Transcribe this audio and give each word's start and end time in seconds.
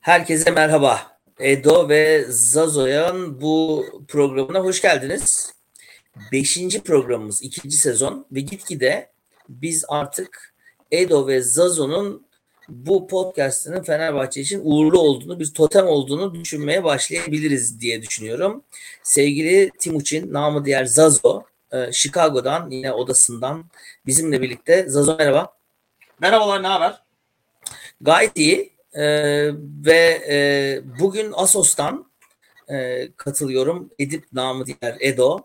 Herkese 0.00 0.50
merhaba. 0.50 1.18
Edo 1.38 1.88
ve 1.88 2.24
Zazo'yan 2.28 3.40
bu 3.40 3.86
programına 4.08 4.60
hoş 4.60 4.82
geldiniz. 4.82 5.54
Beşinci 6.32 6.82
programımız, 6.82 7.42
ikinci 7.42 7.76
sezon 7.76 8.26
ve 8.32 8.40
gitgide 8.40 9.10
biz 9.48 9.84
artık 9.88 10.54
Edo 10.90 11.26
ve 11.26 11.40
Zazo'nun 11.40 12.26
bu 12.68 13.06
podcast'ının 13.06 13.82
Fenerbahçe 13.82 14.40
için 14.40 14.60
uğurlu 14.64 15.00
olduğunu, 15.00 15.40
bir 15.40 15.54
totem 15.54 15.86
olduğunu 15.86 16.34
düşünmeye 16.34 16.84
başlayabiliriz 16.84 17.80
diye 17.80 18.02
düşünüyorum. 18.02 18.64
Sevgili 19.02 19.70
Timuçin, 19.78 20.32
namı 20.32 20.64
diğer 20.64 20.84
Zazo, 20.84 21.42
e, 21.72 21.92
Chicago'dan 21.92 22.70
yine 22.70 22.92
odasından 22.92 23.64
bizimle 24.06 24.42
birlikte. 24.42 24.84
Zazo 24.88 25.16
merhaba. 25.16 25.56
Merhabalar, 26.20 26.62
ne 26.62 26.66
haber? 26.66 27.02
Gayet 28.00 28.38
iyi. 28.38 28.79
Ee, 28.96 29.50
ve 29.86 30.22
e, 30.28 30.80
bugün 31.00 31.32
Asos'tan 31.36 32.10
e, 32.70 33.08
katılıyorum. 33.16 33.90
Edip 33.98 34.32
namı 34.32 34.66
diğer 34.66 34.96
Edo. 35.00 35.38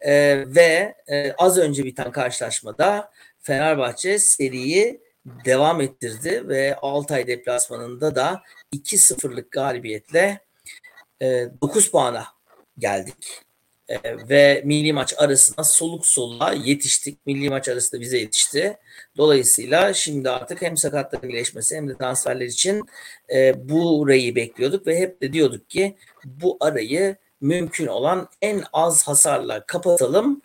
E, 0.00 0.44
ve 0.46 0.94
e, 1.06 1.32
az 1.32 1.58
önce 1.58 1.84
biten 1.84 2.12
karşılaşmada 2.12 3.10
Fenerbahçe 3.40 4.18
seriyi 4.18 5.00
devam 5.44 5.80
ettirdi 5.80 6.48
ve 6.48 6.76
Altay 6.82 7.26
deplasmanında 7.26 8.14
da 8.14 8.42
2-0'lık 8.74 9.52
galibiyetle 9.52 10.40
e, 11.22 11.48
9 11.62 11.90
puana 11.90 12.26
geldik. 12.78 13.42
E, 13.92 14.28
ve 14.28 14.62
milli 14.64 14.92
maç 14.92 15.14
arasına 15.18 15.64
soluk 15.64 16.06
soluğa 16.06 16.52
yetiştik. 16.52 17.26
Milli 17.26 17.50
maç 17.50 17.68
arası 17.68 17.96
da 17.96 18.00
bize 18.00 18.18
yetişti. 18.18 18.76
Dolayısıyla 19.16 19.94
şimdi 19.94 20.30
artık 20.30 20.62
hem 20.62 20.76
sakatların 20.76 21.28
iyileşmesi 21.28 21.76
hem 21.76 21.88
de 21.88 21.96
transferler 21.96 22.46
için 22.46 22.82
e, 23.34 23.68
bu 23.68 24.04
arayı 24.04 24.34
bekliyorduk 24.34 24.86
ve 24.86 24.98
hep 24.98 25.22
de 25.22 25.32
diyorduk 25.32 25.70
ki 25.70 25.96
bu 26.24 26.56
arayı 26.60 27.16
mümkün 27.40 27.86
olan 27.86 28.28
en 28.42 28.64
az 28.72 29.08
hasarla 29.08 29.66
kapatalım. 29.66 30.42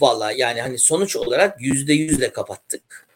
Valla 0.00 0.32
yani 0.32 0.60
hani 0.60 0.78
sonuç 0.78 1.16
olarak 1.16 1.60
yüzde 1.60 1.92
yüzle 1.92 2.32
kapattık. 2.32 3.06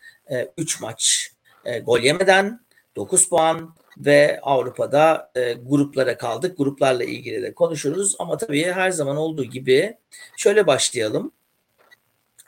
3 0.59 0.77
e, 0.77 0.79
maç 0.81 1.31
e, 1.65 1.79
gol 1.79 2.01
yemeden 2.01 2.61
9 2.97 3.29
puan 3.29 3.75
ve 3.97 4.41
Avrupa'da 4.43 5.31
e, 5.35 5.53
gruplara 5.53 6.17
kaldık. 6.17 6.59
Gruplarla 6.59 7.05
ilgili 7.05 7.43
de 7.43 7.55
konuşuruz 7.55 8.17
ama 8.19 8.37
tabii 8.37 8.65
her 8.65 8.91
zaman 8.91 9.17
olduğu 9.17 9.45
gibi 9.45 9.97
şöyle 10.37 10.67
başlayalım. 10.67 11.33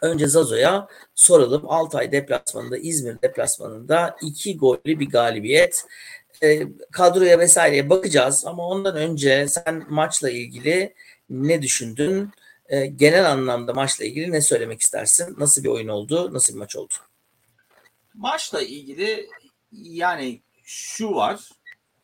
Önce 0.03 0.27
Zazo'ya 0.27 0.89
soralım. 1.15 1.63
Altay 1.69 2.13
deplasmanında, 2.13 2.79
İzmir 2.79 3.23
deplasmanında 3.23 4.17
iki 4.23 4.57
gollü 4.57 5.01
bir 5.01 5.11
galibiyet. 5.11 5.85
E, 6.43 6.63
kadroya 6.93 7.39
vesaireye 7.39 7.91
bakacağız 7.91 8.47
ama 8.47 8.69
ondan 8.69 8.97
önce 8.97 9.49
sen 9.49 9.87
maçla 9.89 10.31
ilgili 10.31 10.95
ne 11.31 11.63
düşündün? 11.63 12.31
E, 12.69 12.87
genel 12.87 13.31
anlamda 13.31 13.73
maçla 13.73 14.05
ilgili 14.05 14.33
ne 14.33 14.41
söylemek 14.41 14.81
istersin? 14.81 15.35
Nasıl 15.39 15.65
bir 15.65 15.69
oyun 15.69 15.89
oldu? 15.89 16.35
Nasıl 16.35 16.55
bir 16.55 16.59
maç 16.59 16.77
oldu? 16.77 16.95
Maçla 18.15 18.63
ilgili 18.63 19.29
yani 19.73 20.43
şu 20.69 21.15
var. 21.15 21.49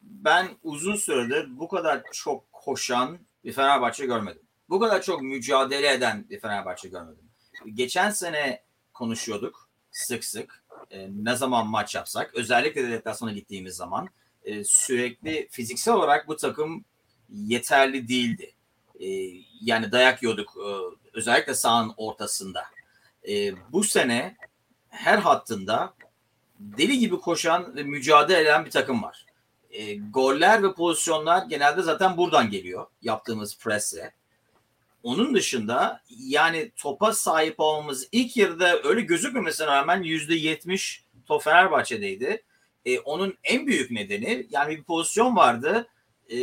Ben 0.02 0.48
uzun 0.62 0.96
süredir 0.96 1.58
bu 1.58 1.68
kadar 1.68 2.02
çok 2.12 2.52
koşan 2.52 3.18
bir 3.44 3.52
Fenerbahçe 3.52 4.06
görmedim. 4.06 4.42
Bu 4.68 4.80
kadar 4.80 5.02
çok 5.02 5.22
mücadele 5.22 5.92
eden 5.92 6.28
bir 6.30 6.40
Fenerbahçe 6.40 6.88
görmedim. 6.88 7.30
Geçen 7.74 8.10
sene 8.10 8.62
konuşuyorduk 8.92 9.68
sık 9.90 10.24
sık. 10.24 10.64
E, 10.90 11.08
ne 11.10 11.36
zaman 11.36 11.66
maç 11.66 11.94
yapsak, 11.94 12.34
özellikle 12.34 12.82
de 12.82 12.90
deplasmana 12.90 13.32
gittiğimiz 13.32 13.76
zaman 13.76 14.08
e, 14.44 14.64
sürekli 14.64 15.48
fiziksel 15.50 15.94
olarak 15.94 16.28
bu 16.28 16.36
takım 16.36 16.84
yeterli 17.28 18.08
değildi. 18.08 18.54
E, 19.00 19.06
yani 19.60 19.92
dayak 19.92 20.22
yiyorduk 20.22 20.56
e, 20.56 20.68
özellikle 21.12 21.54
sahanın 21.54 21.94
ortasında. 21.96 22.64
E, 23.28 23.52
bu 23.72 23.84
sene 23.84 24.36
her 24.88 25.18
hattında 25.18 25.94
deli 26.78 26.98
gibi 26.98 27.20
koşan 27.20 27.76
ve 27.76 27.82
mücadele 27.82 28.40
eden 28.40 28.64
bir 28.64 28.70
takım 28.70 29.02
var. 29.02 29.26
E, 29.70 29.94
goller 29.94 30.62
ve 30.62 30.74
pozisyonlar 30.74 31.46
genelde 31.46 31.82
zaten 31.82 32.16
buradan 32.16 32.50
geliyor 32.50 32.86
yaptığımız 33.02 33.58
presle. 33.58 34.12
Onun 35.02 35.34
dışında 35.34 36.02
yani 36.08 36.70
topa 36.76 37.12
sahip 37.12 37.54
olmamız 37.58 38.08
ilk 38.12 38.36
yarıda 38.36 38.82
öyle 38.82 39.00
gözükmemesine 39.00 39.66
rağmen 39.66 40.02
yüzde 40.02 40.34
yetmiş 40.34 41.04
top 41.26 41.42
Fenerbahçe'deydi. 41.42 42.42
E, 42.84 42.98
onun 42.98 43.38
en 43.44 43.66
büyük 43.66 43.90
nedeni 43.90 44.46
yani 44.50 44.76
bir 44.76 44.82
pozisyon 44.82 45.36
vardı. 45.36 45.88
E, 46.32 46.36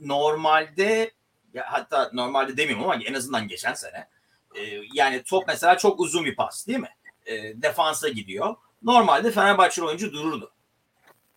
normalde 0.00 1.10
ya 1.54 1.64
hatta 1.72 2.10
normalde 2.12 2.56
demiyorum 2.56 2.84
ama 2.84 3.02
en 3.04 3.14
azından 3.14 3.48
geçen 3.48 3.74
sene. 3.74 4.08
E, 4.54 4.80
yani 4.92 5.22
top 5.22 5.44
mesela 5.48 5.78
çok 5.78 6.00
uzun 6.00 6.24
bir 6.24 6.36
pas 6.36 6.66
değil 6.66 6.78
mi? 6.78 6.94
E, 7.26 7.62
defansa 7.62 8.08
gidiyor 8.08 8.56
normalde 8.82 9.30
Fenerbahçe 9.30 9.82
oyuncu 9.82 10.12
dururdu. 10.12 10.52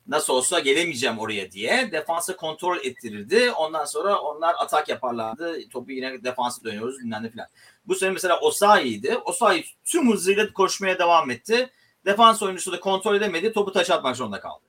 Nasıl 0.07 0.33
olsa 0.33 0.59
gelemeyeceğim 0.59 1.19
oraya 1.19 1.51
diye 1.51 1.89
defansa 1.91 2.35
kontrol 2.35 2.77
ettirirdi. 2.77 3.51
Ondan 3.51 3.85
sonra 3.85 4.19
onlar 4.19 4.55
atak 4.57 4.89
yaparlardı. 4.89 5.69
Topu 5.69 5.91
yine 5.91 6.23
defansa 6.23 6.63
dönüyoruz 6.63 6.99
bilmem 6.99 7.23
ne 7.23 7.29
filan. 7.29 7.47
Bu 7.85 7.95
sene 7.95 8.11
mesela 8.11 8.39
Osayi'ydi. 8.39 9.17
Osayi 9.17 9.65
tüm 9.85 10.11
hızıyla 10.11 10.53
koşmaya 10.53 10.99
devam 10.99 11.31
etti. 11.31 11.69
Defans 12.05 12.43
oyuncusu 12.43 12.71
da 12.71 12.79
kontrol 12.79 13.15
edemedi. 13.15 13.53
Topu 13.53 13.71
taç 13.71 13.89
atmak 13.89 14.15
zorunda 14.15 14.39
kaldı. 14.39 14.63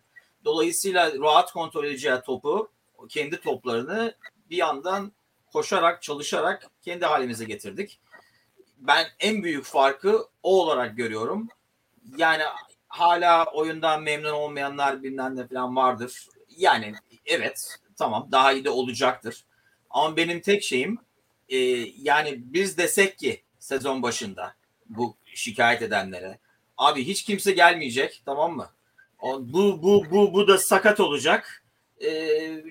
Dolayısıyla 0.44 1.12
rahat 1.21 1.53
kontrol 1.53 1.84
edeceği 1.84 2.21
topu, 2.27 2.71
kendi 3.09 3.41
toplarını 3.41 4.15
bir 4.50 4.56
yandan 4.56 5.12
koşarak, 5.53 6.03
çalışarak 6.03 6.71
kendi 6.82 7.06
halimize 7.06 7.44
getirdik. 7.44 8.00
Ben 8.78 9.06
en 9.21 9.43
büyük 9.43 9.65
farkı 9.65 10.27
o 10.43 10.62
olarak 10.62 10.97
görüyorum 10.97 11.49
yani 12.16 12.42
hala 12.88 13.44
oyundan 13.44 14.02
memnun 14.02 14.32
olmayanlar 14.32 15.02
bilmem 15.02 15.36
ne 15.36 15.46
falan 15.46 15.76
vardır. 15.76 16.26
Yani 16.56 16.94
evet 17.26 17.78
tamam 17.96 18.28
daha 18.32 18.52
iyi 18.52 18.64
de 18.64 18.70
olacaktır. 18.70 19.44
Ama 19.90 20.16
benim 20.16 20.40
tek 20.40 20.62
şeyim 20.62 20.98
e, 21.48 21.56
yani 22.02 22.40
biz 22.44 22.78
desek 22.78 23.18
ki 23.18 23.42
sezon 23.58 24.02
başında 24.02 24.54
bu 24.86 25.16
şikayet 25.34 25.82
edenlere 25.82 26.38
abi 26.78 27.06
hiç 27.06 27.24
kimse 27.24 27.52
gelmeyecek 27.52 28.22
tamam 28.24 28.56
mı? 28.56 28.70
Bu 29.22 29.82
bu 29.82 30.04
bu 30.10 30.34
bu 30.34 30.48
da 30.48 30.58
sakat 30.58 31.00
olacak. 31.00 31.64
E, 32.04 32.64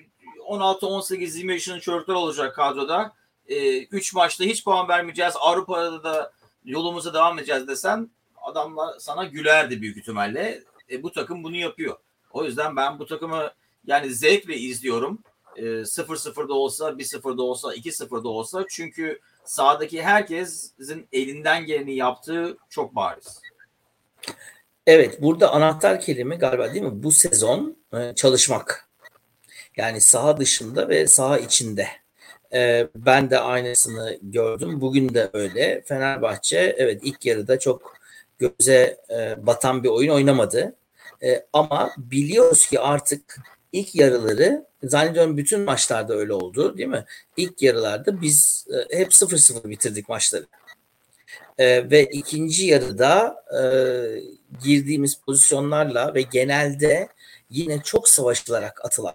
16 0.44 0.86
18 0.86 1.36
20 1.36 1.52
yaşının 1.52 1.80
çocuklar 1.80 2.14
olacak 2.14 2.56
kadroda. 2.56 3.12
3 3.48 4.14
e, 4.14 4.16
maçta 4.16 4.44
hiç 4.44 4.64
puan 4.64 4.88
vermeyeceğiz. 4.88 5.34
Avrupa'da 5.40 6.04
da 6.04 6.32
yolumuza 6.64 7.14
devam 7.14 7.38
edeceğiz 7.38 7.68
desen 7.68 8.10
adamlar 8.42 8.98
sana 8.98 9.24
gülerdi 9.24 9.82
büyük 9.82 9.96
ihtimalle. 9.96 10.62
E, 10.90 11.02
bu 11.02 11.12
takım 11.12 11.44
bunu 11.44 11.56
yapıyor. 11.56 11.96
O 12.30 12.44
yüzden 12.44 12.76
ben 12.76 12.98
bu 12.98 13.06
takımı 13.06 13.50
yani 13.86 14.14
zevkle 14.14 14.56
izliyorum. 14.56 15.18
E, 15.56 15.62
0-0'da 15.62 16.54
olsa, 16.54 16.90
1-0'da 16.90 17.42
olsa, 17.42 17.74
2-0'da 17.74 18.28
olsa. 18.28 18.64
Çünkü 18.68 19.20
sahadaki 19.44 20.02
herkesin 20.02 21.08
elinden 21.12 21.66
geleni 21.66 21.96
yaptığı 21.96 22.56
çok 22.70 22.94
bariz. 22.94 23.40
Evet 24.86 25.22
burada 25.22 25.52
anahtar 25.52 26.00
kelime 26.00 26.36
galiba 26.36 26.74
değil 26.74 26.84
mi? 26.84 27.02
Bu 27.02 27.12
sezon 27.12 27.76
e, 27.94 28.14
çalışmak. 28.14 28.88
Yani 29.76 30.00
saha 30.00 30.36
dışında 30.36 30.88
ve 30.88 31.06
saha 31.06 31.38
içinde. 31.38 31.88
E, 32.54 32.88
ben 32.96 33.30
de 33.30 33.38
aynısını 33.38 34.18
gördüm. 34.22 34.80
Bugün 34.80 35.14
de 35.14 35.30
öyle. 35.32 35.82
Fenerbahçe 35.86 36.74
evet 36.78 37.00
ilk 37.04 37.26
yarıda 37.26 37.58
çok 37.58 38.01
göze 38.58 38.96
e, 39.10 39.46
batan 39.46 39.84
bir 39.84 39.88
oyun 39.88 40.10
oynamadı. 40.10 40.74
E, 41.22 41.46
ama 41.52 41.90
biliyoruz 41.98 42.66
ki 42.66 42.80
artık 42.80 43.40
ilk 43.72 43.94
yarıları 43.94 44.66
zannediyorum 44.82 45.36
bütün 45.36 45.60
maçlarda 45.60 46.14
öyle 46.14 46.32
oldu 46.32 46.78
değil 46.78 46.88
mi? 46.88 47.04
İlk 47.36 47.62
yarılarda 47.62 48.20
biz 48.20 48.66
e, 48.90 48.98
hep 48.98 49.08
0-0 49.08 49.68
bitirdik 49.68 50.08
maçları. 50.08 50.46
E, 51.58 51.90
ve 51.90 52.04
ikinci 52.04 52.66
yarıda 52.66 53.44
e, 53.60 53.62
girdiğimiz 54.64 55.14
pozisyonlarla 55.14 56.14
ve 56.14 56.22
genelde 56.22 57.08
yine 57.50 57.82
çok 57.82 58.08
savaşılarak 58.08 58.84
atılan 58.84 59.14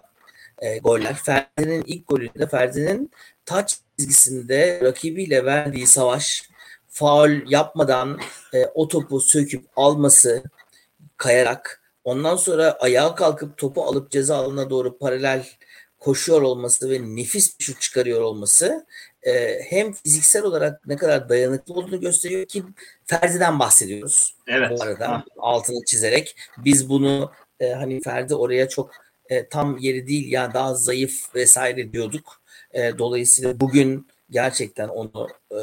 e, 0.58 0.78
goller. 0.78 1.14
Ferdi'nin 1.14 1.84
ilk 1.86 2.08
golünde 2.08 2.46
Ferdi'nin 2.46 3.10
taç 3.46 3.78
çizgisinde 3.98 4.80
rakibiyle 4.82 5.44
verdiği 5.44 5.86
savaş 5.86 6.48
faul 6.88 7.30
yapmadan 7.50 8.18
e, 8.54 8.66
o 8.74 8.88
topu 8.88 9.20
söküp 9.20 9.64
alması 9.76 10.42
kayarak 11.16 11.82
ondan 12.04 12.36
sonra 12.36 12.72
ayağa 12.80 13.14
kalkıp 13.14 13.56
topu 13.56 13.82
alıp 13.82 14.10
ceza 14.10 14.36
alanına 14.36 14.70
doğru 14.70 14.98
paralel 14.98 15.46
koşuyor 15.98 16.42
olması 16.42 16.90
ve 16.90 17.16
nefis 17.16 17.58
bir 17.58 17.64
şut 17.64 17.80
çıkarıyor 17.80 18.20
olması 18.20 18.86
e, 19.22 19.60
hem 19.68 19.92
fiziksel 19.92 20.42
olarak 20.42 20.86
ne 20.86 20.96
kadar 20.96 21.28
dayanıklı 21.28 21.74
olduğunu 21.74 22.00
gösteriyor 22.00 22.46
ki 22.46 22.62
Ferdi'den 23.06 23.58
bahsediyoruz. 23.58 24.34
Evet. 24.46 24.70
Bu 24.70 24.82
arada 24.82 25.08
ha. 25.08 25.24
altını 25.38 25.84
çizerek 25.84 26.36
biz 26.58 26.88
bunu 26.88 27.32
e, 27.60 27.72
hani 27.72 28.00
Ferdi 28.00 28.34
oraya 28.34 28.68
çok 28.68 28.90
e, 29.28 29.48
tam 29.48 29.78
yeri 29.78 30.06
değil 30.06 30.32
ya 30.32 30.54
daha 30.54 30.74
zayıf 30.74 31.34
vesaire 31.34 31.92
diyorduk. 31.92 32.42
E, 32.72 32.98
dolayısıyla 32.98 33.60
bugün 33.60 34.08
gerçekten 34.30 34.88
onu 34.88 35.28
e, 35.52 35.58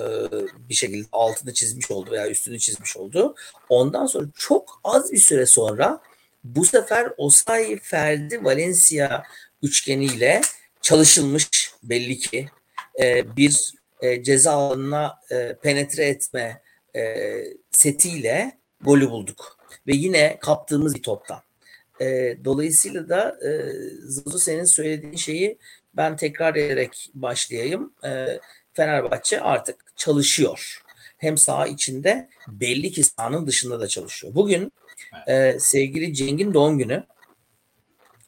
bir 0.70 0.74
şekilde 0.74 1.08
altını 1.12 1.54
çizmiş 1.54 1.92
oldu 1.92 2.12
veya 2.12 2.30
üstünü 2.30 2.60
çizmiş 2.60 2.98
oldu. 2.98 3.36
Ondan 3.70 4.06
sonra 4.06 4.28
çok 4.38 4.82
az 4.84 5.12
bir 5.12 5.18
süre 5.18 5.46
sonra 5.46 6.02
bu 6.44 6.66
sefer 6.66 7.14
Osayi 7.18 7.80
Ferdi 7.80 8.44
Valencia 8.44 9.24
üçgeniyle 9.62 10.42
çalışılmış 10.82 11.72
belli 11.84 12.18
ki 12.18 12.50
e, 13.02 13.36
bir 13.38 13.74
e, 14.02 14.24
ceza 14.24 14.52
alanına 14.52 15.20
e, 15.32 15.56
penetre 15.64 16.06
etme 16.06 16.62
e, 16.96 17.26
setiyle 17.72 18.58
golü 18.82 19.10
bulduk. 19.10 19.58
Ve 19.88 19.96
yine 19.96 20.38
kaptığımız 20.42 20.96
bir 20.96 21.02
toptan. 21.02 21.42
E, 22.02 22.38
dolayısıyla 22.46 23.10
da 23.10 23.38
e, 23.48 23.72
Zazu 24.04 24.40
senin 24.40 24.64
söylediğin 24.64 25.16
şeyi 25.16 25.58
ben 25.98 26.16
tekrar 26.16 26.56
ederek 26.56 27.10
başlayayım. 27.14 27.94
E, 28.04 28.40
Fenerbahçe 28.74 29.42
artık 29.42 29.94
çalışıyor. 29.96 30.82
Hem 31.18 31.38
saha 31.38 31.68
içinde 31.68 32.30
belli 32.48 32.92
ki 32.92 33.04
sahanın 33.04 33.48
dışında 33.48 33.80
da 33.80 33.88
çalışıyor. 33.88 34.36
Bugün 34.36 34.72
e, 35.28 35.60
sevgili 35.60 36.14
Ceng'in 36.14 36.54
doğum 36.54 36.78
günü. 36.78 37.04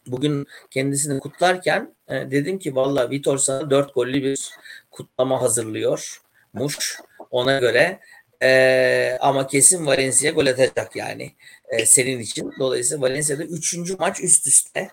Bugün 0.07 0.47
kendisini 0.71 1.19
kutlarken 1.19 1.95
e, 2.07 2.31
dedim 2.31 2.59
ki 2.59 2.75
valla 2.75 3.09
Vitor 3.09 3.37
sana 3.37 3.69
dört 3.69 3.93
gollü 3.93 4.23
bir 4.23 4.51
kutlama 4.91 5.41
hazırlıyor. 5.41 6.21
Muş 6.53 6.99
ona 7.31 7.59
göre 7.59 7.99
e, 8.43 9.17
ama 9.21 9.47
kesin 9.47 9.85
Valencia 9.85 10.31
gol 10.31 10.45
atacak 10.45 10.95
yani 10.95 11.31
e, 11.69 11.85
senin 11.85 12.19
için. 12.19 12.53
Dolayısıyla 12.59 13.01
Valencia'da 13.01 13.43
üçüncü 13.43 13.95
maç 13.95 14.21
üst 14.21 14.47
üste 14.47 14.89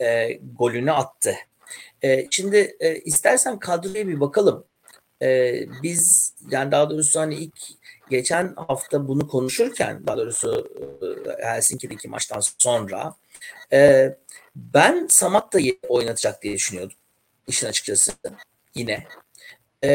e, 0.00 0.32
golünü 0.58 0.92
attı. 0.92 1.34
E, 2.06 2.26
şimdi 2.30 2.76
e, 2.80 2.98
istersen 2.98 3.58
kadroya 3.58 4.08
bir 4.08 4.20
bakalım. 4.20 4.64
E, 5.22 5.60
biz 5.82 6.32
yani 6.50 6.72
daha 6.72 6.90
doğrusu 6.90 7.20
hani 7.20 7.34
ilk 7.34 7.58
geçen 8.10 8.54
hafta 8.56 9.08
bunu 9.08 9.28
konuşurken 9.28 10.06
daha 10.06 10.16
doğrusu 10.16 10.68
e, 11.38 11.46
Helsinki'deki 11.46 12.08
maçtan 12.08 12.40
sonra 12.58 13.14
e, 13.72 14.10
ben 14.56 15.06
Samatta'yı 15.10 15.78
oynatacak 15.88 16.42
diye 16.42 16.54
düşünüyordum. 16.54 16.96
işin 17.48 17.66
açıkçası 17.66 18.12
yine. 18.74 19.06
E, 19.84 19.90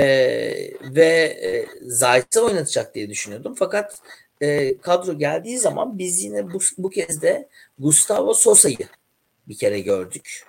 ve 0.84 1.08
e, 1.44 1.66
Zayt'ı 1.82 2.46
oynatacak 2.46 2.96
diye 2.96 3.10
düşünüyordum. 3.10 3.56
Fakat 3.60 4.02
e, 4.42 4.78
kadro 4.78 5.18
geldiği 5.18 5.58
zaman 5.58 5.98
biz 5.98 6.24
yine 6.24 6.54
bu, 6.54 6.60
bu 6.78 6.90
kez 6.90 7.22
de 7.22 7.50
Gustavo 7.80 8.34
Sosa'yı 8.34 8.88
bir 9.48 9.58
kere 9.58 9.80
gördük. 9.80 10.46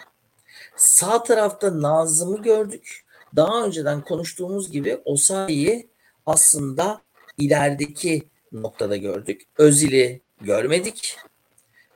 Sağ 0.76 1.22
tarafta 1.22 1.82
Nazım'ı 1.82 2.42
gördük. 2.42 3.04
Daha 3.36 3.64
önceden 3.64 4.00
konuştuğumuz 4.00 4.70
gibi 4.70 5.00
Osayi'yi 5.04 5.88
aslında 6.26 7.00
ilerideki 7.38 8.22
noktada 8.52 8.96
gördük. 8.96 9.42
Özil'i 9.58 10.20
görmedik. 10.40 11.16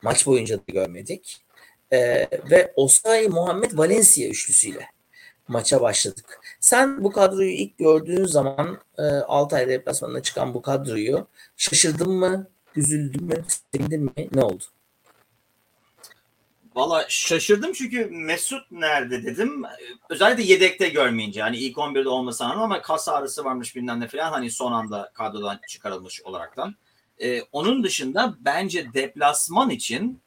Maç 0.02 0.26
boyunca 0.26 0.58
da 0.58 0.62
görmedik. 0.67 1.43
Ee, 1.93 2.28
ve 2.50 2.73
Osayi 2.76 3.28
Muhammed 3.28 3.78
Valencia 3.78 4.28
üçlüsüyle 4.28 4.87
maça 5.49 5.81
başladık. 5.81 6.40
Sen 6.61 7.05
bu 7.05 7.12
kadroyu 7.12 7.50
ilk 7.50 7.79
gördüğün 7.79 8.25
zaman 8.25 8.79
e, 8.99 9.02
Altay 9.02 9.69
deplasmanına 9.69 10.22
çıkan 10.22 10.55
bu 10.55 10.62
kadroyu 10.62 11.26
şaşırdın 11.56 12.11
mı? 12.11 12.46
Üzüldün 12.76 13.25
mü? 13.25 13.44
Sevindin 13.72 14.02
mi? 14.02 14.29
Ne 14.34 14.43
oldu? 14.43 14.64
Valla 16.76 17.06
şaşırdım 17.08 17.73
çünkü 17.73 18.06
Mesut 18.06 18.70
nerede 18.70 19.25
dedim. 19.25 19.62
Özellikle 20.08 20.43
yedekte 20.43 20.88
görmeyince. 20.88 21.43
Hani 21.43 21.56
ilk 21.56 21.76
11'de 21.76 22.08
olmasa 22.08 22.46
ama 22.46 22.82
kas 22.82 23.08
ağrısı 23.08 23.44
varmış 23.44 23.76
bilmem 23.76 24.00
ne 24.00 24.08
falan. 24.08 24.31
Hani 24.31 24.50
son 24.50 24.73
anda 24.73 25.11
kadrodan 25.14 25.61
çıkarılmış 25.69 26.23
olaraktan. 26.23 26.75
Ee, 27.19 27.43
onun 27.43 27.84
dışında 27.84 28.37
bence 28.40 28.93
deplasman 28.94 29.70
için 29.70 30.20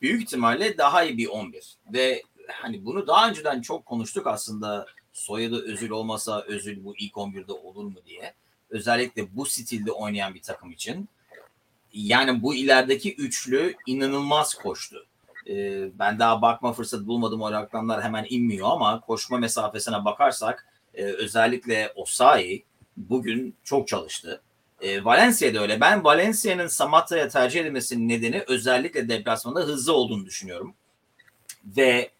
büyük 0.00 0.22
ihtimalle 0.22 0.78
daha 0.78 1.04
iyi 1.04 1.18
bir 1.18 1.26
11. 1.26 1.76
Ve 1.92 2.22
hani 2.52 2.84
bunu 2.84 3.06
daha 3.06 3.28
önceden 3.28 3.60
çok 3.60 3.86
konuştuk 3.86 4.26
aslında. 4.26 4.86
Soyadı 5.12 5.62
Özül 5.72 5.90
olmasa 5.90 6.40
Özül 6.40 6.84
bu 6.84 6.96
ilk 6.96 7.12
11'de 7.14 7.52
olur 7.52 7.84
mu 7.84 7.98
diye. 8.06 8.34
Özellikle 8.70 9.36
bu 9.36 9.46
stilde 9.46 9.92
oynayan 9.92 10.34
bir 10.34 10.42
takım 10.42 10.72
için. 10.72 11.08
Yani 11.92 12.42
bu 12.42 12.54
ilerideki 12.54 13.14
üçlü 13.14 13.74
inanılmaz 13.86 14.54
koştu 14.54 15.06
e, 15.48 15.88
ben 15.98 16.18
daha 16.18 16.42
bakma 16.42 16.72
fırsatı 16.72 17.06
bulmadım 17.06 17.42
o 17.42 17.52
rakamlar 17.52 18.02
hemen 18.02 18.26
inmiyor 18.28 18.68
ama 18.70 19.00
koşma 19.00 19.38
mesafesine 19.38 20.04
bakarsak 20.04 20.66
e, 20.94 21.04
özellikle 21.04 21.92
Osayi 21.94 22.64
bugün 22.96 23.56
çok 23.64 23.88
çalıştı. 23.88 24.42
E, 24.80 25.04
Valencia'da 25.04 25.60
öyle. 25.60 25.80
Ben 25.80 26.04
Valencia'nın 26.04 26.66
Samatta'ya 26.66 27.28
tercih 27.28 27.60
edilmesinin 27.60 28.08
nedeni 28.08 28.44
özellikle 28.46 29.08
deplasmanda 29.08 29.60
hızlı 29.60 29.92
olduğunu 29.92 30.26
düşünüyorum. 30.26 30.74
Ve 31.64 32.10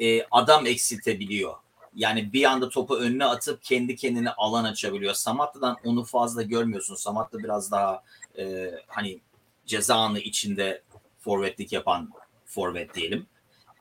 e, 0.00 0.26
adam 0.30 0.66
eksiltebiliyor. 0.66 1.54
Yani 1.94 2.32
bir 2.32 2.44
anda 2.44 2.68
topu 2.68 2.96
önüne 2.96 3.24
atıp 3.24 3.62
kendi 3.62 3.96
kendine 3.96 4.30
alan 4.30 4.64
açabiliyor. 4.64 5.14
Samatta'dan 5.14 5.76
onu 5.84 6.04
fazla 6.04 6.42
görmüyorsun. 6.42 6.94
Samatta 6.94 7.38
biraz 7.38 7.70
daha 7.70 8.02
e, 8.38 8.70
hani 8.86 9.20
ceza 9.66 9.96
anı 9.96 10.18
içinde 10.18 10.82
forvetlik 11.20 11.72
yapan 11.72 12.10
forvet 12.54 12.94
diyelim. 12.94 13.26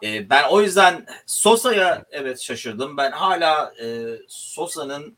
E, 0.03 0.29
ben 0.29 0.43
o 0.49 0.61
yüzden 0.61 1.05
Sosa'ya 1.25 2.05
evet 2.11 2.41
şaşırdım. 2.41 2.97
Ben 2.97 3.11
hala 3.11 3.73
e, 3.83 4.05
Sosa'nın 4.27 5.17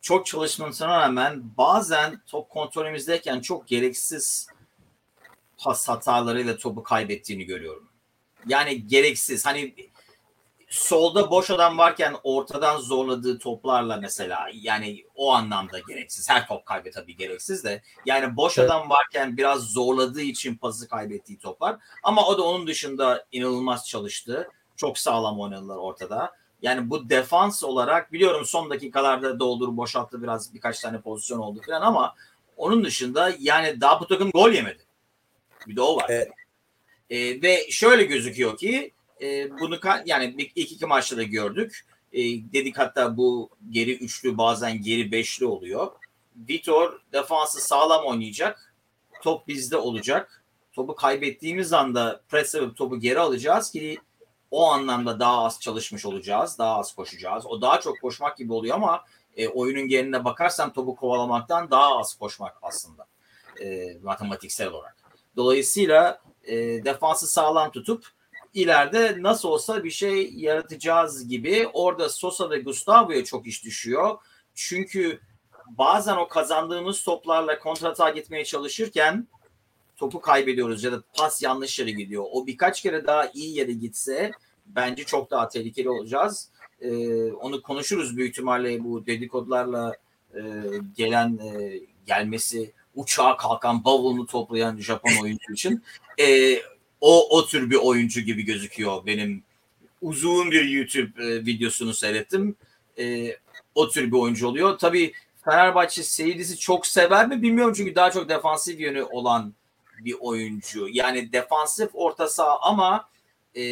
çok 0.00 0.26
çalışmasına 0.26 0.88
rağmen 0.88 1.42
bazen 1.56 2.22
top 2.26 2.50
kontrolümüzdeyken 2.50 3.40
çok 3.40 3.68
gereksiz 3.68 4.48
pas 5.58 5.88
hatalarıyla 5.88 6.56
topu 6.56 6.82
kaybettiğini 6.82 7.44
görüyorum. 7.44 7.88
Yani 8.46 8.86
gereksiz. 8.86 9.46
Hani 9.46 9.74
solda 10.68 11.30
boş 11.30 11.50
adam 11.50 11.78
varken 11.78 12.16
ortadan 12.22 12.78
zorladığı 12.80 13.38
toplarla 13.38 13.96
mesela 13.96 14.48
yani 14.54 15.04
o 15.14 15.32
anlamda 15.32 15.78
gereksiz. 15.78 16.30
Her 16.30 16.48
top 16.48 16.66
kaybı 16.66 16.90
tabii 16.90 17.16
gereksiz 17.16 17.64
de 17.64 17.82
yani 18.06 18.36
boş 18.36 18.58
evet. 18.58 18.70
adam 18.70 18.90
varken 18.90 19.36
biraz 19.36 19.62
zorladığı 19.62 20.22
için 20.22 20.56
pası 20.56 20.88
kaybettiği 20.88 21.38
toplar. 21.38 21.76
Ama 22.02 22.26
o 22.26 22.38
da 22.38 22.42
onun 22.42 22.66
dışında 22.66 23.26
inanılmaz 23.32 23.88
çalıştı. 23.88 24.48
Çok 24.76 24.98
sağlam 24.98 25.40
oynadılar 25.40 25.76
ortada. 25.76 26.32
Yani 26.62 26.90
bu 26.90 27.10
defans 27.10 27.64
olarak 27.64 28.12
biliyorum 28.12 28.44
son 28.44 28.70
dakikalarda 28.70 29.40
doldur 29.40 29.76
boşalttı 29.76 30.22
biraz 30.22 30.54
birkaç 30.54 30.80
tane 30.80 31.00
pozisyon 31.00 31.38
oldu 31.38 31.60
falan 31.66 31.82
ama 31.82 32.14
onun 32.56 32.84
dışında 32.84 33.32
yani 33.38 33.80
daha 33.80 34.00
bu 34.00 34.06
takım 34.06 34.30
gol 34.30 34.50
yemedi. 34.50 34.82
Bir 35.66 35.76
de 35.76 35.80
o 35.80 35.96
var. 35.96 36.06
Evet. 36.08 36.28
Ee, 37.10 37.42
ve 37.42 37.70
şöyle 37.70 38.04
gözüküyor 38.04 38.56
ki 38.56 38.92
e, 39.22 39.50
bunu 39.58 39.78
yani 40.06 40.34
ilk 40.54 40.72
iki 40.72 40.86
maçta 40.86 41.16
da 41.16 41.22
gördük. 41.22 41.86
E, 42.12 42.20
dedik 42.22 42.78
hatta 42.78 43.16
bu 43.16 43.50
geri 43.70 43.96
üçlü 43.96 44.38
bazen 44.38 44.82
geri 44.82 45.12
beşli 45.12 45.46
oluyor. 45.46 45.92
Vitor 46.36 47.00
defansı 47.12 47.60
sağlam 47.60 48.04
oynayacak. 48.04 48.74
Top 49.22 49.48
bizde 49.48 49.76
olacak. 49.76 50.44
Topu 50.72 50.94
kaybettiğimiz 50.94 51.72
anda 51.72 52.20
pres 52.28 52.54
topu 52.76 53.00
geri 53.00 53.20
alacağız 53.20 53.70
ki 53.70 53.98
o 54.50 54.70
anlamda 54.70 55.20
daha 55.20 55.44
az 55.44 55.60
çalışmış 55.60 56.06
olacağız. 56.06 56.58
Daha 56.58 56.78
az 56.78 56.94
koşacağız. 56.94 57.46
O 57.46 57.60
daha 57.60 57.80
çok 57.80 58.00
koşmak 58.00 58.36
gibi 58.36 58.52
oluyor 58.52 58.76
ama 58.76 59.04
e, 59.36 59.48
oyunun 59.48 59.88
geneline 59.88 60.24
bakarsam 60.24 60.72
topu 60.72 60.96
kovalamaktan 60.96 61.70
daha 61.70 61.98
az 61.98 62.14
koşmak 62.14 62.56
aslında. 62.62 63.06
E, 63.60 63.98
matematiksel 64.02 64.68
olarak. 64.68 64.96
Dolayısıyla 65.36 66.20
e, 66.44 66.56
defansı 66.84 67.26
sağlam 67.26 67.70
tutup 67.70 68.06
ileride 68.54 69.16
nasıl 69.22 69.48
olsa 69.48 69.84
bir 69.84 69.90
şey 69.90 70.32
yaratacağız 70.34 71.28
gibi. 71.28 71.68
Orada 71.72 72.08
Sosa 72.08 72.50
ve 72.50 72.58
Gustavo'ya 72.58 73.24
çok 73.24 73.46
iş 73.46 73.64
düşüyor. 73.64 74.18
Çünkü 74.54 75.20
bazen 75.68 76.16
o 76.16 76.28
kazandığımız 76.28 77.04
toplarla 77.04 77.58
kontrata 77.58 78.10
gitmeye 78.10 78.44
çalışırken 78.44 79.28
topu 79.96 80.20
kaybediyoruz 80.20 80.84
ya 80.84 80.92
da 80.92 81.02
pas 81.14 81.42
yanlış 81.42 81.78
yere 81.78 81.90
gidiyor. 81.90 82.24
O 82.32 82.46
birkaç 82.46 82.82
kere 82.82 83.06
daha 83.06 83.30
iyi 83.34 83.56
yere 83.56 83.72
gitse 83.72 84.32
bence 84.66 85.04
çok 85.04 85.30
daha 85.30 85.48
tehlikeli 85.48 85.90
olacağız. 85.90 86.48
Ee, 86.80 87.32
onu 87.32 87.62
konuşuruz 87.62 88.16
büyük 88.16 88.30
ihtimalle 88.30 88.84
bu 88.84 89.06
dedikodularla 89.06 89.96
e, 90.34 90.40
gelen 90.96 91.38
e, 91.38 91.80
gelmesi 92.06 92.72
uçağa 92.94 93.36
kalkan 93.36 93.84
bavulunu 93.84 94.26
toplayan 94.26 94.76
Japon 94.76 95.22
oyuncu 95.22 95.52
için. 95.52 95.82
E, 96.20 96.58
o 97.00 97.38
o 97.38 97.46
tür 97.46 97.70
bir 97.70 97.76
oyuncu 97.76 98.20
gibi 98.20 98.42
gözüküyor 98.42 99.06
benim 99.06 99.42
uzun 100.00 100.50
bir 100.50 100.64
YouTube 100.64 101.24
e, 101.24 101.46
videosunu 101.46 101.94
seyrettim. 101.94 102.56
E, 102.98 103.36
o 103.74 103.88
tür 103.88 104.06
bir 104.06 104.16
oyuncu 104.16 104.48
oluyor. 104.48 104.78
Tabii 104.78 105.12
Fenerbahçe 105.44 106.02
seyircisi 106.02 106.58
çok 106.58 106.86
sever 106.86 107.28
mi 107.28 107.42
bilmiyorum 107.42 107.74
çünkü 107.76 107.94
daha 107.94 108.10
çok 108.10 108.28
defansif 108.28 108.80
yönü 108.80 109.02
olan 109.02 109.54
bir 110.04 110.16
oyuncu. 110.20 110.88
Yani 110.92 111.32
defansif 111.32 111.90
orta 111.94 112.28
saha 112.28 112.58
ama 112.60 113.08
e, 113.56 113.62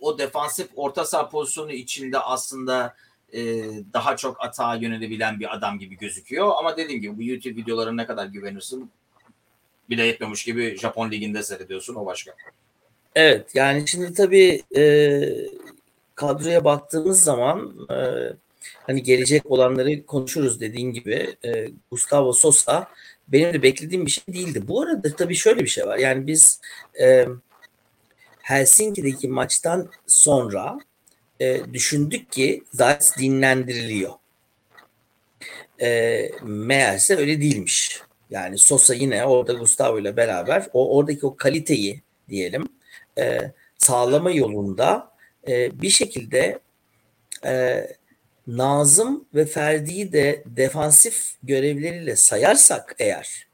o 0.00 0.18
defansif 0.18 0.68
orta 0.76 1.04
saha 1.04 1.28
pozisyonu 1.28 1.72
içinde 1.72 2.18
aslında 2.18 2.94
e, 3.32 3.40
daha 3.92 4.16
çok 4.16 4.44
atağa 4.44 4.74
yönelebilen 4.74 5.40
bir 5.40 5.54
adam 5.54 5.78
gibi 5.78 5.96
gözüküyor. 5.96 6.52
Ama 6.58 6.76
dediğim 6.76 7.00
gibi 7.00 7.16
bu 7.16 7.22
YouTube 7.22 7.56
videolarına 7.56 8.02
ne 8.02 8.06
kadar 8.06 8.26
güvenirsin 8.26 8.90
bile 9.90 10.06
yetmemiş 10.06 10.44
gibi 10.44 10.76
Japon 10.76 11.10
liginde 11.10 11.42
seyrediyorsun 11.42 11.94
o 11.94 12.06
başka. 12.06 12.34
Evet 13.14 13.54
yani 13.54 13.88
şimdi 13.88 14.14
tabii 14.14 14.62
e, 14.76 14.82
kadroya 16.14 16.64
baktığımız 16.64 17.22
zaman 17.22 17.86
e, 17.90 17.96
hani 18.70 19.02
gelecek 19.02 19.50
olanları 19.50 20.06
konuşuruz 20.06 20.60
dediğin 20.60 20.92
gibi 20.92 21.36
e, 21.44 21.68
Gustavo 21.90 22.32
Sosa 22.32 22.88
benim 23.28 23.52
de 23.52 23.62
beklediğim 23.62 24.06
bir 24.06 24.10
şey 24.10 24.34
değildi. 24.34 24.68
Bu 24.68 24.82
arada 24.82 25.16
tabii 25.16 25.34
şöyle 25.34 25.60
bir 25.60 25.68
şey 25.68 25.86
var. 25.86 25.98
Yani 25.98 26.26
biz 26.26 26.60
e, 27.00 27.26
Helsinki'deki 28.42 29.28
maçtan 29.28 29.90
sonra 30.06 30.78
e, 31.40 31.60
düşündük 31.72 32.32
ki 32.32 32.64
Zayt 32.72 33.18
dinlendiriliyor. 33.18 34.12
E, 35.80 36.30
meğerse 36.42 37.16
öyle 37.16 37.40
değilmiş. 37.40 38.02
Yani 38.30 38.58
Sosa 38.58 38.94
yine 38.94 39.24
orada 39.26 39.52
Gustavo 39.52 39.98
ile 39.98 40.16
beraber 40.16 40.66
o 40.72 40.96
oradaki 40.96 41.26
o 41.26 41.36
kaliteyi 41.36 42.02
diyelim 42.28 42.68
e, 43.18 43.52
sağlama 43.78 44.30
yolunda 44.30 45.10
e, 45.48 45.82
bir 45.82 45.90
şekilde 45.90 46.58
e, 47.44 47.86
Nazım 48.46 49.24
ve 49.34 49.46
Ferdi'yi 49.46 50.12
de 50.12 50.42
defansif 50.46 51.34
görevleriyle 51.42 52.16
sayarsak 52.16 52.96
eğer 52.98 53.46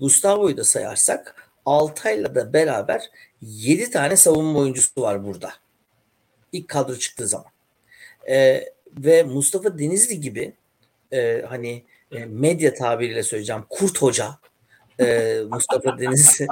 Gustavo'yu 0.00 0.56
da 0.56 0.64
sayarsak 0.64 1.50
Altay'la 1.66 2.34
da 2.34 2.52
beraber 2.52 3.10
7 3.42 3.90
tane 3.90 4.16
savunma 4.16 4.58
oyuncusu 4.58 5.02
var 5.02 5.24
burada. 5.24 5.52
İlk 6.52 6.68
kadro 6.68 6.96
çıktığı 6.96 7.28
zaman. 7.28 7.52
E, 8.28 8.64
ve 8.96 9.22
Mustafa 9.22 9.78
Denizli 9.78 10.20
gibi 10.20 10.52
e, 11.12 11.44
hani 11.48 11.84
e, 12.12 12.24
medya 12.24 12.74
tabiriyle 12.74 13.22
söyleyeceğim 13.22 13.62
Kurt 13.70 14.02
Hoca 14.02 14.38
e, 15.00 15.38
Mustafa 15.50 15.98
Denizli 15.98 16.46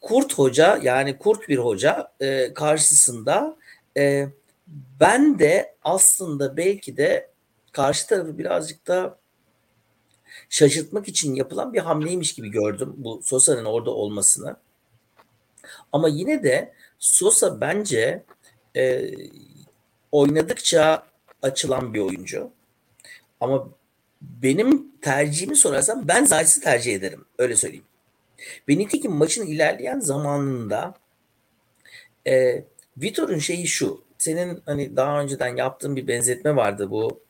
Kurt 0.00 0.38
Hoca 0.38 0.80
yani 0.82 1.18
kurt 1.18 1.48
bir 1.48 1.58
hoca 1.58 2.12
e, 2.20 2.54
karşısında 2.54 3.56
e, 3.96 4.28
ben 5.00 5.38
de 5.38 5.74
aslında 5.84 6.56
belki 6.56 6.96
de 6.96 7.30
karşı 7.72 8.06
tarafı 8.06 8.38
birazcık 8.38 8.86
da 8.86 9.18
şaşırtmak 10.48 11.08
için 11.08 11.34
yapılan 11.34 11.72
bir 11.72 11.78
hamleymiş 11.78 12.34
gibi 12.34 12.50
gördüm 12.50 12.94
bu 12.96 13.20
Sosa'nın 13.24 13.64
orada 13.64 13.90
olmasını. 13.90 14.56
Ama 15.92 16.08
yine 16.08 16.42
de 16.42 16.72
Sosa 16.98 17.60
bence 17.60 18.24
e, 18.76 19.10
oynadıkça 20.12 21.06
açılan 21.42 21.94
bir 21.94 22.00
oyuncu. 22.00 22.50
Ama 23.40 23.68
benim 24.20 24.86
tercihimi 25.02 25.56
sorarsan 25.56 26.08
ben 26.08 26.24
Zayt'sı 26.24 26.60
tercih 26.60 26.94
ederim. 26.94 27.24
Öyle 27.38 27.56
söyleyeyim. 27.56 27.84
Ve 28.68 28.78
nitekim 28.78 29.12
maçın 29.12 29.46
ilerleyen 29.46 30.00
zamanında 30.00 30.94
e, 32.26 32.64
Vitor'un 32.96 33.38
şeyi 33.38 33.66
şu. 33.66 34.04
Senin 34.18 34.62
hani 34.66 34.96
daha 34.96 35.20
önceden 35.20 35.56
yaptığın 35.56 35.96
bir 35.96 36.08
benzetme 36.08 36.56
vardı 36.56 36.90
bu 36.90 37.20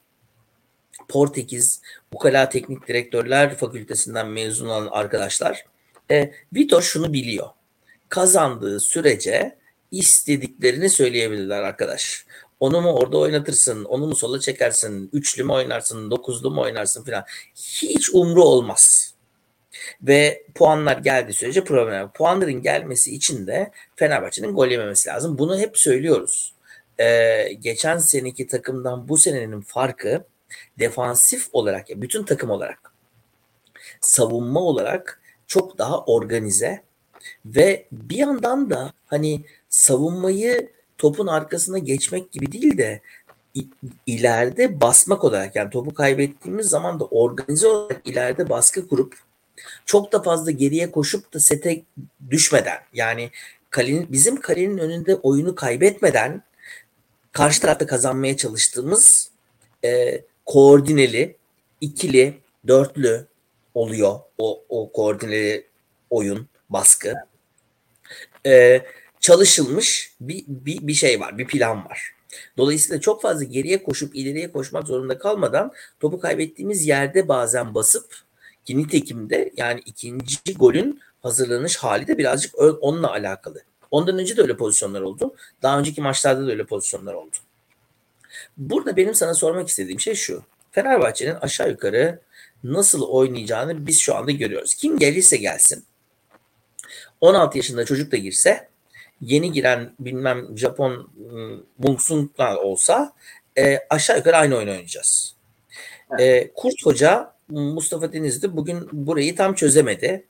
Portekiz 1.08 1.80
Ukala 2.12 2.48
Teknik 2.48 2.88
Direktörler 2.88 3.56
Fakültesinden 3.56 4.28
mezun 4.28 4.68
olan 4.68 4.88
arkadaşlar. 4.90 5.64
E, 6.10 6.32
Vitor 6.54 6.82
şunu 6.82 7.12
biliyor. 7.12 7.48
Kazandığı 8.08 8.80
sürece 8.80 9.56
istediklerini 9.90 10.90
söyleyebilirler 10.90 11.62
arkadaş. 11.62 12.26
Onu 12.60 12.80
mu 12.80 12.92
orada 12.92 13.18
oynatırsın, 13.18 13.84
onu 13.84 14.06
mu 14.06 14.16
sola 14.16 14.40
çekersin, 14.40 15.10
üçlü 15.12 15.44
mü 15.44 15.52
oynarsın, 15.52 16.10
dokuzlu 16.10 16.50
mu 16.50 16.60
oynarsın 16.60 17.04
filan. 17.04 17.24
Hiç 17.54 18.10
umru 18.14 18.44
olmaz. 18.44 19.14
Ve 20.02 20.44
puanlar 20.54 20.98
geldiği 20.98 21.32
sürece 21.32 21.64
problem. 21.64 22.10
Puanların 22.12 22.62
gelmesi 22.62 23.14
için 23.14 23.46
de 23.46 23.70
Fenerbahçe'nin 23.96 24.54
gol 24.54 24.68
yememesi 24.68 25.08
lazım. 25.08 25.38
Bunu 25.38 25.58
hep 25.58 25.78
söylüyoruz. 25.78 26.54
Ee, 27.00 27.52
geçen 27.60 27.98
seneki 27.98 28.46
takımdan 28.46 29.08
bu 29.08 29.18
senenin 29.18 29.60
farkı 29.60 30.24
defansif 30.78 31.48
olarak 31.52 31.90
ya 31.90 32.02
bütün 32.02 32.24
takım 32.24 32.50
olarak 32.50 32.92
savunma 34.00 34.60
olarak 34.60 35.20
çok 35.46 35.78
daha 35.78 36.04
organize 36.04 36.82
ve 37.44 37.86
bir 37.92 38.16
yandan 38.16 38.70
da 38.70 38.92
hani 39.06 39.44
savunmayı 39.68 40.75
topun 40.98 41.26
arkasına 41.26 41.78
geçmek 41.78 42.32
gibi 42.32 42.52
değil 42.52 42.78
de 42.78 43.00
ileride 44.06 44.80
basmak 44.80 45.24
olarak 45.24 45.56
yani 45.56 45.70
topu 45.70 45.94
kaybettiğimiz 45.94 46.66
zaman 46.66 47.00
da 47.00 47.04
organize 47.04 47.66
olarak 47.68 48.00
ileride 48.04 48.48
baskı 48.48 48.88
kurup 48.88 49.14
çok 49.86 50.12
da 50.12 50.22
fazla 50.22 50.50
geriye 50.50 50.90
koşup 50.90 51.34
da 51.34 51.40
sete 51.40 51.82
düşmeden 52.30 52.78
yani 52.92 53.30
kalenin, 53.70 54.12
bizim 54.12 54.40
kalenin 54.40 54.78
önünde 54.78 55.14
oyunu 55.14 55.54
kaybetmeden 55.54 56.42
karşı 57.32 57.60
tarafta 57.60 57.86
kazanmaya 57.86 58.36
çalıştığımız 58.36 59.30
e, 59.84 60.20
koordineli, 60.46 61.36
ikili, 61.80 62.38
dörtlü 62.66 63.26
oluyor 63.74 64.20
o, 64.38 64.64
o 64.68 64.92
koordineli 64.92 65.66
oyun, 66.10 66.48
baskı. 66.70 67.14
E, 68.46 68.82
çalışılmış 69.26 70.12
bir, 70.20 70.44
bir, 70.46 70.86
bir 70.86 70.94
şey 70.94 71.20
var, 71.20 71.38
bir 71.38 71.46
plan 71.46 71.84
var. 71.84 72.14
Dolayısıyla 72.56 73.00
çok 73.00 73.22
fazla 73.22 73.44
geriye 73.44 73.82
koşup 73.82 74.16
ileriye 74.16 74.52
koşmak 74.52 74.86
zorunda 74.86 75.18
kalmadan 75.18 75.72
topu 76.00 76.20
kaybettiğimiz 76.20 76.86
yerde 76.86 77.28
bazen 77.28 77.74
basıp 77.74 78.16
ki 78.64 78.78
nitekim 78.78 79.28
yani 79.56 79.80
ikinci 79.86 80.54
golün 80.54 81.00
hazırlanış 81.22 81.76
hali 81.76 82.06
de 82.06 82.18
birazcık 82.18 82.54
onunla 82.58 83.10
alakalı. 83.10 83.62
Ondan 83.90 84.18
önce 84.18 84.36
de 84.36 84.42
öyle 84.42 84.56
pozisyonlar 84.56 85.00
oldu. 85.00 85.34
Daha 85.62 85.78
önceki 85.78 86.00
maçlarda 86.00 86.46
da 86.46 86.50
öyle 86.50 86.64
pozisyonlar 86.64 87.14
oldu. 87.14 87.36
Burada 88.56 88.96
benim 88.96 89.14
sana 89.14 89.34
sormak 89.34 89.68
istediğim 89.68 90.00
şey 90.00 90.14
şu. 90.14 90.42
Fenerbahçe'nin 90.70 91.34
aşağı 91.34 91.70
yukarı 91.70 92.20
nasıl 92.64 93.02
oynayacağını 93.02 93.86
biz 93.86 94.00
şu 94.00 94.14
anda 94.14 94.30
görüyoruz. 94.30 94.74
Kim 94.74 94.98
gelirse 94.98 95.36
gelsin. 95.36 95.84
16 97.20 97.58
yaşında 97.58 97.84
çocuk 97.84 98.12
da 98.12 98.16
girse 98.16 98.68
yeni 99.20 99.52
giren 99.52 99.92
bilmem 100.00 100.58
Japon 100.58 101.10
Mungsung'la 101.78 102.60
olsa 102.60 103.12
e, 103.58 103.78
aşağı 103.90 104.16
yukarı 104.18 104.36
aynı 104.36 104.56
oyun 104.56 104.68
oynayacağız. 104.68 105.34
Evet. 106.10 106.20
E, 106.20 106.52
Kurt 106.54 106.86
Hoca 106.86 107.32
Mustafa 107.48 108.12
Denizli 108.12 108.56
bugün 108.56 108.88
burayı 108.92 109.36
tam 109.36 109.54
çözemedi 109.54 110.24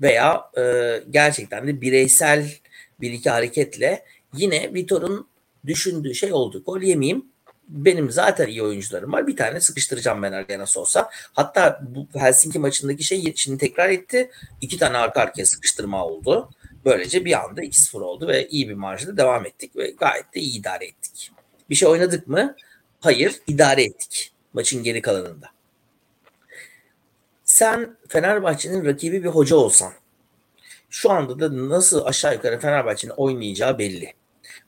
veya 0.00 0.50
e, 0.58 0.62
gerçekten 1.10 1.66
de 1.66 1.80
bireysel 1.80 2.52
bir 3.00 3.12
iki 3.12 3.30
hareketle 3.30 4.04
yine 4.34 4.74
Vitor'un 4.74 5.28
düşündüğü 5.66 6.14
şey 6.14 6.32
oldu. 6.32 6.62
Gol 6.66 6.80
yemeyeyim. 6.80 7.32
Benim 7.68 8.10
zaten 8.10 8.46
iyi 8.46 8.62
oyuncularım 8.62 9.12
var. 9.12 9.26
Bir 9.26 9.36
tane 9.36 9.60
sıkıştıracağım 9.60 10.22
ben 10.22 10.32
araya 10.32 10.58
nasıl 10.58 10.80
olsa. 10.80 11.10
Hatta 11.12 11.80
bu 11.82 12.20
Helsinki 12.20 12.58
maçındaki 12.58 13.04
şey 13.04 13.32
şimdi 13.36 13.58
tekrar 13.58 13.90
etti. 13.90 14.30
İki 14.60 14.78
tane 14.78 14.96
arka 14.96 15.20
arkaya 15.20 15.46
sıkıştırma 15.46 16.06
oldu. 16.06 16.50
Böylece 16.84 17.24
bir 17.24 17.44
anda 17.44 17.62
2-0 17.62 18.00
oldu 18.00 18.28
ve 18.28 18.48
iyi 18.48 18.68
bir 18.68 18.74
marjda 18.74 19.16
devam 19.16 19.46
ettik 19.46 19.76
ve 19.76 19.90
gayet 19.90 20.34
de 20.34 20.40
iyi 20.40 20.60
idare 20.60 20.84
ettik. 20.84 21.32
Bir 21.70 21.74
şey 21.74 21.88
oynadık 21.88 22.28
mı? 22.28 22.56
Hayır, 23.00 23.40
idare 23.46 23.84
ettik 23.84 24.32
maçın 24.52 24.82
geri 24.82 25.02
kalanında. 25.02 25.46
Sen 27.44 27.96
Fenerbahçe'nin 28.08 28.84
rakibi 28.84 29.24
bir 29.24 29.28
hoca 29.28 29.56
olsan 29.56 29.92
şu 30.90 31.10
anda 31.10 31.40
da 31.40 31.68
nasıl 31.68 32.04
aşağı 32.04 32.34
yukarı 32.34 32.60
Fenerbahçe'nin 32.60 33.12
oynayacağı 33.12 33.78
belli. 33.78 34.12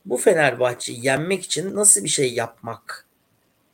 Bu 0.05 0.17
Fenerbahçe'yi 0.17 1.07
yenmek 1.07 1.45
için 1.45 1.77
nasıl 1.77 2.05
bir 2.05 2.09
şey 2.09 2.35
yapmak 2.35 3.07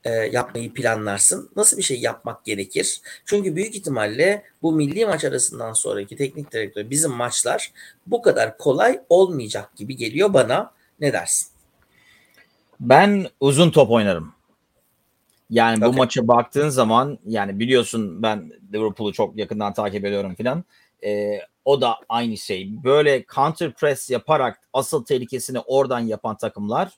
e, 0.05 0.11
yapmayı 0.11 0.75
planlarsın? 0.75 1.51
Nasıl 1.57 1.77
bir 1.77 1.83
şey 1.83 2.01
yapmak 2.01 2.45
gerekir? 2.45 3.01
Çünkü 3.25 3.57
büyük 3.57 3.75
ihtimalle 3.75 4.43
bu 4.63 4.73
milli 4.73 5.07
maç 5.07 5.25
arasından 5.25 5.73
sonraki 5.73 6.17
teknik 6.17 6.53
direktör 6.53 6.91
bizim 6.91 7.11
maçlar 7.11 7.73
bu 8.07 8.23
kadar 8.23 8.59
kolay 8.59 9.01
olmayacak 9.09 9.77
gibi 9.77 9.97
geliyor 9.97 10.35
bana. 10.35 10.73
Ne 11.01 11.13
dersin? 11.13 11.49
Ben 12.81 13.27
uzun 13.41 13.71
top 13.71 13.91
oynarım. 13.91 14.35
Yani 15.51 15.77
okay. 15.77 15.89
bu 15.89 15.97
maça 15.97 16.29
baktığın 16.29 16.69
zaman 16.69 17.19
yani 17.27 17.59
biliyorsun 17.59 18.23
ben 18.23 18.53
Liverpool'u 18.73 19.13
çok 19.13 19.37
yakından 19.37 19.73
takip 19.73 20.05
ediyorum 20.05 20.35
filan. 20.35 20.65
E, 21.05 21.41
o 21.65 21.81
da 21.81 21.97
aynı 22.09 22.37
şey. 22.37 22.85
Böyle 22.85 23.25
counter 23.35 23.73
press 23.75 24.11
yaparak 24.11 24.61
asıl 24.73 25.05
tehlikesini 25.05 25.59
oradan 25.59 26.01
yapan 26.01 26.37
takımlar 26.37 26.93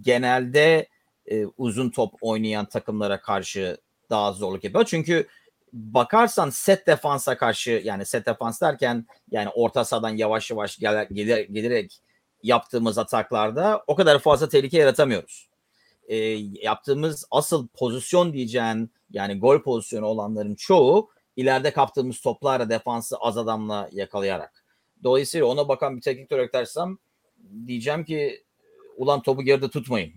genelde 0.00 0.86
e, 1.30 1.46
uzun 1.46 1.90
top 1.90 2.14
oynayan 2.20 2.66
takımlara 2.66 3.20
karşı 3.20 3.76
daha 4.10 4.32
zorluk 4.32 4.64
yapıyor. 4.64 4.84
Çünkü 4.84 5.26
bakarsan 5.72 6.50
set 6.50 6.86
defansa 6.86 7.36
karşı 7.38 7.80
yani 7.84 8.04
set 8.04 8.26
defans 8.26 8.60
derken 8.60 9.06
yani 9.30 9.48
orta 9.48 9.84
sahadan 9.84 10.16
yavaş 10.16 10.50
yavaş 10.50 10.78
gelir, 10.78 11.08
gelir, 11.10 11.48
gelerek 11.48 12.00
yaptığımız 12.42 12.98
ataklarda 12.98 13.84
o 13.86 13.94
kadar 13.94 14.18
fazla 14.18 14.48
tehlike 14.48 14.78
yaratamıyoruz. 14.78 15.48
E, 16.08 16.16
yaptığımız 16.62 17.26
asıl 17.30 17.68
pozisyon 17.68 18.32
diyeceğin 18.32 18.90
yani 19.10 19.38
gol 19.38 19.62
pozisyonu 19.62 20.06
olanların 20.06 20.54
çoğu 20.54 21.10
ileride 21.36 21.72
kaptığımız 21.72 22.20
toplarla 22.20 22.70
defansı 22.70 23.16
az 23.16 23.38
adamla 23.38 23.88
yakalayarak. 23.92 24.64
Dolayısıyla 25.02 25.46
ona 25.46 25.68
bakan 25.68 25.96
bir 25.96 26.00
teknik 26.00 26.30
direktörsem 26.30 26.98
diyeceğim 27.66 28.04
ki 28.04 28.44
ulan 28.96 29.22
topu 29.22 29.42
geride 29.42 29.68
tutmayın. 29.68 30.12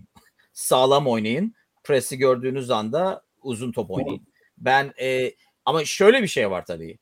Sağlam 0.57 1.07
oynayın. 1.07 1.55
Presi 1.83 2.17
gördüğünüz 2.17 2.71
anda 2.71 3.21
uzun 3.41 3.71
top 3.71 3.91
oynayın. 3.91 4.27
Ben 4.57 4.93
e, 5.01 5.31
ama 5.65 5.85
şöyle 5.85 6.23
bir 6.23 6.27
şey 6.27 6.51
var 6.51 6.65
tabii. 6.65 6.97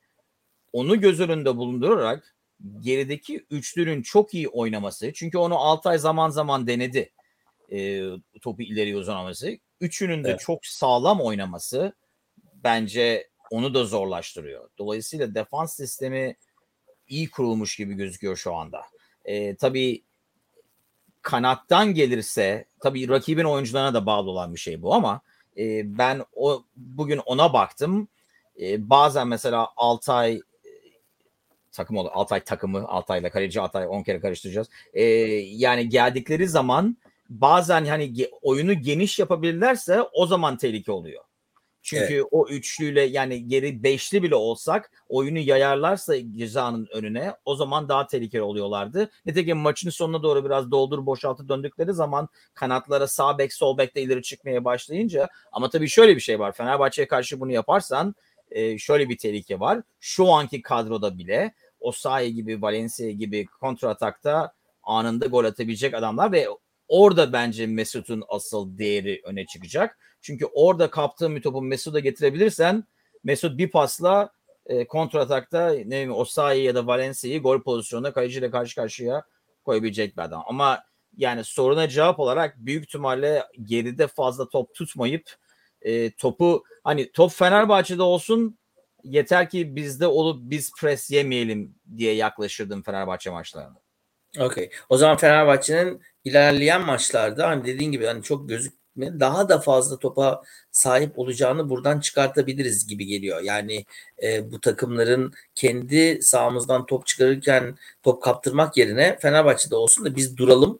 Onu 0.73 0.99
göz 0.99 1.19
önünde 1.19 1.57
bulundurarak 1.57 2.35
gerideki 2.79 3.45
üçlünün 3.49 4.01
çok 4.01 4.33
iyi 4.33 4.47
oynaması. 4.49 5.13
Çünkü 5.13 5.37
onu 5.37 5.57
Altay 5.57 5.97
zaman 5.97 6.29
zaman 6.29 6.67
denedi. 6.67 7.11
E, 7.71 8.01
topu 8.41 8.61
ileri 8.61 8.97
uzanaması. 8.97 9.57
Üçünün 9.81 10.23
de 10.23 10.29
evet. 10.29 10.39
çok 10.39 10.65
sağlam 10.65 11.21
oynaması 11.21 11.93
bence 12.53 13.29
onu 13.51 13.73
da 13.73 13.85
zorlaştırıyor. 13.85 14.69
Dolayısıyla 14.77 15.35
defans 15.35 15.75
sistemi 15.75 16.35
iyi 17.07 17.29
kurulmuş 17.29 17.75
gibi 17.75 17.93
gözüküyor 17.93 18.35
şu 18.35 18.53
anda. 18.53 18.81
E, 19.25 19.55
tabii 19.55 20.03
kanattan 21.25 21.93
gelirse 21.93 22.65
tabii 22.79 23.09
rakibin 23.09 23.43
oyuncularına 23.43 23.93
da 23.93 24.05
bağlı 24.05 24.31
olan 24.31 24.53
bir 24.53 24.59
şey 24.59 24.81
bu 24.81 24.93
ama 24.93 25.21
e, 25.57 25.97
ben 25.97 26.21
o 26.35 26.63
bugün 26.75 27.17
ona 27.17 27.53
baktım. 27.53 28.07
E, 28.61 28.89
bazen 28.89 29.27
mesela 29.27 29.69
Altay 29.77 30.41
takım 31.71 31.97
olur. 31.97 32.09
Altay 32.13 32.43
takımı, 32.43 32.87
Altay'la 32.87 33.29
kaleci 33.29 33.61
Altay 33.61 33.87
10 33.87 34.03
kere 34.03 34.19
karıştıracağız. 34.19 34.69
E, 34.93 35.03
yani 35.03 35.89
geldikleri 35.89 36.47
zaman 36.47 36.97
bazen 37.29 37.85
hani 37.85 38.13
oyunu 38.41 38.73
geniş 38.73 39.19
yapabilirlerse 39.19 40.01
o 40.01 40.25
zaman 40.25 40.57
tehlike 40.57 40.91
oluyor. 40.91 41.23
Çünkü 41.85 42.13
evet. 42.13 42.25
o 42.31 42.47
üçlüyle 42.47 43.01
yani 43.01 43.47
geri 43.47 43.83
beşli 43.83 44.23
bile 44.23 44.35
olsak 44.35 44.91
oyunu 45.09 45.39
yayarlarsa 45.39 46.15
cezanın 46.37 46.87
önüne 46.93 47.33
o 47.45 47.55
zaman 47.55 47.89
daha 47.89 48.07
tehlikeli 48.07 48.41
oluyorlardı. 48.41 49.09
Nitekim 49.25 49.57
maçın 49.57 49.89
sonuna 49.89 50.23
doğru 50.23 50.45
biraz 50.45 50.71
doldur 50.71 51.05
boşaltı 51.05 51.49
döndükleri 51.49 51.93
zaman 51.93 52.29
kanatlara 52.53 53.07
sağ 53.07 53.37
bek 53.37 53.53
sol 53.53 53.77
bek 53.77 53.95
de 53.95 54.01
ileri 54.01 54.21
çıkmaya 54.21 54.65
başlayınca 54.65 55.27
ama 55.51 55.69
tabii 55.69 55.89
şöyle 55.89 56.15
bir 56.15 56.21
şey 56.21 56.39
var. 56.39 56.51
Fenerbahçe'ye 56.51 57.07
karşı 57.07 57.39
bunu 57.39 57.51
yaparsan 57.51 58.15
e, 58.51 58.77
şöyle 58.77 59.09
bir 59.09 59.17
tehlike 59.17 59.59
var. 59.59 59.81
Şu 59.99 60.31
anki 60.31 60.61
kadroda 60.61 61.17
bile 61.17 61.53
Osayi 61.79 62.33
gibi 62.33 62.61
Valencia 62.61 63.11
gibi 63.11 63.45
kontratakta 63.45 64.53
anında 64.83 65.25
gol 65.25 65.45
atabilecek 65.45 65.93
adamlar 65.93 66.31
ve 66.31 66.47
orada 66.87 67.33
bence 67.33 67.67
Mesut'un 67.67 68.23
asıl 68.27 68.77
değeri 68.77 69.21
öne 69.23 69.45
çıkacak. 69.45 69.97
Çünkü 70.25 70.45
orada 70.45 70.89
kaptığın 70.89 71.35
bir 71.35 71.41
topu 71.41 71.61
Mesut'a 71.61 71.99
getirebilirsen 71.99 72.83
Mesut 73.23 73.57
bir 73.57 73.71
pasla 73.71 74.29
e, 74.65 74.87
kontratakta 74.87 75.69
ne 75.69 75.85
bileyim 75.85 76.13
Osayi 76.13 76.63
ya 76.63 76.75
da 76.75 76.87
Valencia'yı 76.87 77.41
gol 77.41 77.61
pozisyonunda 77.61 78.13
kaleciyle 78.13 78.51
karşı 78.51 78.75
karşıya 78.75 79.23
koyabilecek 79.65 80.17
bir 80.17 80.21
adam. 80.21 80.43
Ama 80.47 80.83
yani 81.17 81.43
soruna 81.43 81.89
cevap 81.89 82.19
olarak 82.19 82.57
büyük 82.57 82.83
ihtimalle 82.83 83.43
geride 83.63 84.07
fazla 84.07 84.49
top 84.49 84.75
tutmayıp 84.75 85.35
e, 85.81 86.11
topu 86.11 86.63
hani 86.83 87.11
top 87.11 87.31
Fenerbahçe'de 87.31 88.01
olsun 88.01 88.57
yeter 89.03 89.49
ki 89.49 89.75
bizde 89.75 90.07
olup 90.07 90.39
biz 90.41 90.71
pres 90.79 91.11
yemeyelim 91.11 91.75
diye 91.97 92.13
yaklaşırdım 92.13 92.83
Fenerbahçe 92.83 93.29
maçlarına. 93.29 93.75
Okey. 94.39 94.69
O 94.89 94.97
zaman 94.97 95.17
Fenerbahçe'nin 95.17 96.01
ilerleyen 96.23 96.81
maçlarda 96.81 97.47
hani 97.47 97.65
dediğin 97.65 97.91
gibi 97.91 98.05
hani 98.05 98.23
çok 98.23 98.49
daha 98.97 99.49
da 99.49 99.59
fazla 99.59 99.99
topa 99.99 100.41
sahip 100.71 101.19
olacağını 101.19 101.69
buradan 101.69 101.99
çıkartabiliriz 101.99 102.87
gibi 102.87 103.05
geliyor. 103.05 103.41
Yani 103.41 103.85
e, 104.23 104.51
bu 104.51 104.61
takımların 104.61 105.33
kendi 105.55 106.21
sahamızdan 106.21 106.85
top 106.85 107.07
çıkarırken 107.07 107.77
top 108.03 108.23
kaptırmak 108.23 108.77
yerine 108.77 109.17
Fenerbahçe'de 109.21 109.75
olsun 109.75 110.05
da 110.05 110.15
biz 110.15 110.37
duralım 110.37 110.79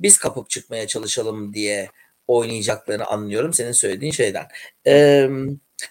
biz 0.00 0.18
kapıp 0.18 0.50
çıkmaya 0.50 0.86
çalışalım 0.86 1.54
diye 1.54 1.90
oynayacaklarını 2.26 3.06
anlıyorum 3.06 3.52
senin 3.52 3.72
söylediğin 3.72 4.12
şeyden. 4.12 4.46
Eee 4.86 5.30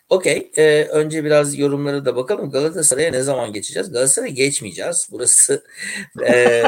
Okey. 0.10 0.52
Ee, 0.58 0.84
önce 0.84 1.24
biraz 1.24 1.60
yorumlara 1.60 2.06
da 2.06 2.16
bakalım. 2.16 2.52
Galatasaray'a 2.52 3.12
ne 3.12 3.22
zaman 3.22 3.54
geçeceğiz? 3.54 3.92
Galatasaray'a 3.92 4.34
geçmeyeceğiz. 4.34 5.08
Burası 5.12 5.64
e, 6.28 6.64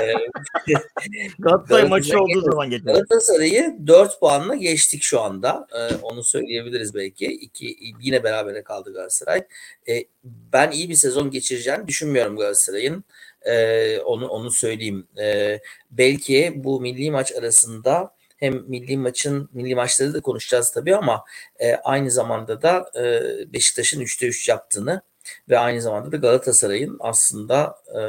Galatasaray 1.40 1.88
maçı 1.88 2.20
olduğu 2.20 2.42
zaman 2.42 2.70
geçeceğiz. 2.70 3.00
Galatasaray'ı 3.00 3.78
4 3.88 4.20
puanla 4.20 4.56
geçtik 4.56 5.04
şu 5.04 5.22
anda. 5.22 5.68
Ee, 5.74 5.96
onu 5.96 6.24
söyleyebiliriz 6.24 6.96
belki. 6.96 7.26
İki, 7.26 7.78
yine 8.02 8.24
berabere 8.24 8.64
kaldı 8.64 8.94
Galatasaray. 8.94 9.44
Ee, 9.90 10.04
ben 10.24 10.72
iyi 10.72 10.90
bir 10.90 10.96
sezon 10.96 11.32
geçireceğini 11.32 11.88
düşünmüyorum 11.88 12.38
Galatasaray'ın. 12.38 13.04
Ee, 13.42 14.00
onu 14.00 14.28
onu 14.28 14.52
söyleyeyim. 14.52 15.08
Ee, 15.20 15.60
belki 15.92 16.54
bu 16.56 16.82
milli 16.82 17.12
maç 17.12 17.32
arasında 17.32 18.19
hem 18.40 18.64
milli 18.68 18.98
maçın 18.98 19.50
milli 19.54 19.76
maçları 19.76 20.14
da 20.14 20.22
konuşacağız 20.22 20.72
tabii 20.72 20.96
ama 20.96 21.24
e, 21.60 21.76
aynı 21.76 22.12
zamanda 22.12 22.62
da 22.62 22.92
e, 22.96 23.54
Beşiktaş'ın 23.54 24.02
3'te 24.02 24.28
3 24.28 24.50
yaptığını 24.50 25.02
ve 25.50 25.60
aynı 25.60 25.82
zamanda 25.82 26.12
da 26.12 26.18
Galatasaray'ın 26.18 26.98
aslında 27.00 27.76
e, 27.88 28.00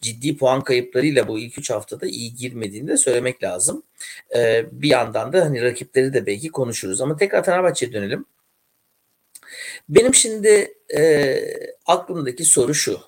ciddi 0.00 0.36
puan 0.36 0.60
kayıplarıyla 0.60 1.28
bu 1.28 1.38
ilk 1.38 1.58
3 1.58 1.70
haftada 1.70 2.06
iyi 2.06 2.34
girmediğini 2.34 2.88
de 2.88 2.96
söylemek 2.96 3.42
lazım. 3.42 3.82
E, 4.36 4.66
bir 4.72 4.88
yandan 4.88 5.32
da 5.32 5.44
hani 5.44 5.62
rakipleri 5.62 6.12
de 6.14 6.26
belki 6.26 6.48
konuşuruz 6.48 7.00
ama 7.00 7.16
tekrar 7.16 7.44
Fenerbahçe'ye 7.44 7.92
dönelim. 7.92 8.24
Benim 9.88 10.14
şimdi 10.14 10.74
e, 10.96 11.38
aklımdaki 11.86 12.44
soru 12.44 12.74
şu. 12.74 13.00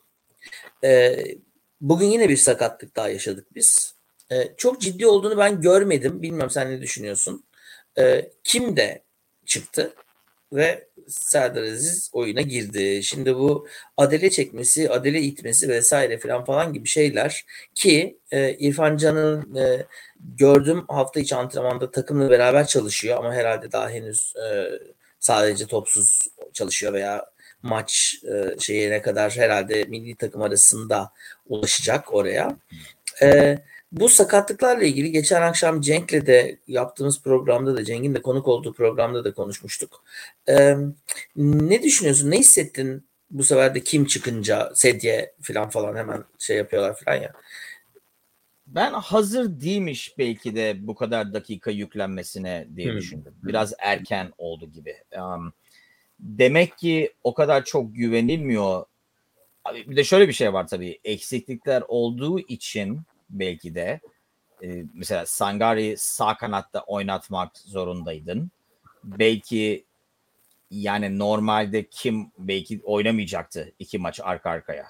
E, 0.84 1.24
bugün 1.80 2.06
yine 2.06 2.28
bir 2.28 2.36
sakatlık 2.36 2.96
daha 2.96 3.08
yaşadık 3.08 3.54
biz. 3.54 3.93
E, 4.34 4.54
çok 4.56 4.80
ciddi 4.80 5.06
olduğunu 5.06 5.38
ben 5.38 5.60
görmedim. 5.60 6.22
Bilmiyorum 6.22 6.50
sen 6.50 6.70
ne 6.70 6.80
düşünüyorsun. 6.80 7.44
E, 7.98 8.30
kim 8.44 8.76
de 8.76 9.02
çıktı 9.46 9.94
ve 10.52 10.88
Serdar 11.08 11.62
Aziz 11.62 12.10
oyuna 12.12 12.40
girdi. 12.40 13.02
Şimdi 13.02 13.36
bu 13.36 13.68
adele 13.96 14.30
çekmesi, 14.30 14.90
adele 14.90 15.20
itmesi 15.20 15.68
vesaire 15.68 16.18
falan 16.18 16.44
falan 16.44 16.72
gibi 16.72 16.88
şeyler 16.88 17.44
ki 17.74 18.18
e, 18.30 18.54
İrfan 18.54 18.96
Can'ın 18.96 19.54
e, 19.54 19.86
gördüm 20.36 20.84
hafta 20.88 21.20
içi 21.20 21.36
antrenmanda 21.36 21.90
takımla 21.90 22.30
beraber 22.30 22.66
çalışıyor 22.66 23.18
ama 23.18 23.34
herhalde 23.34 23.72
daha 23.72 23.90
henüz 23.90 24.34
e, 24.36 24.70
sadece 25.20 25.66
topsuz 25.66 26.28
çalışıyor 26.52 26.92
veya 26.92 27.26
maç 27.62 28.14
e, 28.24 28.60
şeyine 28.60 29.02
kadar 29.02 29.32
herhalde 29.36 29.84
milli 29.84 30.14
takım 30.16 30.42
arasında 30.42 31.12
ulaşacak 31.48 32.14
oraya. 32.14 32.56
E, 33.22 33.58
bu 34.00 34.08
sakatlıklarla 34.08 34.84
ilgili 34.84 35.12
geçen 35.12 35.42
akşam 35.42 35.80
Cenk'le 35.80 36.26
de 36.26 36.58
yaptığımız 36.66 37.22
programda 37.22 37.76
da 37.76 37.84
Cenk'in 37.84 38.14
de 38.14 38.22
konuk 38.22 38.48
olduğu 38.48 38.72
programda 38.72 39.24
da 39.24 39.34
konuşmuştuk. 39.34 40.04
Ee, 40.48 40.76
ne 41.36 41.82
düşünüyorsun? 41.82 42.30
Ne 42.30 42.38
hissettin 42.38 43.06
bu 43.30 43.44
sefer 43.44 43.74
de 43.74 43.80
kim 43.80 44.04
çıkınca 44.04 44.72
sedye 44.74 45.34
falan 45.42 45.70
falan 45.70 45.96
hemen 45.96 46.24
şey 46.38 46.56
yapıyorlar 46.56 46.96
falan 47.04 47.16
ya. 47.16 47.32
Ben 48.66 48.92
hazır 48.92 49.60
değilmiş 49.60 50.18
belki 50.18 50.56
de 50.56 50.76
bu 50.78 50.94
kadar 50.94 51.34
dakika 51.34 51.70
yüklenmesine 51.70 52.68
diye 52.76 52.90
hmm. 52.90 52.96
düşündüm. 52.96 53.34
Biraz 53.42 53.72
erken 53.78 54.32
oldu 54.38 54.70
gibi. 54.72 54.96
Um, 55.18 55.52
demek 56.20 56.78
ki 56.78 57.12
o 57.24 57.34
kadar 57.34 57.64
çok 57.64 57.94
güvenilmiyor. 57.94 58.84
Bir 59.74 59.96
de 59.96 60.04
şöyle 60.04 60.28
bir 60.28 60.32
şey 60.32 60.52
var 60.52 60.68
tabii. 60.68 61.00
Eksiklikler 61.04 61.82
olduğu 61.88 62.40
için 62.40 63.00
belki 63.30 63.74
de. 63.74 64.00
E, 64.62 64.84
mesela 64.94 65.26
Sangari 65.26 65.96
sağ 65.98 66.36
kanatta 66.36 66.80
oynatmak 66.80 67.58
zorundaydın. 67.58 68.50
Belki 69.04 69.84
yani 70.70 71.18
normalde 71.18 71.88
kim 71.88 72.32
belki 72.38 72.80
oynamayacaktı 72.84 73.72
iki 73.78 73.98
maç 73.98 74.20
arka 74.22 74.50
arkaya. 74.50 74.86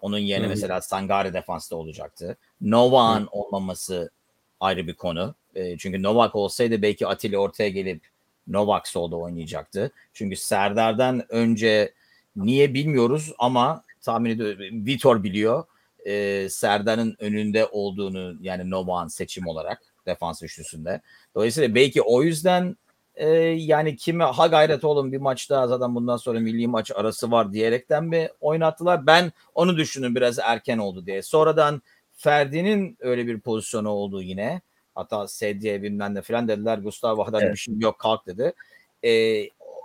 Onun 0.00 0.18
yerine 0.18 0.44
hmm. 0.44 0.50
mesela 0.50 0.80
Sangari 0.80 1.32
defansta 1.32 1.76
olacaktı. 1.76 2.36
Novak'ın 2.60 3.20
hmm. 3.20 3.28
olmaması 3.32 4.10
ayrı 4.60 4.86
bir 4.86 4.94
konu. 4.94 5.34
E, 5.54 5.78
çünkü 5.78 6.02
Novak 6.02 6.34
olsaydı 6.34 6.82
belki 6.82 7.06
Atilla 7.06 7.38
ortaya 7.38 7.68
gelip 7.68 8.02
Novak 8.46 8.88
solda 8.88 9.16
oynayacaktı. 9.16 9.92
Çünkü 10.12 10.36
Serdar'dan 10.36 11.32
önce 11.32 11.94
niye 12.36 12.74
bilmiyoruz 12.74 13.32
ama 13.38 13.84
tahmin 14.00 14.30
ediyorum 14.30 14.86
Vitor 14.86 15.22
biliyor 15.22 15.64
e, 16.06 16.46
Serdar'ın 16.48 17.16
önünde 17.18 17.66
olduğunu 17.66 18.36
yani 18.40 18.70
Novak'ın 18.70 19.08
seçim 19.08 19.46
olarak 19.46 19.82
defans 20.06 20.42
üçlüsünde. 20.42 21.00
Dolayısıyla 21.34 21.74
belki 21.74 22.02
o 22.02 22.22
yüzden 22.22 22.76
e, 23.14 23.28
yani 23.46 23.96
kime 23.96 24.24
ha 24.24 24.46
gayret 24.46 24.84
oğlum 24.84 25.12
bir 25.12 25.18
maçta 25.18 25.66
zaten 25.66 25.94
bundan 25.94 26.16
sonra 26.16 26.40
milli 26.40 26.66
maç 26.66 26.90
arası 26.94 27.30
var 27.30 27.52
diyerekten 27.52 28.04
mi 28.04 28.28
oynattılar? 28.40 29.06
Ben 29.06 29.32
onu 29.54 29.76
düşündüm 29.76 30.14
biraz 30.14 30.38
erken 30.38 30.78
oldu 30.78 31.06
diye. 31.06 31.22
Sonradan 31.22 31.82
Ferdi'nin 32.12 32.96
öyle 33.00 33.26
bir 33.26 33.40
pozisyonu 33.40 33.88
oldu 33.88 34.22
yine. 34.22 34.60
Hatta 34.94 35.28
sedye 35.28 35.82
bilmem 35.82 36.14
ne 36.14 36.22
falan 36.22 36.48
dediler. 36.48 36.78
Gustavo 36.78 37.26
Haddad 37.26 37.40
evet. 37.40 37.46
demişim 37.46 37.80
yok 37.80 37.98
kalk 37.98 38.26
dedi. 38.26 38.52
E, 39.04 39.10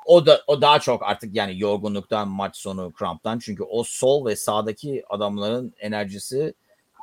o 0.05 0.25
da 0.25 0.43
o 0.47 0.61
daha 0.61 0.79
çok 0.79 1.03
artık 1.03 1.35
yani 1.35 1.59
yorgunluktan 1.59 2.27
maç 2.27 2.57
sonu 2.57 2.91
kramptan 2.91 3.39
çünkü 3.39 3.63
o 3.63 3.83
sol 3.83 4.25
ve 4.25 4.35
sağdaki 4.35 5.03
adamların 5.09 5.73
enerjisi 5.79 6.53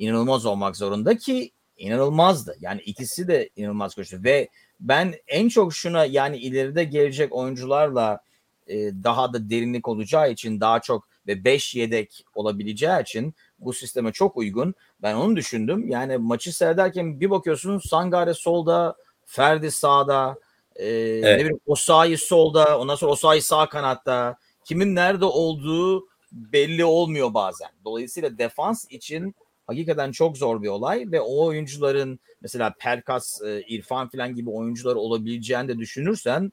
inanılmaz 0.00 0.46
olmak 0.46 0.76
zorunda 0.76 1.16
ki 1.16 1.50
inanılmazdı. 1.76 2.56
Yani 2.60 2.80
ikisi 2.80 3.28
de 3.28 3.50
inanılmaz 3.56 3.94
koştu 3.94 4.16
ve 4.24 4.48
ben 4.80 5.14
en 5.28 5.48
çok 5.48 5.74
şuna 5.74 6.04
yani 6.04 6.36
ileride 6.36 6.84
gelecek 6.84 7.34
oyuncularla 7.34 8.20
e, 8.66 8.76
daha 8.76 9.32
da 9.32 9.50
derinlik 9.50 9.88
olacağı 9.88 10.30
için 10.32 10.60
daha 10.60 10.80
çok 10.80 11.08
ve 11.26 11.44
5 11.44 11.74
yedek 11.74 12.24
olabileceği 12.34 13.02
için 13.02 13.34
bu 13.58 13.72
sisteme 13.72 14.12
çok 14.12 14.36
uygun. 14.36 14.74
Ben 15.02 15.14
onu 15.14 15.36
düşündüm. 15.36 15.88
Yani 15.88 16.18
maçı 16.18 16.56
seyrederken 16.56 17.20
bir 17.20 17.30
bakıyorsun 17.30 17.78
Sangare 17.78 18.34
solda, 18.34 18.96
Ferdi 19.24 19.70
sağda, 19.70 20.38
e, 20.76 20.86
evet. 20.86 21.24
ne 21.24 21.38
bileyim 21.38 21.60
Osayi 21.66 22.18
solda, 22.18 22.78
ondan 22.78 22.94
sonra 22.94 23.12
Osayi 23.12 23.42
sağ 23.42 23.68
kanatta. 23.68 24.36
Kimin 24.64 24.94
nerede 24.94 25.24
olduğu 25.24 26.08
belli 26.32 26.84
olmuyor 26.84 27.34
bazen. 27.34 27.68
Dolayısıyla 27.84 28.38
defans 28.38 28.86
için 28.90 29.34
hakikaten 29.66 30.12
çok 30.12 30.36
zor 30.36 30.62
bir 30.62 30.68
olay 30.68 31.12
ve 31.12 31.20
o 31.20 31.44
oyuncuların 31.44 32.20
mesela 32.40 32.74
Perkas, 32.78 33.40
İrfan 33.68 34.08
falan 34.08 34.34
gibi 34.34 34.50
oyuncular 34.50 34.94
olabileceğini 34.94 35.68
de 35.68 35.78
düşünürsen 35.78 36.52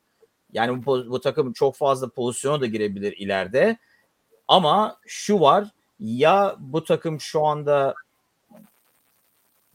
yani 0.54 0.86
bu, 0.86 1.10
bu 1.10 1.22
takım 1.22 1.54
çok 1.54 1.76
fazla 1.76 2.10
pozisyona 2.10 2.62
da 2.62 2.66
girebilir 2.66 3.18
ileride. 3.18 3.78
Ama 4.48 4.98
şu 5.08 5.40
var 5.40 5.68
ya 6.00 6.56
bu 6.60 6.84
takım 6.84 7.22
şu 7.22 7.46
anda 7.46 7.96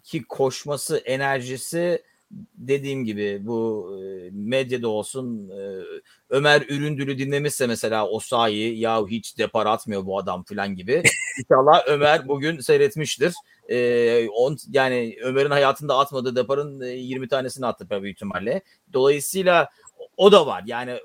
ki 0.02 0.24
koşması, 0.24 0.96
enerjisi 0.96 2.02
dediğim 2.54 3.04
gibi 3.04 3.38
bu 3.42 3.90
medyada 4.32 4.88
olsun 4.88 5.50
Ömer 6.30 6.62
Üründül'ü 6.68 7.18
dinlemişse 7.18 7.66
mesela 7.66 8.08
Osayi 8.08 8.78
ya 8.78 9.06
hiç 9.06 9.38
depar 9.38 9.66
atmıyor 9.66 10.06
bu 10.06 10.18
adam 10.18 10.44
falan 10.44 10.76
gibi. 10.76 11.02
İnşallah 11.38 11.82
Ömer 11.86 12.28
bugün 12.28 12.60
seyretmiştir. 12.60 13.34
E, 13.68 14.28
on, 14.28 14.56
yani 14.68 15.16
Ömer'in 15.22 15.50
hayatında 15.50 15.98
atmadığı 15.98 16.36
deparın 16.36 16.80
20 16.80 17.28
tanesini 17.28 17.66
attı 17.66 18.02
büyük 18.02 18.16
ihtimalle. 18.16 18.62
Dolayısıyla 18.92 19.68
o 20.16 20.32
da 20.32 20.46
var. 20.46 20.62
Yani 20.66 20.98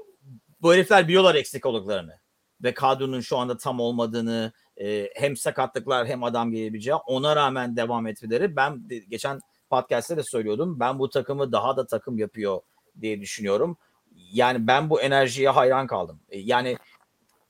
bu 0.62 0.74
herifler 0.74 1.08
biliyorlar 1.08 1.36
eksik 1.36 1.66
olduklarını 1.66 2.20
ve 2.64 2.74
kadronun 2.74 3.22
şu 3.22 3.38
anda 3.38 3.58
tam 3.58 3.80
olmadığını 3.80 4.52
hem 5.16 5.38
sakatlıklar 5.38 6.08
hem 6.08 6.24
adam 6.24 6.52
gelebileceği 6.52 6.96
ona 6.96 7.36
rağmen 7.36 7.76
devam 7.76 8.08
etmeleri 8.08 8.56
ben 8.56 8.88
geçen 9.10 9.40
podcast'te 9.70 10.18
de 10.18 10.24
söylüyordum. 10.24 10.80
Ben 10.80 11.00
bu 11.00 11.10
takımı 11.10 11.52
daha 11.52 11.78
da 11.78 11.88
takım 11.88 12.18
yapıyor 12.18 12.62
diye 13.02 13.22
düşünüyorum. 13.22 13.78
Yani 14.32 14.68
ben 14.68 14.90
bu 14.90 15.02
enerjiye 15.02 15.50
hayran 15.50 15.88
kaldım. 15.88 16.20
E, 16.30 16.40
yani 16.40 16.78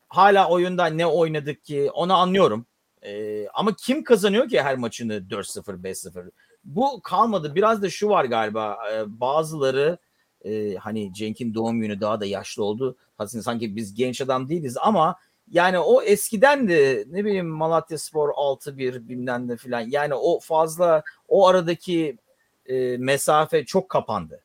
hala 0.08 0.50
oyunda 0.50 0.86
ne 0.86 1.06
oynadık 1.06 1.64
ki 1.64 1.92
onu 1.94 2.14
anlıyorum. 2.14 2.66
Ee, 3.04 3.48
ama 3.54 3.76
kim 3.76 4.04
kazanıyor 4.04 4.50
ki 4.50 4.62
her 4.62 4.78
maçını 4.78 5.14
4-0, 5.14 5.84
5-0? 5.84 6.32
Bu 6.64 7.02
kalmadı. 7.02 7.56
Biraz 7.56 7.82
da 7.82 7.90
şu 7.90 8.10
var 8.10 8.26
galiba. 8.26 8.78
E, 8.94 9.20
bazıları 9.20 9.98
e, 10.46 10.76
hani 10.76 11.14
Cenk'in 11.14 11.54
doğum 11.54 11.82
günü 11.82 12.02
daha 12.02 12.20
da 12.20 12.26
yaşlı 12.26 12.64
oldu. 12.64 12.98
Aslında 13.18 13.44
sanki 13.44 13.76
biz 13.76 13.94
genç 13.94 14.22
adam 14.22 14.50
değiliz 14.50 14.78
ama 14.82 15.16
yani 15.52 15.80
o 15.80 16.02
eskiden 16.02 16.68
de 16.68 17.06
ne 17.08 17.26
bileyim 17.26 17.48
Malatya 17.48 17.98
Spor 17.98 18.30
6-1 18.30 19.08
bilmem 19.08 19.48
ne 19.48 19.58
filan. 19.58 19.82
Yani 19.90 20.14
o 20.14 20.40
fazla 20.40 21.04
o 21.28 21.48
aradaki 21.48 22.18
e, 22.66 22.98
mesafe 22.98 23.66
çok 23.66 23.90
kapandı. 23.90 24.44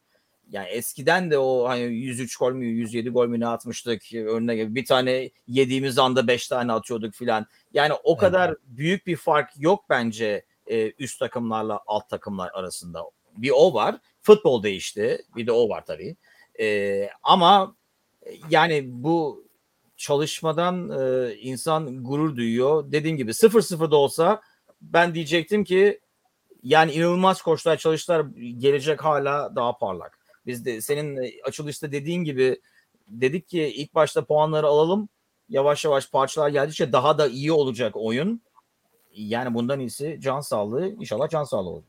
Yani 0.51 0.69
eskiden 0.69 1.31
de 1.31 1.39
o 1.39 1.69
hani 1.69 1.83
103 1.83 2.37
gol 2.37 2.53
mü 2.53 2.67
107 2.67 3.11
gol 3.11 3.27
mü 3.27 3.41
ne 3.41 3.47
atmıştık 3.47 4.15
önüne 4.15 4.75
bir 4.75 4.85
tane 4.85 5.31
yediğimiz 5.47 5.99
anda 5.99 6.27
5 6.27 6.49
tane 6.49 6.73
atıyorduk 6.73 7.15
filan. 7.15 7.47
Yani 7.73 7.93
o 8.05 8.17
kadar 8.17 8.49
evet. 8.49 8.59
büyük 8.67 9.07
bir 9.07 9.17
fark 9.17 9.51
yok 9.57 9.85
bence 9.91 10.45
e, 10.67 10.93
üst 10.99 11.19
takımlarla 11.19 11.81
alt 11.87 12.09
takımlar 12.09 12.51
arasında. 12.55 13.05
Bir 13.37 13.53
o 13.55 13.75
var. 13.75 13.97
Futbol 14.23 14.63
değişti. 14.63 15.23
Bir 15.37 15.47
de 15.47 15.53
o 15.53 15.69
var 15.69 15.85
tabii. 15.87 16.17
E, 16.61 17.09
ama 17.23 17.77
yani 18.51 18.85
bu 18.87 19.44
çalışmadan 20.05 20.91
e, 20.91 21.35
insan 21.35 22.05
gurur 22.05 22.37
duyuyor. 22.37 22.93
Dediğim 22.93 23.17
gibi 23.17 23.31
0-0 23.31 23.91
da 23.91 23.97
olsa 23.97 24.41
ben 24.83 25.15
diyecektim 25.15 25.65
ki 25.65 26.01
yani 26.63 26.93
inanılmaz 26.93 27.43
koçlar 27.43 27.77
çalıştılar 27.77 28.27
gelecek 28.59 29.05
hala 29.05 29.57
daha 29.57 29.79
parlak. 29.79 30.19
Biz 30.47 30.65
de 30.65 30.81
senin 30.81 31.41
açılışta 31.45 31.93
dediğin 31.93 32.25
gibi 32.25 32.61
dedik 33.09 33.49
ki 33.49 33.63
ilk 33.63 33.95
başta 33.95 34.25
puanları 34.25 34.67
alalım. 34.67 35.09
Yavaş 35.49 35.85
yavaş 35.85 36.11
parçalar 36.11 36.49
geldikçe 36.49 36.93
daha 36.93 37.19
da 37.19 37.29
iyi 37.29 37.53
olacak 37.53 37.97
oyun. 37.97 38.43
Yani 39.15 39.55
bundan 39.55 39.81
iyisi 39.81 40.19
can 40.21 40.41
sağlığı. 40.41 40.89
İnşallah 40.89 41.29
can 41.29 41.45
sağlığı 41.45 41.71
olur. 41.71 41.85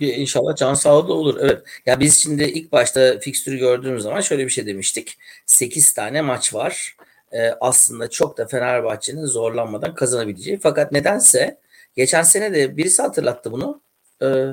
İnşallah 0.00 0.56
can 0.56 0.74
sağlığı 0.74 1.14
olur. 1.14 1.36
Evet. 1.40 1.62
Ya 1.86 2.00
biz 2.00 2.22
şimdi 2.22 2.44
ilk 2.44 2.72
başta 2.72 3.18
fikstürü 3.18 3.58
gördüğümüz 3.58 4.02
zaman 4.02 4.20
şöyle 4.20 4.44
bir 4.44 4.50
şey 4.50 4.66
demiştik. 4.66 5.18
8 5.46 5.92
tane 5.92 6.22
maç 6.22 6.54
var. 6.54 6.96
Ee, 7.32 7.50
aslında 7.60 8.10
çok 8.10 8.38
da 8.38 8.46
Fenerbahçe'nin 8.46 9.26
zorlanmadan 9.26 9.94
kazanabileceği. 9.94 10.58
Fakat 10.58 10.92
nedense 10.92 11.60
geçen 11.96 12.22
sene 12.22 12.54
de 12.54 12.76
birisi 12.76 13.02
hatırlattı 13.02 13.52
bunu. 13.52 13.80
Ee, 14.22 14.46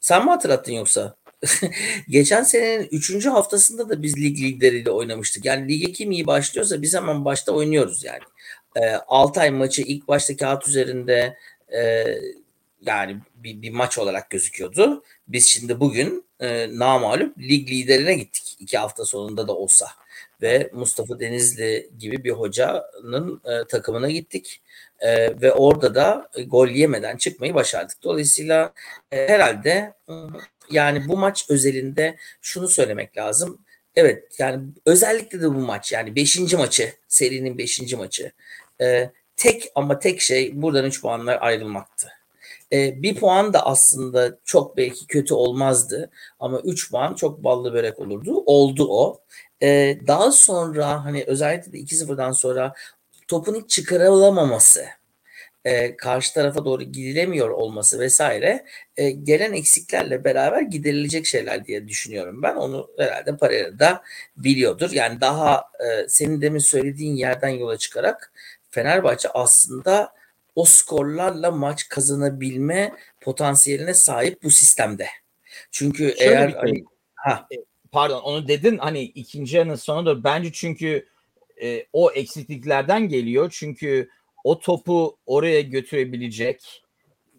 sen 0.00 0.24
mi 0.24 0.30
hatırlattın 0.30 0.72
yoksa? 0.72 1.16
geçen 2.08 2.42
senenin 2.42 2.88
3. 2.90 3.26
haftasında 3.26 3.88
da 3.88 4.02
biz 4.02 4.16
lig 4.16 4.38
lideriyle 4.38 4.90
oynamıştık. 4.90 5.44
Yani 5.44 5.68
lige 5.68 5.92
kim 5.92 6.12
iyi 6.12 6.26
başlıyorsa 6.26 6.82
biz 6.82 6.94
hemen 6.94 7.24
başta 7.24 7.52
oynuyoruz 7.52 8.04
yani. 8.04 8.22
Ee, 8.76 8.94
Altay 9.06 9.50
maçı 9.50 9.82
ilk 9.82 10.08
başta 10.08 10.36
kağıt 10.36 10.68
üzerinde 10.68 11.36
e, 11.72 12.06
yani 12.86 13.16
bir, 13.34 13.62
bir 13.62 13.70
maç 13.70 13.98
olarak 13.98 14.30
gözüküyordu. 14.30 15.04
Biz 15.28 15.46
şimdi 15.46 15.80
bugün 15.80 16.24
e, 16.40 16.78
namalup 16.78 17.38
lig 17.38 17.70
liderine 17.70 18.14
gittik. 18.14 18.56
iki 18.58 18.78
hafta 18.78 19.04
sonunda 19.04 19.48
da 19.48 19.56
olsa. 19.56 19.86
Ve 20.42 20.70
Mustafa 20.72 21.20
Denizli 21.20 21.90
gibi 21.98 22.24
bir 22.24 22.30
hocanın 22.30 23.40
e, 23.44 23.66
takımına 23.68 24.10
gittik. 24.10 24.62
E, 25.00 25.40
ve 25.40 25.52
orada 25.52 25.94
da 25.94 26.30
gol 26.46 26.68
yemeden 26.68 27.16
çıkmayı 27.16 27.54
başardık. 27.54 28.02
Dolayısıyla 28.02 28.72
e, 29.12 29.28
herhalde 29.28 29.94
yani 30.70 31.08
bu 31.08 31.16
maç 31.16 31.46
özelinde 31.48 32.16
şunu 32.42 32.68
söylemek 32.68 33.16
lazım. 33.16 33.58
Evet 33.96 34.24
yani 34.38 34.62
özellikle 34.86 35.40
de 35.40 35.46
bu 35.46 35.58
maç 35.58 35.92
yani 35.92 36.16
5. 36.16 36.52
maçı 36.52 36.92
serinin 37.08 37.58
5. 37.58 37.92
maçı 37.92 38.32
e, 38.80 39.10
tek 39.36 39.72
ama 39.74 39.98
tek 39.98 40.20
şey 40.20 40.62
buradan 40.62 40.84
3 40.84 41.02
puanlar 41.02 41.38
ayrılmaktı. 41.40 42.19
E, 42.72 43.02
bir 43.02 43.16
puan 43.16 43.52
da 43.52 43.66
aslında 43.66 44.38
çok 44.44 44.76
belki 44.76 45.06
kötü 45.06 45.34
olmazdı 45.34 46.10
ama 46.40 46.60
3 46.60 46.90
puan 46.90 47.14
çok 47.14 47.44
ballı 47.44 47.72
börek 47.72 47.98
olurdu. 47.98 48.42
Oldu 48.46 48.86
o. 48.90 49.20
E, 49.62 49.98
daha 50.06 50.32
sonra 50.32 51.04
hani 51.04 51.24
özellikle 51.26 51.72
de 51.72 51.78
2-0'dan 51.78 52.32
sonra 52.32 52.74
topun 53.28 53.54
hiç 53.54 53.70
çıkarılamaması 53.70 54.84
e, 55.64 55.96
karşı 55.96 56.34
tarafa 56.34 56.64
doğru 56.64 56.82
gidilemiyor 56.82 57.50
olması 57.50 58.00
vesaire 58.00 58.64
e, 58.96 59.10
gelen 59.10 59.52
eksiklerle 59.52 60.24
beraber 60.24 60.62
giderilecek 60.62 61.26
şeyler 61.26 61.66
diye 61.66 61.88
düşünüyorum 61.88 62.42
ben. 62.42 62.56
Onu 62.56 62.90
herhalde 62.98 63.36
Pereira 63.36 63.78
da 63.78 64.02
biliyordur. 64.36 64.90
Yani 64.92 65.20
daha 65.20 65.64
e, 65.80 66.08
senin 66.08 66.40
demin 66.42 66.58
söylediğin 66.58 67.16
yerden 67.16 67.48
yola 67.48 67.78
çıkarak 67.78 68.32
Fenerbahçe 68.70 69.28
aslında 69.28 70.12
o 70.54 70.64
skorlarla 70.64 71.50
maç 71.50 71.88
kazanabilme 71.88 72.92
potansiyeline 73.20 73.94
sahip 73.94 74.42
bu 74.42 74.50
sistemde. 74.50 75.06
Çünkü 75.70 76.14
Şöyle 76.18 76.24
eğer 76.24 76.48
hani, 76.48 76.84
ha. 77.14 77.46
E, 77.52 77.56
pardon 77.92 78.20
onu 78.20 78.48
dedin 78.48 78.78
hani 78.78 79.02
ikinci 79.02 79.56
yarının 79.56 79.74
sonunda 79.74 80.24
bence 80.24 80.50
çünkü 80.52 81.06
e, 81.62 81.86
o 81.92 82.10
eksikliklerden 82.10 83.08
geliyor. 83.08 83.48
Çünkü 83.52 84.08
o 84.44 84.60
topu 84.60 85.16
oraya 85.26 85.60
götürebilecek, 85.60 86.82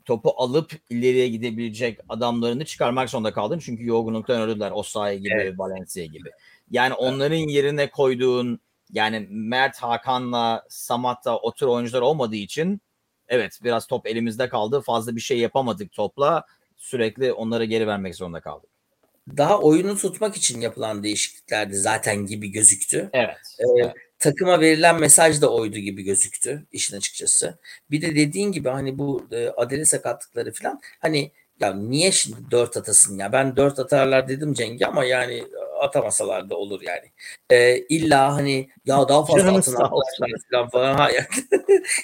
topu 0.06 0.34
alıp 0.38 0.74
ileriye 0.90 1.28
gidebilecek 1.28 2.00
adamlarını 2.10 2.66
çıkarmak 2.66 3.10
zorunda 3.10 3.34
kaldın. 3.34 3.60
Çünkü 3.60 3.86
yorgunluktan 3.86 4.42
öldüler. 4.42 4.72
Osayi 4.72 5.20
gibi, 5.20 5.34
evet. 5.34 5.60
Valencia 5.60 6.06
gibi. 6.06 6.30
Yani 6.72 6.94
onların 6.94 7.36
yerine 7.36 7.90
koyduğun 7.90 8.60
yani 8.92 9.28
Mert 9.30 9.78
Hakan'la 9.78 10.66
Samat'ta 10.70 11.38
o 11.38 11.54
tür 11.54 11.66
oyuncular 11.66 12.02
olmadığı 12.02 12.36
için 12.36 12.82
evet 13.32 13.60
biraz 13.64 13.88
top 13.88 14.08
elimizde 14.08 14.50
kaldı. 14.50 14.82
Fazla 14.82 15.16
bir 15.16 15.22
şey 15.22 15.40
yapamadık 15.40 15.92
topla. 15.92 16.46
Sürekli 16.78 17.34
onları 17.34 17.66
geri 17.66 17.88
vermek 17.88 18.16
zorunda 18.16 18.40
kaldık. 18.40 18.70
Daha 19.38 19.60
oyunu 19.60 19.98
tutmak 19.98 20.38
için 20.38 20.62
yapılan 20.62 21.04
değişikliklerdi 21.04 21.76
zaten 21.76 22.26
gibi 22.26 22.52
gözüktü. 22.52 23.10
Evet. 23.14 23.38
Ee, 23.60 23.64
evet 23.82 23.96
takıma 24.22 24.60
verilen 24.60 25.00
mesaj 25.00 25.42
da 25.42 25.54
oydu 25.54 25.78
gibi 25.78 26.04
gözüktü 26.04 26.66
işin 26.72 26.98
açıkçası. 26.98 27.60
Bir 27.92 28.02
de 28.02 28.16
dediğin 28.16 28.52
gibi 28.52 28.70
hani 28.70 28.98
bu 28.98 29.28
e, 29.32 29.48
adele 29.48 29.86
sakatlıkları 29.86 30.54
falan 30.54 30.80
hani 31.00 31.32
ya 31.60 31.74
niye 31.74 32.12
şimdi 32.12 32.38
dört 32.52 32.78
atasın 32.78 33.18
ya 33.18 33.32
ben 33.32 33.56
dört 33.56 33.80
atarlar 33.80 34.28
dedim 34.28 34.54
Cengi 34.54 34.88
ama 34.88 35.06
yani 35.06 35.44
atamasalar 35.84 36.50
da 36.50 36.56
olur 36.56 36.82
yani. 36.82 37.12
E, 37.50 37.78
illa 37.78 38.34
hani 38.34 38.70
ya 38.86 39.10
daha 39.10 39.26
fazla 39.26 39.42
Canınız 39.42 39.70
atın 39.70 39.84
arkadaşlar 39.84 40.42
falan 40.52 40.70
falan 40.70 40.94
hayır. 40.98 41.26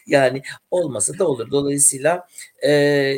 yani 0.08 0.42
olmasa 0.72 1.20
da 1.20 1.28
olur. 1.28 1.52
Dolayısıyla 1.52 2.28
e, 2.64 3.16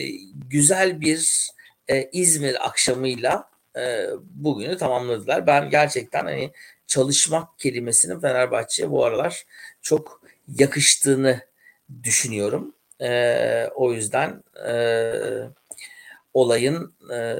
güzel 0.50 1.02
bir 1.02 1.50
e, 1.88 2.10
İzmir 2.12 2.68
akşamıyla 2.68 3.50
e, 3.78 4.06
bugünü 4.22 4.78
tamamladılar. 4.78 5.48
Ben 5.48 5.70
gerçekten 5.70 6.24
hani 6.26 6.52
çalışmak 6.88 7.60
kelimesinin 7.60 8.20
Fenerbahçe'ye 8.20 8.92
bu 8.92 9.06
aralar 9.06 9.46
çok 9.82 10.22
yakıştığını 10.58 11.42
düşünüyorum. 12.04 12.76
E, 13.02 13.68
o 13.76 13.94
yüzden 13.94 14.44
e, 14.68 14.74
olayın 16.34 16.94
e, 17.14 17.36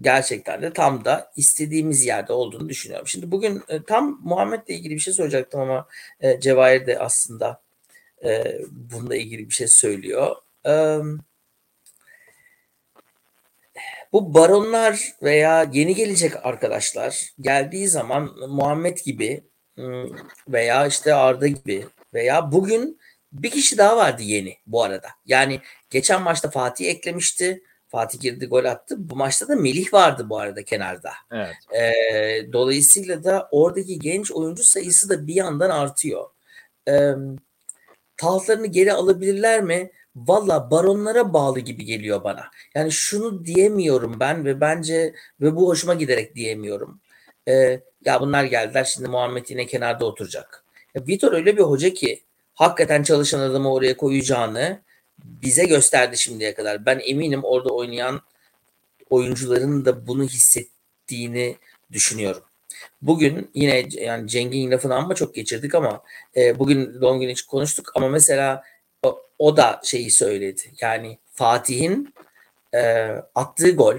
gerçekten 0.00 0.62
de 0.62 0.72
tam 0.72 1.04
da 1.04 1.32
istediğimiz 1.36 2.04
yerde 2.04 2.32
olduğunu 2.32 2.68
düşünüyorum. 2.68 3.08
Şimdi 3.08 3.30
bugün 3.30 3.62
e, 3.68 3.82
tam 3.82 4.20
Muhammed'le 4.22 4.68
ilgili 4.68 4.94
bir 4.94 5.00
şey 5.00 5.14
soracaktım 5.14 5.60
ama 5.60 5.88
e, 6.20 6.40
Cevahir 6.40 6.86
de 6.86 6.98
aslında 6.98 7.62
e, 8.24 8.58
bununla 8.70 9.16
ilgili 9.16 9.48
bir 9.48 9.54
şey 9.54 9.68
söylüyor. 9.68 10.36
E, 10.66 10.98
bu 14.12 14.34
baronlar 14.34 15.12
veya 15.22 15.70
yeni 15.72 15.94
gelecek 15.94 16.46
arkadaşlar 16.46 17.30
geldiği 17.40 17.88
zaman 17.88 18.36
Muhammed 18.48 18.98
gibi 18.98 19.44
veya 20.48 20.86
işte 20.86 21.14
Arda 21.14 21.46
gibi 21.46 21.86
veya 22.14 22.52
bugün 22.52 23.00
bir 23.32 23.50
kişi 23.50 23.78
daha 23.78 23.96
vardı 23.96 24.22
yeni 24.22 24.58
bu 24.66 24.82
arada. 24.82 25.08
Yani 25.26 25.60
geçen 25.90 26.22
maçta 26.22 26.50
Fatih 26.50 26.90
eklemişti. 26.90 27.62
Fatih 27.94 28.20
girdi 28.20 28.46
gol 28.46 28.64
attı. 28.64 28.96
Bu 28.98 29.16
maçta 29.16 29.48
da 29.48 29.56
Melih 29.56 29.92
vardı 29.92 30.26
bu 30.28 30.38
arada 30.38 30.64
kenarda. 30.64 31.10
Evet. 31.32 31.54
Ee, 31.74 32.52
dolayısıyla 32.52 33.24
da 33.24 33.48
oradaki 33.50 33.98
genç 33.98 34.32
oyuncu 34.32 34.62
sayısı 34.62 35.08
da 35.08 35.26
bir 35.26 35.34
yandan 35.34 35.70
artıyor. 35.70 36.24
Ee, 36.88 37.12
tahtlarını 38.16 38.66
geri 38.66 38.92
alabilirler 38.92 39.62
mi? 39.62 39.90
Valla 40.16 40.70
baronlara 40.70 41.32
bağlı 41.32 41.60
gibi 41.60 41.84
geliyor 41.84 42.24
bana. 42.24 42.44
Yani 42.74 42.92
şunu 42.92 43.44
diyemiyorum 43.44 44.20
ben 44.20 44.44
ve 44.44 44.60
bence 44.60 45.14
ve 45.40 45.56
bu 45.56 45.68
hoşuma 45.68 45.94
giderek 45.94 46.34
diyemiyorum. 46.34 47.00
Ee, 47.48 47.80
ya 48.04 48.20
bunlar 48.20 48.44
geldiler 48.44 48.84
şimdi 48.84 49.08
Muhammed 49.08 49.46
yine 49.48 49.66
kenarda 49.66 50.04
oturacak. 50.04 50.64
Ya 50.94 51.06
Vitor 51.06 51.32
öyle 51.32 51.56
bir 51.56 51.62
hoca 51.62 51.94
ki 51.94 52.24
hakikaten 52.54 53.02
çalışan 53.02 53.40
adamı 53.40 53.72
oraya 53.72 53.96
koyacağını 53.96 54.82
bize 55.24 55.64
gösterdi 55.64 56.18
şimdiye 56.18 56.54
kadar. 56.54 56.86
Ben 56.86 57.00
eminim 57.04 57.44
orada 57.44 57.68
oynayan 57.68 58.20
oyuncuların 59.10 59.84
da 59.84 60.06
bunu 60.06 60.24
hissettiğini 60.24 61.56
düşünüyorum. 61.92 62.42
Bugün 63.02 63.50
yine 63.54 63.86
yani 63.90 64.28
Cengin 64.28 64.70
lafını 64.70 64.94
amma 64.94 65.14
çok 65.14 65.34
geçirdik 65.34 65.74
ama 65.74 66.02
e, 66.36 66.58
bugün 66.58 67.00
doğum 67.00 67.20
günü 67.20 67.32
için 67.32 67.46
konuştuk 67.46 67.92
ama 67.94 68.08
mesela 68.08 68.62
o, 69.02 69.22
o 69.38 69.56
da 69.56 69.80
şeyi 69.84 70.10
söyledi. 70.10 70.62
Yani 70.80 71.18
Fatih'in 71.32 72.14
e, 72.74 73.08
attığı 73.34 73.70
gol, 73.70 73.96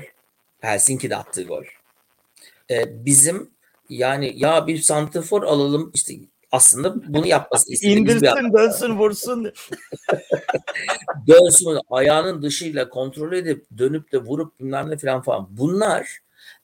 Helsinki'de 0.60 1.16
attığı 1.16 1.44
gol. 1.44 1.64
E, 2.72 3.06
bizim 3.06 3.50
yani 3.90 4.34
ya 4.36 4.68
bir 4.68 4.78
santrfor 4.82 5.44
alalım 5.44 5.92
işte 5.94 6.14
aslında 6.56 7.14
bunu 7.14 7.28
yapması 7.28 7.74
istediğimiz 7.74 8.16
İndirsin, 8.16 8.54
dönsün, 8.54 8.96
vursun. 8.96 9.54
dönsün, 11.28 11.80
ayağının 11.90 12.42
dışıyla 12.42 12.90
kontrol 12.90 13.34
edip 13.34 13.66
dönüp 13.78 14.12
de 14.12 14.18
vurup 14.18 14.60
bilmem 14.60 14.90
ne 14.90 14.98
falan 14.98 15.22
falan. 15.22 15.48
Bunlar 15.50 16.20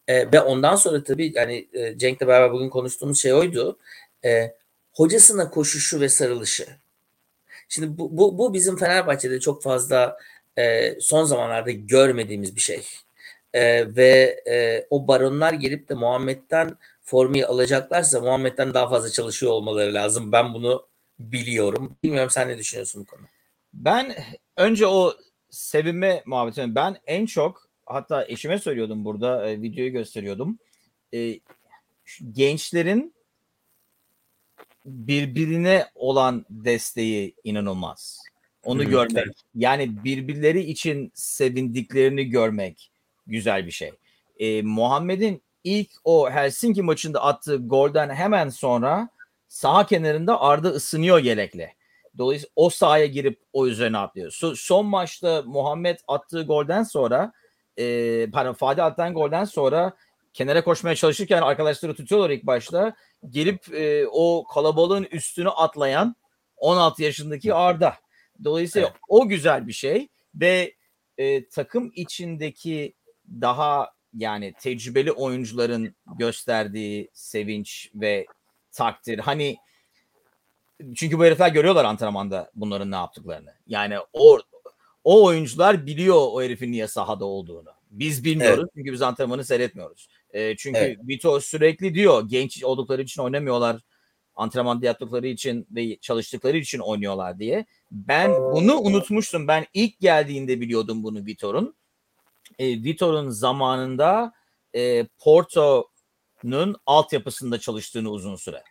e, 0.07 0.31
ve 0.31 0.41
ondan 0.41 0.75
sonra 0.75 1.03
tabii 1.03 1.31
yani 1.35 1.67
e, 1.73 1.97
Cenk'le 1.97 2.21
beraber 2.21 2.51
bugün 2.51 2.69
konuştuğumuz 2.69 3.21
şey 3.21 3.33
oydu. 3.33 3.77
E, 4.25 4.55
hocasına 4.93 5.49
koşuşu 5.49 5.99
ve 5.99 6.09
sarılışı. 6.09 6.67
Şimdi 7.69 7.97
bu, 7.97 8.17
bu, 8.17 8.37
bu 8.37 8.53
bizim 8.53 8.77
Fenerbahçe'de 8.77 9.39
çok 9.39 9.63
fazla 9.63 10.17
e, 10.57 10.95
son 10.99 11.23
zamanlarda 11.23 11.71
görmediğimiz 11.71 12.55
bir 12.55 12.61
şey. 12.61 12.87
E, 13.53 13.95
ve 13.95 14.43
e, 14.49 14.87
o 14.89 15.07
baronlar 15.07 15.53
gelip 15.53 15.89
de 15.89 15.93
Muhammed'den 15.93 16.77
formayı 17.11 17.47
alacaklarsa 17.47 18.19
Muhammed'den 18.19 18.73
daha 18.73 18.89
fazla 18.89 19.09
çalışıyor 19.09 19.51
olmaları 19.51 19.93
lazım. 19.93 20.31
Ben 20.31 20.53
bunu 20.53 20.87
biliyorum. 21.19 21.97
Bilmiyorum 22.03 22.29
sen 22.29 22.47
ne 22.47 22.57
düşünüyorsun 22.57 23.01
bu 23.01 23.05
konuda? 23.05 23.27
Ben 23.73 24.15
önce 24.57 24.87
o 24.87 25.13
sevinme 25.49 26.23
muhabbetini 26.25 26.75
ben 26.75 26.97
en 27.07 27.25
çok 27.25 27.69
hatta 27.85 28.25
eşime 28.25 28.59
söylüyordum 28.59 29.05
burada 29.05 29.49
e, 29.49 29.61
videoyu 29.61 29.91
gösteriyordum. 29.91 30.59
E, 31.13 31.39
gençlerin 32.31 33.13
birbirine 34.85 35.85
olan 35.95 36.45
desteği 36.49 37.35
inanılmaz. 37.43 38.19
Onu 38.63 38.83
hmm, 38.83 38.89
görmek. 38.89 39.25
Evet. 39.25 39.35
Yani 39.55 40.03
birbirleri 40.03 40.61
için 40.61 41.11
sevindiklerini 41.13 42.25
görmek 42.25 42.91
güzel 43.27 43.65
bir 43.65 43.71
şey. 43.71 43.91
E, 44.39 44.61
Muhammed'in 44.61 45.41
ilk 45.63 45.89
o 46.03 46.31
Helsinki 46.31 46.81
maçında 46.81 47.23
attığı 47.23 47.57
golden 47.57 48.09
hemen 48.09 48.49
sonra 48.49 49.09
sağ 49.47 49.85
kenarında 49.85 50.41
Arda 50.41 50.69
ısınıyor 50.69 51.19
yelekle. 51.19 51.75
Dolayısıyla 52.17 52.51
o 52.55 52.69
sahaya 52.69 53.05
girip 53.05 53.39
o 53.53 53.67
üzerine 53.67 53.97
atlıyor. 53.97 54.31
So, 54.31 54.55
son 54.55 54.85
maçta 54.85 55.43
Muhammed 55.45 55.99
attığı 56.07 56.43
golden 56.43 56.83
sonra 56.83 57.33
e, 57.77 58.27
pardon 58.31 58.53
Fadi 58.53 58.83
attığı 58.83 59.09
golden 59.09 59.43
sonra 59.43 59.93
kenara 60.33 60.63
koşmaya 60.63 60.95
çalışırken 60.95 61.41
arkadaşları 61.41 61.95
tutuyorlar 61.95 62.29
ilk 62.29 62.43
başta. 62.43 62.95
Gelip 63.29 63.73
e, 63.73 64.07
o 64.11 64.43
kalabalığın 64.53 65.03
üstünü 65.03 65.49
atlayan 65.49 66.15
16 66.57 67.03
yaşındaki 67.03 67.53
Arda. 67.53 67.95
Dolayısıyla 68.43 68.87
evet. 68.87 68.99
o 69.09 69.27
güzel 69.27 69.67
bir 69.67 69.73
şey 69.73 70.07
ve 70.35 70.75
e, 71.17 71.47
takım 71.49 71.91
içindeki 71.95 72.93
daha 73.27 73.91
yani 74.13 74.53
tecrübeli 74.59 75.11
oyuncuların 75.11 75.95
gösterdiği 76.17 77.09
sevinç 77.13 77.91
ve 77.95 78.25
takdir. 78.71 79.19
Hani 79.19 79.57
çünkü 80.95 81.19
bu 81.19 81.25
herifler 81.25 81.49
görüyorlar 81.49 81.85
antrenmanda 81.85 82.51
bunların 82.55 82.91
ne 82.91 82.95
yaptıklarını. 82.95 83.53
Yani 83.67 83.95
o 84.13 84.39
o 85.03 85.25
oyuncular 85.25 85.85
biliyor 85.85 86.17
o 86.31 86.41
herifin 86.41 86.71
niye 86.71 86.87
sahada 86.87 87.25
olduğunu. 87.25 87.69
Biz 87.91 88.23
bilmiyoruz 88.23 88.59
evet. 88.59 88.71
çünkü 88.75 88.93
biz 88.93 89.01
antrenmanı 89.01 89.45
seyretmiyoruz. 89.45 90.07
E, 90.33 90.55
çünkü 90.55 90.79
evet. 90.79 90.97
Vito 91.07 91.39
sürekli 91.39 91.93
diyor 91.93 92.29
genç 92.29 92.63
oldukları 92.63 93.01
için 93.01 93.21
oynamıyorlar. 93.21 93.81
Antrenman 94.35 94.81
yaptıkları 94.81 95.27
için 95.27 95.67
ve 95.71 95.97
çalıştıkları 95.97 96.57
için 96.57 96.79
oynuyorlar 96.79 97.39
diye. 97.39 97.65
Ben 97.91 98.31
bunu 98.31 98.79
unutmuştum. 98.79 99.47
Ben 99.47 99.65
ilk 99.73 99.99
geldiğinde 99.99 100.61
biliyordum 100.61 101.03
bunu 101.03 101.25
Vitor'un 101.25 101.75
e, 102.61 102.83
Vitor'un 102.83 103.29
zamanında 103.29 104.33
e, 104.75 105.07
Porto'nun 105.19 106.75
altyapısında 106.85 107.59
çalıştığını 107.59 108.09
uzun 108.09 108.35
süre. 108.35 108.63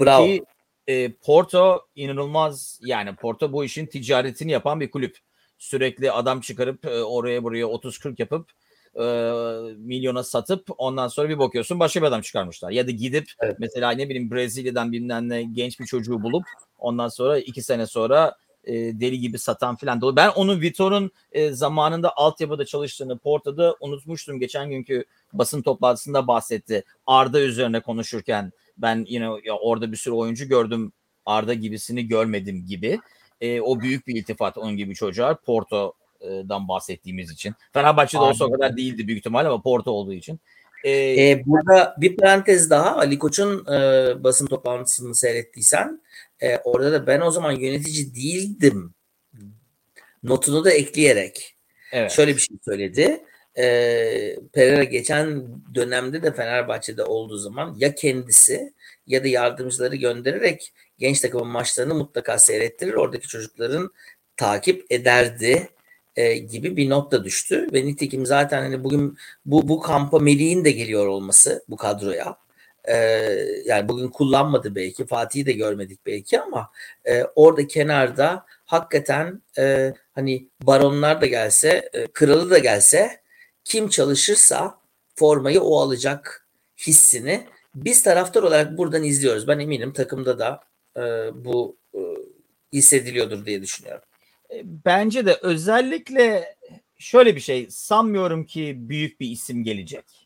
Bravo. 0.00 0.24
Ki 0.24 0.44
e, 0.86 1.12
Porto 1.12 1.86
inanılmaz 1.94 2.80
yani 2.82 3.16
Porto 3.16 3.52
bu 3.52 3.64
işin 3.64 3.86
ticaretini 3.86 4.52
yapan 4.52 4.80
bir 4.80 4.90
kulüp. 4.90 5.18
Sürekli 5.58 6.12
adam 6.12 6.40
çıkarıp 6.40 6.84
e, 6.84 7.02
oraya 7.02 7.44
buraya 7.44 7.66
30-40 7.66 8.14
yapıp 8.18 8.50
e, 8.94 9.04
milyona 9.76 10.22
satıp 10.22 10.68
ondan 10.78 11.08
sonra 11.08 11.28
bir 11.28 11.38
bakıyorsun 11.38 11.80
başka 11.80 12.00
bir 12.00 12.06
adam 12.06 12.20
çıkarmışlar. 12.20 12.70
Ya 12.70 12.86
da 12.86 12.90
gidip 12.90 13.32
evet. 13.40 13.56
mesela 13.58 13.90
ne 13.90 14.08
bileyim 14.08 14.30
Brezilya'dan 14.30 14.92
birinden 14.92 15.54
genç 15.54 15.80
bir 15.80 15.86
çocuğu 15.86 16.22
bulup 16.22 16.44
ondan 16.78 17.08
sonra 17.08 17.38
iki 17.38 17.62
sene 17.62 17.86
sonra 17.86 18.36
e, 18.64 18.72
deli 18.74 19.20
gibi 19.20 19.38
satan 19.38 19.76
filan. 19.76 20.16
Ben 20.16 20.28
onun 20.28 20.60
Vitor'un 20.60 21.10
e, 21.32 21.52
zamanında 21.52 22.16
altyapıda 22.16 22.64
çalıştığını 22.66 23.18
Porto'da 23.18 23.76
unutmuştum. 23.80 24.40
Geçen 24.40 24.70
günkü 24.70 25.04
basın 25.32 25.62
toplantısında 25.62 26.26
bahsetti. 26.26 26.84
Arda 27.06 27.40
üzerine 27.40 27.80
konuşurken 27.80 28.52
ben 28.78 29.04
yine 29.08 29.24
ya 29.44 29.54
orada 29.60 29.92
bir 29.92 29.96
sürü 29.96 30.14
oyuncu 30.14 30.48
gördüm. 30.48 30.92
Arda 31.26 31.54
gibisini 31.54 32.08
görmedim 32.08 32.66
gibi. 32.66 33.00
E, 33.40 33.60
o 33.60 33.80
büyük 33.80 34.06
bir 34.06 34.14
iltifat 34.16 34.58
onun 34.58 34.76
gibi 34.76 34.94
çocuğa 34.94 35.34
Porto'dan 35.34 36.68
bahsettiğimiz 36.68 37.30
için. 37.30 37.54
Fenerbahçe'de 37.72 38.22
olsa 38.22 38.44
o 38.44 38.52
kadar 38.52 38.76
değildi 38.76 39.06
büyük 39.06 39.18
ihtimal 39.18 39.46
ama 39.46 39.62
Porto 39.62 39.90
olduğu 39.90 40.12
için. 40.12 40.40
Ee, 40.84 40.90
ee, 40.90 41.42
burada 41.46 41.96
bir 42.00 42.16
parantez 42.16 42.70
daha 42.70 42.96
Ali 42.96 43.18
Koç'un 43.18 43.66
e, 43.66 44.24
basın 44.24 44.46
toplantısını 44.46 45.14
seyrettiysen 45.14 46.02
e, 46.42 46.56
orada 46.56 46.92
da 46.92 47.06
ben 47.06 47.20
o 47.20 47.30
zaman 47.30 47.52
yönetici 47.52 48.14
değildim 48.14 48.94
notunu 50.22 50.64
da 50.64 50.70
ekleyerek 50.70 51.56
evet. 51.92 52.10
şöyle 52.10 52.34
bir 52.34 52.40
şey 52.40 52.56
söyledi. 52.64 53.24
E, 53.58 53.64
Pereira 54.52 54.84
geçen 54.84 55.48
dönemde 55.74 56.22
de 56.22 56.32
Fenerbahçe'de 56.32 57.04
olduğu 57.04 57.36
zaman 57.36 57.74
ya 57.78 57.94
kendisi 57.94 58.72
ya 59.06 59.24
da 59.24 59.28
yardımcıları 59.28 59.96
göndererek 59.96 60.72
genç 60.98 61.20
takımın 61.20 61.46
maçlarını 61.46 61.94
mutlaka 61.94 62.38
seyrettirir. 62.38 62.94
Oradaki 62.94 63.28
çocukların 63.28 63.90
takip 64.36 64.92
ederdi 64.92 65.68
e, 66.16 66.38
gibi 66.38 66.76
bir 66.76 66.90
not 66.90 67.12
da 67.12 67.24
düştü. 67.24 67.66
Ve 67.72 67.86
nitekim 67.86 68.26
zaten 68.26 68.62
hani 68.62 68.84
bugün 68.84 69.16
bu, 69.44 69.68
bu 69.68 69.80
kampa 69.80 70.18
Melih'in 70.18 70.64
de 70.64 70.70
geliyor 70.70 71.06
olması 71.06 71.64
bu 71.68 71.76
kadroya. 71.76 72.36
E, 72.84 72.94
yani 73.66 73.88
bugün 73.88 74.08
kullanmadı 74.08 74.74
belki. 74.74 75.06
Fatih'i 75.06 75.46
de 75.46 75.52
görmedik 75.52 76.06
belki 76.06 76.40
ama 76.40 76.70
e, 77.04 77.24
orada 77.24 77.66
kenarda 77.66 78.46
hakikaten 78.64 79.42
e, 79.58 79.94
hani 80.12 80.48
baronlar 80.62 81.20
da 81.20 81.26
gelse, 81.26 81.90
e, 81.92 82.06
kralı 82.06 82.50
da 82.50 82.58
gelse 82.58 83.20
kim 83.64 83.88
çalışırsa 83.88 84.78
formayı 85.14 85.60
o 85.60 85.80
alacak 85.80 86.48
hissini 86.86 87.46
biz 87.74 88.02
taraftar 88.02 88.42
olarak 88.42 88.78
buradan 88.78 89.04
izliyoruz. 89.04 89.48
Ben 89.48 89.58
eminim 89.58 89.92
takımda 89.92 90.38
da 90.38 90.60
e, 90.96 91.00
bu 91.44 91.76
e, 91.94 91.98
hissediliyordur 92.72 93.46
diye 93.46 93.62
düşünüyorum. 93.62 94.02
E, 94.54 94.62
bence 94.64 95.26
de 95.26 95.38
özellikle 95.42 96.56
şöyle 96.98 97.36
bir 97.36 97.40
şey 97.40 97.66
sanmıyorum 97.70 98.44
ki 98.46 98.74
büyük 98.78 99.20
bir 99.20 99.30
isim 99.30 99.64
gelecek. 99.64 100.19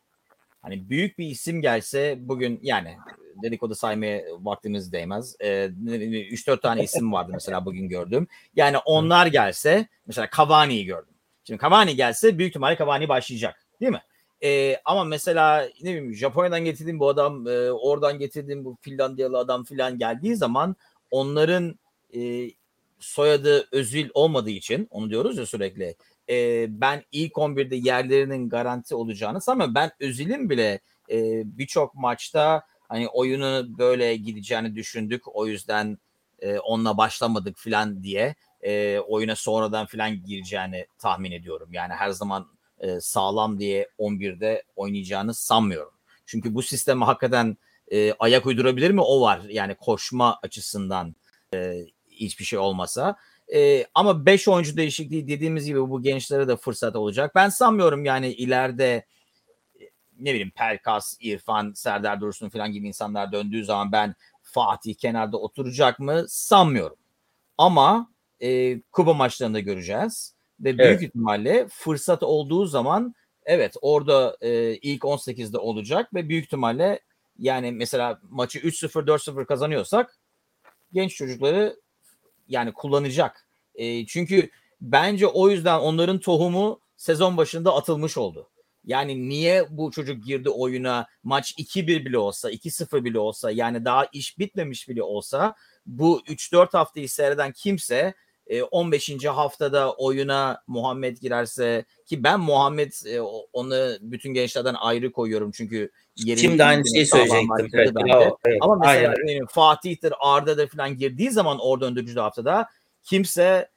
Hani 0.64 0.90
büyük 0.90 1.18
bir 1.18 1.26
isim 1.26 1.62
gelse 1.62 2.16
bugün 2.18 2.60
yani 2.62 2.96
dedikodu 3.42 3.74
saymaya 3.74 4.22
vaktimiz 4.38 4.92
değmez. 4.92 5.36
Ee, 5.40 5.46
3-4 5.46 6.60
tane 6.60 6.82
isim 6.82 7.12
vardı 7.12 7.30
mesela 7.34 7.64
bugün 7.64 7.88
gördüm. 7.88 8.26
Yani 8.56 8.78
onlar 8.78 9.26
gelse 9.26 9.88
mesela 10.06 10.28
Cavani'yi 10.36 10.84
gördüm. 10.84 11.14
Şimdi 11.44 11.62
Cavani 11.62 11.96
gelse 11.96 12.38
büyük 12.38 12.50
ihtimalle 12.50 12.76
Cavani 12.76 13.08
başlayacak 13.08 13.66
değil 13.80 13.92
mi? 13.92 14.02
Ee, 14.42 14.76
ama 14.84 15.04
mesela 15.04 15.68
ne 15.82 15.90
bileyim 15.90 16.14
Japonya'dan 16.14 16.64
getirdiğim 16.64 17.00
bu 17.00 17.08
adam, 17.08 17.48
e, 17.48 17.70
oradan 17.72 18.18
getirdiğim 18.18 18.64
bu 18.64 18.76
Finlandiyalı 18.80 19.38
adam 19.38 19.64
filan 19.64 19.98
geldiği 19.98 20.36
zaman 20.36 20.76
onların 21.10 21.78
e, 22.16 22.50
soyadı 22.98 23.68
Özil 23.72 24.08
olmadığı 24.14 24.50
için 24.50 24.88
onu 24.90 25.10
diyoruz 25.10 25.38
ya 25.38 25.46
sürekli. 25.46 25.96
E, 26.30 26.66
ben 26.80 27.02
ilk 27.12 27.32
11'de 27.32 27.76
yerlerinin 27.76 28.48
garanti 28.48 28.94
olacağını 28.94 29.40
sanmıyorum. 29.40 29.74
Ben 29.74 29.90
Özil'in 30.00 30.50
bile 30.50 30.80
e, 31.10 31.42
birçok 31.58 31.94
maçta 31.94 32.62
hani 32.88 33.08
oyunu 33.08 33.78
böyle 33.78 34.16
gideceğini 34.16 34.74
düşündük. 34.74 35.36
O 35.36 35.46
yüzden 35.46 35.98
e, 36.40 36.58
onunla 36.58 36.96
başlamadık 36.96 37.58
filan 37.58 38.02
diye 38.02 38.34
e, 38.62 38.98
oyuna 38.98 39.36
sonradan 39.36 39.86
filan 39.86 40.24
gireceğini 40.24 40.86
tahmin 40.98 41.32
ediyorum. 41.32 41.68
Yani 41.72 41.92
her 41.92 42.10
zaman 42.10 42.46
e, 42.80 43.00
sağlam 43.00 43.58
diye 43.58 43.88
11'de 43.98 44.62
oynayacağını 44.76 45.34
sanmıyorum. 45.34 45.94
Çünkü 46.26 46.54
bu 46.54 46.62
sisteme 46.62 47.04
hakikaten 47.04 47.56
e, 47.92 48.12
ayak 48.12 48.46
uydurabilir 48.46 48.90
mi? 48.90 49.00
O 49.00 49.20
var. 49.20 49.40
Yani 49.48 49.74
koşma 49.74 50.38
açısından 50.42 51.14
e, 51.54 51.86
hiçbir 52.10 52.44
şey 52.44 52.58
olmasa. 52.58 53.16
E, 53.54 53.86
ama 53.94 54.26
5 54.26 54.48
oyuncu 54.48 54.76
değişikliği 54.76 55.28
dediğimiz 55.28 55.66
gibi 55.66 55.90
bu 55.90 56.02
gençlere 56.02 56.48
de 56.48 56.56
fırsat 56.56 56.96
olacak. 56.96 57.34
Ben 57.34 57.48
sanmıyorum 57.48 58.04
yani 58.04 58.32
ileride 58.32 59.06
ne 60.18 60.30
bileyim 60.30 60.50
Pelkas, 60.50 61.16
İrfan, 61.20 61.72
Serdar 61.72 62.20
Dursun 62.20 62.48
falan 62.48 62.72
gibi 62.72 62.88
insanlar 62.88 63.32
döndüğü 63.32 63.64
zaman 63.64 63.92
ben 63.92 64.14
Fatih 64.42 64.94
kenarda 64.94 65.36
oturacak 65.36 65.98
mı 65.98 66.24
sanmıyorum. 66.28 66.96
Ama 67.58 68.10
e, 68.40 68.80
Kuba 68.80 69.14
maçlarında 69.14 69.60
göreceğiz. 69.60 70.34
Ve 70.60 70.78
büyük 70.78 70.80
evet. 70.90 71.02
ihtimalle 71.02 71.68
fırsat 71.68 72.22
olduğu 72.22 72.66
zaman 72.66 73.14
evet 73.44 73.76
orada 73.82 74.36
e, 74.40 74.74
ilk 74.74 75.02
18'de 75.02 75.58
olacak 75.58 76.14
ve 76.14 76.28
büyük 76.28 76.44
ihtimalle 76.44 77.00
yani 77.38 77.72
mesela 77.72 78.20
maçı 78.30 78.58
3-0 78.58 79.06
4-0 79.06 79.46
kazanıyorsak 79.46 80.18
genç 80.92 81.16
çocukları 81.16 81.76
yani 82.48 82.72
kullanacak. 82.72 83.48
E, 83.74 84.06
çünkü 84.06 84.50
bence 84.80 85.26
o 85.26 85.50
yüzden 85.50 85.78
onların 85.78 86.18
tohumu 86.18 86.80
sezon 86.96 87.36
başında 87.36 87.74
atılmış 87.74 88.16
oldu. 88.16 88.50
Yani 88.84 89.28
niye 89.28 89.66
bu 89.70 89.90
çocuk 89.90 90.24
girdi 90.24 90.50
oyuna 90.50 91.06
maç 91.22 91.54
2-1 91.58 92.04
bile 92.04 92.18
olsa 92.18 92.50
2-0 92.50 93.04
bile 93.04 93.18
olsa 93.18 93.50
yani 93.50 93.84
daha 93.84 94.04
iş 94.12 94.38
bitmemiş 94.38 94.88
bile 94.88 95.02
olsa 95.02 95.54
bu 95.86 96.22
3-4 96.26 96.72
haftayı 96.72 97.08
seyreden 97.08 97.52
kimse 97.52 98.14
15. 98.70 99.10
E, 99.10 99.28
haftada 99.28 99.92
oyuna 99.92 100.62
Muhammed 100.66 101.16
girerse 101.16 101.84
ki 102.06 102.24
ben 102.24 102.40
Muhammed 102.40 102.92
e, 103.06 103.20
onu 103.52 103.96
bütün 104.00 104.34
gençlerden 104.34 104.74
ayrı 104.78 105.12
koyuyorum 105.12 105.50
çünkü 105.50 105.90
Şimdi 106.16 106.64
aynı 106.64 106.82
şeyi 106.94 107.06
söyleyecektim. 107.06 107.68
Evet, 107.72 107.92
evet, 108.44 108.58
Ama 108.60 108.74
mesela 108.74 109.14
Aynen. 109.28 109.46
Fatih'tir, 109.46 110.12
Arda'dır 110.20 110.68
falan 110.68 110.96
girdiği 110.96 111.30
zaman 111.30 111.58
orada 111.60 111.86
öndürücü 111.86 112.20
haftada 112.20 112.68
kimse 113.02 113.68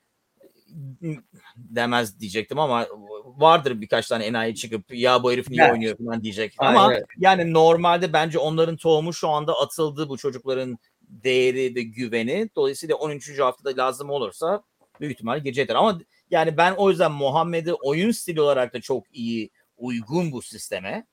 demez 1.56 2.20
diyecektim 2.20 2.60
ama 2.60 2.88
vardır 3.26 3.82
birkaç 3.82 4.08
tane 4.08 4.26
enayi 4.26 4.56
çıkıp 4.56 4.94
ya 4.94 5.24
bu 5.24 5.32
herif 5.32 5.50
niye 5.50 5.64
evet. 5.64 5.74
oynuyor 5.74 5.98
falan 5.98 6.24
diyecek. 6.24 6.56
Aynen. 6.58 6.80
Ama 6.80 6.94
yani 7.18 7.54
normalde 7.54 8.14
bence 8.14 8.40
onların 8.40 8.78
tohumu 8.78 9.14
şu 9.14 9.30
anda 9.30 9.60
atıldı 9.60 10.10
bu 10.10 10.18
çocukların 10.18 10.78
değeri 11.08 11.76
ve 11.76 11.82
güveni. 11.82 12.50
Dolayısıyla 12.56 12.96
13. 12.96 13.40
haftada 13.40 13.84
lazım 13.84 14.10
olursa 14.10 14.64
büyük 15.00 15.14
ihtimal 15.14 15.40
girecektir. 15.40 15.76
Ama 15.76 16.00
yani 16.32 16.58
ben 16.58 16.74
o 16.74 16.90
yüzden 16.90 17.12
Muhammed'i 17.12 17.74
oyun 17.74 18.12
stili 18.12 18.42
olarak 18.42 18.74
da 18.74 18.82
çok 18.82 19.04
iyi 19.14 19.50
uygun 19.78 20.32
bu 20.32 20.42
sisteme. 20.42 21.08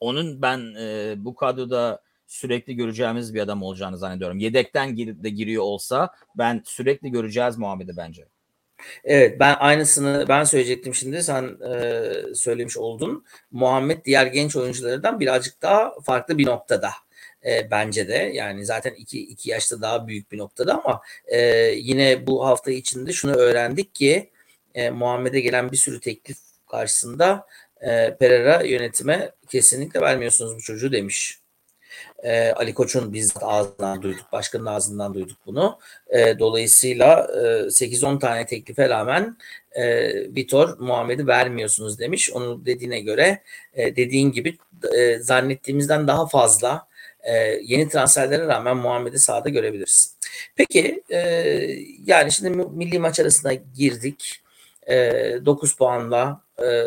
Onun 0.00 0.42
ben 0.42 0.74
e, 0.78 1.14
bu 1.16 1.34
kadroda 1.34 2.02
sürekli 2.26 2.76
göreceğimiz 2.76 3.34
bir 3.34 3.40
adam 3.40 3.62
olacağını 3.62 3.98
zannediyorum. 3.98 4.38
Yedekten 4.38 4.94
gir, 4.94 5.22
de 5.22 5.30
giriyor 5.30 5.62
olsa 5.62 6.10
ben 6.38 6.62
sürekli 6.64 7.10
göreceğiz 7.10 7.58
Muhammed'i 7.58 7.96
bence. 7.96 8.26
Evet 9.04 9.40
ben 9.40 9.56
aynısını 9.58 10.26
ben 10.28 10.44
söyleyecektim 10.44 10.94
şimdi 10.94 11.22
sen 11.22 11.56
e, 11.68 12.12
söylemiş 12.34 12.78
oldun. 12.78 13.24
Muhammed 13.50 14.04
diğer 14.04 14.26
genç 14.26 14.56
oyunculardan 14.56 15.20
birazcık 15.20 15.62
daha 15.62 16.00
farklı 16.00 16.38
bir 16.38 16.46
noktada 16.46 16.90
e, 17.46 17.70
bence 17.70 18.08
de 18.08 18.30
yani 18.34 18.66
zaten 18.66 18.94
iki, 18.94 19.20
iki 19.20 19.50
yaşta 19.50 19.82
daha 19.82 20.06
büyük 20.06 20.32
bir 20.32 20.38
noktada 20.38 20.74
ama 20.84 21.00
e, 21.26 21.40
yine 21.76 22.26
bu 22.26 22.46
hafta 22.46 22.70
içinde 22.70 23.12
şunu 23.12 23.32
öğrendik 23.32 23.94
ki 23.94 24.30
e, 24.74 24.90
Muhammed'e 24.90 25.40
gelen 25.40 25.72
bir 25.72 25.76
sürü 25.76 26.00
teklif 26.00 26.38
karşısında 26.70 27.46
e, 27.80 28.16
Pereira 28.16 28.62
yönetime 28.62 29.30
kesinlikle 29.48 30.00
vermiyorsunuz 30.00 30.56
bu 30.56 30.60
çocuğu 30.60 30.92
demiş. 30.92 31.38
E, 32.22 32.50
Ali 32.50 32.74
Koç'un 32.74 33.12
bizzat 33.12 33.42
ağzından 33.42 34.02
duyduk, 34.02 34.32
başkanın 34.32 34.66
ağzından 34.66 35.14
duyduk 35.14 35.36
bunu. 35.46 35.78
E, 36.08 36.38
dolayısıyla 36.38 37.26
e, 37.34 37.70
8-10 37.70 38.18
tane 38.18 38.46
teklife 38.46 38.88
rağmen 38.88 39.36
e, 39.72 40.12
Vitor 40.34 40.78
Muhammed'i 40.78 41.26
vermiyorsunuz 41.26 41.98
demiş. 41.98 42.30
Onu 42.30 42.66
dediğine 42.66 43.00
göre 43.00 43.42
e, 43.74 43.96
dediğin 43.96 44.32
gibi 44.32 44.58
e, 44.96 45.18
zannettiğimizden 45.18 46.08
daha 46.08 46.26
fazla 46.26 46.86
e, 47.22 47.60
yeni 47.62 47.88
transferlere 47.88 48.46
rağmen 48.46 48.76
Muhammed'i 48.76 49.18
sahada 49.18 49.48
görebiliriz. 49.48 50.16
Peki 50.56 51.02
e, 51.10 51.18
yani 52.06 52.32
şimdi 52.32 52.50
milli 52.50 52.98
maç 52.98 53.20
arasına 53.20 53.52
girdik. 53.54 54.42
E, 54.88 54.94
9 55.46 55.76
puanla 55.76 56.42
e, 56.62 56.86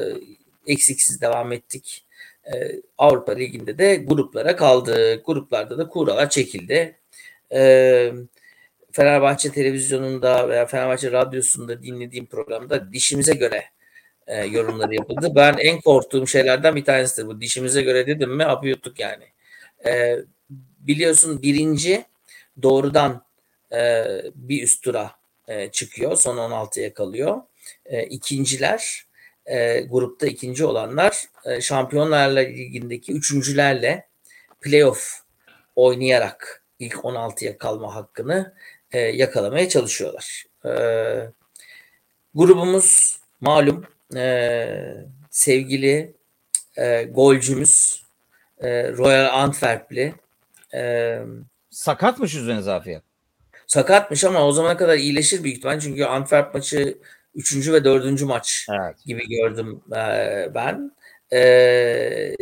eksiksiz 0.68 1.22
devam 1.22 1.52
ettik. 1.52 2.06
E, 2.54 2.82
Avrupa 2.98 3.32
Ligi'nde 3.32 3.78
de 3.78 3.96
gruplara 3.96 4.56
kaldı. 4.56 5.22
Gruplarda 5.26 5.78
da 5.78 5.88
kuralar 5.88 6.30
çekildi. 6.30 6.96
E, 7.54 8.12
Fenerbahçe 8.92 9.52
televizyonunda 9.52 10.50
veya 10.50 10.66
Fenerbahçe 10.66 11.12
radyosunda 11.12 11.84
dinlediğim 11.84 12.26
programda 12.26 12.94
dişimize 12.94 13.34
göre 13.34 13.64
e, 14.28 14.46
yorumları 14.46 14.96
yapıldı. 14.96 15.32
Ben 15.36 15.58
en 15.58 15.82
korktuğum 15.82 16.28
şeylerden 16.28 16.76
bir 16.76 16.86
tanesidir 16.86 17.28
bu. 17.28 17.42
Dişimize 17.42 17.82
göre 17.82 18.08
dedim 18.08 18.36
mi 18.36 18.46
apı 18.46 18.68
yuttuk 18.68 19.00
yani. 19.00 19.24
E, 19.86 20.18
biliyorsun 20.80 21.42
birinci 21.42 22.06
doğrudan 22.62 23.26
e, 23.72 24.06
bir 24.36 24.64
üst 24.64 24.84
tura 24.84 25.12
e, 25.48 25.72
çıkıyor. 25.72 26.16
Son 26.16 26.38
16'ya 26.38 26.94
kalıyor. 26.94 27.42
E, 27.86 28.04
ikinciler 28.04 29.06
e, 29.46 29.82
grupta 29.82 30.28
ikinci 30.28 30.66
olanlar 30.66 31.26
e, 31.46 31.62
Şampiyonlar 31.62 32.36
Ligi'ndeki 32.36 33.14
üçüncülerle 33.14 34.08
playoff 34.62 35.20
oynayarak 35.76 36.64
ilk 36.80 36.94
16'ya 36.94 37.58
kalma 37.58 37.96
hakkını 37.96 38.54
e, 38.92 39.00
yakalamaya 39.00 39.70
çalışıyorlar. 39.70 40.46
E, 40.66 40.72
grubumuz 42.34 43.20
malum 43.42 43.86
e, 44.16 44.68
sevgili 45.30 46.16
e, 46.78 47.04
golcümüz 47.04 48.05
e, 48.62 48.92
Royal 48.92 49.44
Antwerp'li 49.44 50.16
e, 50.74 51.20
sakatmış 51.70 52.36
üzerine 52.36 52.62
Zafiye. 52.62 53.02
Sakatmış 53.68 54.24
ama 54.24 54.48
o 54.48 54.52
zamana 54.52 54.78
kadar 54.78 54.98
iyileşir 54.98 55.44
büyük 55.44 55.58
ihtimal. 55.58 55.80
Çünkü 55.80 56.04
Antwerp 56.04 56.54
maçı 56.54 56.98
üçüncü 57.36 57.74
ve 57.74 57.84
dördüncü 57.84 58.26
maç 58.26 58.68
evet. 58.70 58.96
gibi 59.06 59.30
gördüm 59.30 59.82
e, 59.96 60.50
ben. 60.56 60.92
E, 61.34 62.36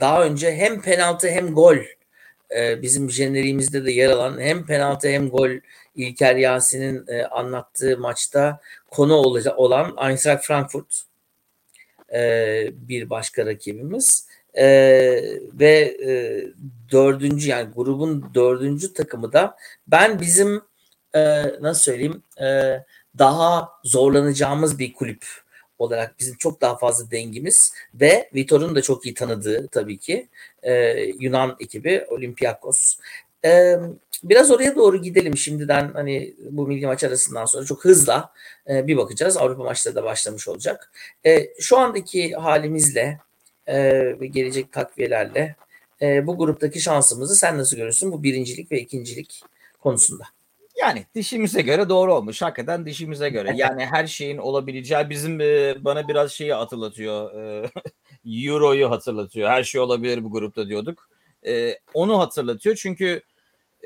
daha 0.00 0.24
önce 0.24 0.56
hem 0.56 0.82
penaltı 0.82 1.28
hem 1.28 1.54
gol 1.54 1.76
e, 2.56 2.82
bizim 2.82 3.10
jeneriğimizde 3.10 3.84
de 3.84 3.92
yer 3.92 4.10
alan 4.10 4.40
hem 4.40 4.66
penaltı 4.66 5.08
hem 5.08 5.30
gol 5.30 5.50
İlker 5.96 6.36
Yasin'in 6.36 7.04
e, 7.08 7.24
anlattığı 7.24 7.98
maçta 7.98 8.60
konu 8.90 9.14
olan 9.56 9.96
Eintracht 10.08 10.44
Frankfurt 10.44 11.02
e, 12.14 12.70
bir 12.72 13.10
başka 13.10 13.46
rakibimiz 13.46 14.26
e, 14.54 14.66
ve 15.52 15.96
e, 16.06 16.10
dördüncü 16.92 17.48
yani 17.48 17.72
grubun 17.74 18.30
dördüncü 18.34 18.92
takımı 18.92 19.32
da 19.32 19.56
ben 19.86 20.20
bizim 20.20 20.62
e, 21.14 21.42
nasıl 21.60 21.82
söyleyeyim 21.82 22.22
e, 22.42 22.78
daha 23.18 23.68
zorlanacağımız 23.84 24.78
bir 24.78 24.92
kulüp 24.92 25.24
olarak 25.78 26.18
bizim 26.18 26.36
çok 26.36 26.60
daha 26.60 26.76
fazla 26.76 27.10
dengimiz 27.10 27.72
ve 27.94 28.30
Vitor'un 28.34 28.74
da 28.74 28.82
çok 28.82 29.06
iyi 29.06 29.14
tanıdığı 29.14 29.68
tabii 29.68 29.98
ki 29.98 30.28
e, 30.62 31.00
Yunan 31.20 31.56
ekibi 31.60 32.06
Olympiakos. 32.08 32.96
E, 33.44 33.76
biraz 34.22 34.50
oraya 34.50 34.76
doğru 34.76 35.02
gidelim 35.02 35.36
şimdiden 35.36 35.90
hani 35.92 36.34
bu 36.50 36.66
milli 36.66 36.86
maç 36.86 37.04
arasından 37.04 37.44
sonra 37.44 37.64
çok 37.64 37.84
hızla 37.84 38.32
e, 38.68 38.86
bir 38.86 38.96
bakacağız. 38.96 39.36
Avrupa 39.36 39.62
maçları 39.62 39.94
da 39.94 40.04
başlamış 40.04 40.48
olacak. 40.48 40.92
E, 41.26 41.60
şu 41.60 41.78
andaki 41.78 42.32
halimizle 42.32 43.18
ve 44.20 44.26
gelecek 44.26 44.72
takviyelerle 44.72 45.56
e, 46.02 46.26
bu 46.26 46.38
gruptaki 46.38 46.80
şansımızı 46.80 47.34
sen 47.34 47.58
nasıl 47.58 47.76
görürsün 47.76 48.12
bu 48.12 48.22
birincilik 48.22 48.72
ve 48.72 48.80
ikincilik 48.80 49.42
konusunda? 49.80 50.24
Yani 50.80 51.06
dişimize 51.14 51.62
göre 51.62 51.88
doğru 51.88 52.14
olmuş. 52.14 52.42
Hakikaten 52.42 52.86
dişimize 52.86 53.28
göre. 53.30 53.52
Yani 53.56 53.86
her 53.86 54.06
şeyin 54.06 54.38
olabileceği 54.38 55.10
bizim 55.10 55.40
e, 55.40 55.74
bana 55.84 56.08
biraz 56.08 56.32
şeyi 56.32 56.52
hatırlatıyor. 56.52 57.34
E, 57.34 57.70
Euro'yu 58.46 58.90
hatırlatıyor. 58.90 59.50
Her 59.50 59.64
şey 59.64 59.80
olabilir 59.80 60.24
bu 60.24 60.30
grupta 60.32 60.68
diyorduk. 60.68 61.08
E, 61.46 61.78
onu 61.94 62.18
hatırlatıyor 62.18 62.76
çünkü 62.76 63.22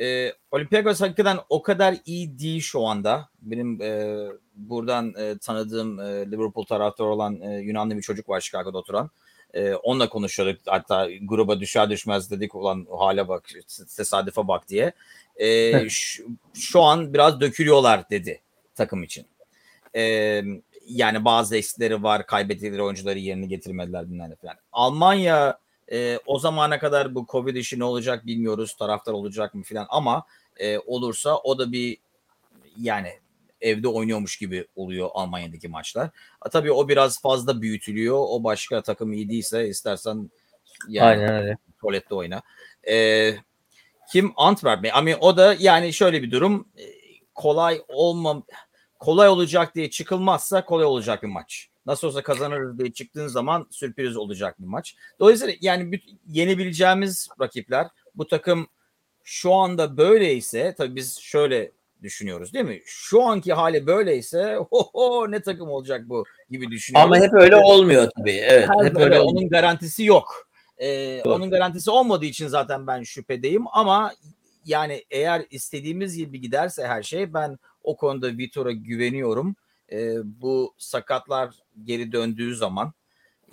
e, 0.01 0.33
Olympiakos 0.51 1.01
hakikaten 1.01 1.39
o 1.49 1.63
kadar 1.63 1.97
iyi 2.07 2.39
değil 2.39 2.61
şu 2.61 2.87
anda. 2.87 3.29
Benim 3.43 3.83
e, 3.83 4.17
buradan 4.55 5.15
e, 5.19 5.39
tanıdığım 5.39 6.01
e, 6.01 6.31
Liverpool 6.31 6.65
taraftarı 6.65 7.09
olan 7.09 7.41
e, 7.41 7.61
Yunanlı 7.61 7.97
bir 7.97 8.03
çocuk 8.03 8.29
var 8.29 8.41
Chicago'da 8.41 8.79
oturan. 8.79 9.07
E, 9.07 9.11
onunla 9.83 10.09
konuşuyorduk. 10.09 10.61
Hatta 10.67 11.09
gruba 11.23 11.61
düşer 11.61 11.91
düşmez 11.91 12.31
dedik 12.31 12.55
olan 12.55 12.87
hale 12.99 13.29
bak, 13.29 13.49
tesadüfe 13.97 14.49
bak 14.49 14.69
diye. 14.69 14.93
E, 15.37 15.89
şu, 15.89 16.25
şu 16.55 16.83
an 16.83 17.15
biraz 17.15 17.41
dökülüyorlar 17.41 18.11
dedi 18.11 18.41
takım 18.75 19.03
için. 19.03 19.27
E, 19.97 20.43
yani 20.87 21.25
bazı 21.25 21.57
eksileri 21.57 22.03
var. 22.03 22.27
Kaybettikleri 22.27 22.83
oyuncuları 22.83 23.19
yerini 23.19 23.49
getirmediler 23.49 24.11
bilmem 24.11 24.35
falan. 24.43 24.57
Almanya 24.73 25.59
e, 25.93 26.19
o 26.27 26.39
zamana 26.39 26.79
kadar 26.79 27.15
bu 27.15 27.27
Covid 27.29 27.57
işi 27.57 27.79
ne 27.79 27.85
olacak 27.85 28.27
bilmiyoruz. 28.27 28.77
Taraftar 28.77 29.13
olacak 29.13 29.55
mı 29.55 29.63
falan 29.63 29.87
ama 29.89 30.25
e, 30.57 30.79
olursa 30.79 31.37
o 31.37 31.59
da 31.59 31.73
bir 31.73 31.99
yani 32.79 33.13
evde 33.61 33.89
oynuyormuş 33.89 34.37
gibi 34.37 34.67
oluyor 34.77 35.09
Almanya'daki 35.15 35.69
maçlar. 35.69 36.11
A, 36.41 36.49
tabii 36.49 36.73
o 36.73 36.89
biraz 36.89 37.23
fazla 37.23 37.63
büyütülüyor. 37.63 38.17
O 38.19 38.45
başka 38.45 38.83
takım 38.83 39.13
iyi 39.13 39.29
değilse 39.29 39.69
istersen 39.69 40.31
yani 40.89 41.09
Aynen 41.09 41.43
öyle. 41.43 41.57
tuvalette 41.81 42.15
oyna. 42.15 42.43
E, 42.89 43.35
kim 44.13 44.33
Antwerp 44.37 44.83
mi? 44.83 44.93
Ama 44.93 45.11
o 45.21 45.37
da 45.37 45.57
yani 45.59 45.93
şöyle 45.93 46.23
bir 46.23 46.31
durum 46.31 46.69
kolay 47.35 47.83
olmam 47.89 48.45
kolay 48.99 49.29
olacak 49.29 49.75
diye 49.75 49.91
çıkılmazsa 49.91 50.65
kolay 50.65 50.85
olacak 50.85 51.23
bir 51.23 51.29
maç. 51.29 51.69
Nasıl 51.87 52.09
olsa 52.09 52.23
kazanırız 52.23 52.79
diye 52.79 52.93
çıktığın 52.93 53.27
zaman 53.27 53.67
sürpriz 53.71 54.17
olacak 54.17 54.61
bir 54.61 54.67
maç. 54.67 54.97
Dolayısıyla 55.21 55.55
yani 55.61 56.01
yenebileceğimiz 56.27 57.29
rakipler 57.41 57.87
bu 58.15 58.27
takım 58.27 58.69
şu 59.23 59.53
anda 59.53 59.97
böyleyse 59.97 60.75
tabii 60.79 60.97
biz 60.97 61.19
şöyle 61.19 61.73
düşünüyoruz 62.05 62.55
değil 62.55 62.65
mi? 62.65 62.81
Şu 62.85 63.23
anki 63.23 63.53
hali 63.53 63.87
böyleyse 63.87 64.59
ho 64.71 65.31
ne 65.31 65.43
takım 65.43 65.69
olacak 65.69 66.09
bu 66.09 66.25
gibi 66.51 66.71
düşünüyoruz. 66.71 67.13
Ama 67.13 67.25
hep 67.25 67.35
öyle 67.35 67.57
olmuyor 67.57 68.11
tabii. 68.19 68.31
Evet, 68.31 68.69
Her 68.69 68.85
hep 68.85 68.97
öyle 68.97 69.21
onun 69.21 69.49
garantisi 69.49 70.05
yok. 70.05 70.49
Ee, 70.79 71.23
onun 71.23 71.51
garantisi 71.51 71.91
olmadığı 71.91 72.25
için 72.25 72.49
zaten 72.49 72.87
ben 72.87 73.03
şüphedeyim 73.03 73.65
ama 73.73 74.13
yani 74.65 75.05
eğer 75.11 75.45
istediğimiz 75.51 76.17
gibi 76.17 76.41
giderse 76.41 76.87
her 76.87 77.03
şey 77.03 77.35
ben 77.35 77.59
o 77.83 77.97
konuda 77.97 78.29
Vitor'a 78.39 78.73
güveniyorum. 78.73 79.57
Ee, 79.93 80.17
bu 80.25 80.75
sakatlar 80.79 81.55
geri 81.85 82.13
döndüğü 82.13 82.57
zaman 82.57 82.93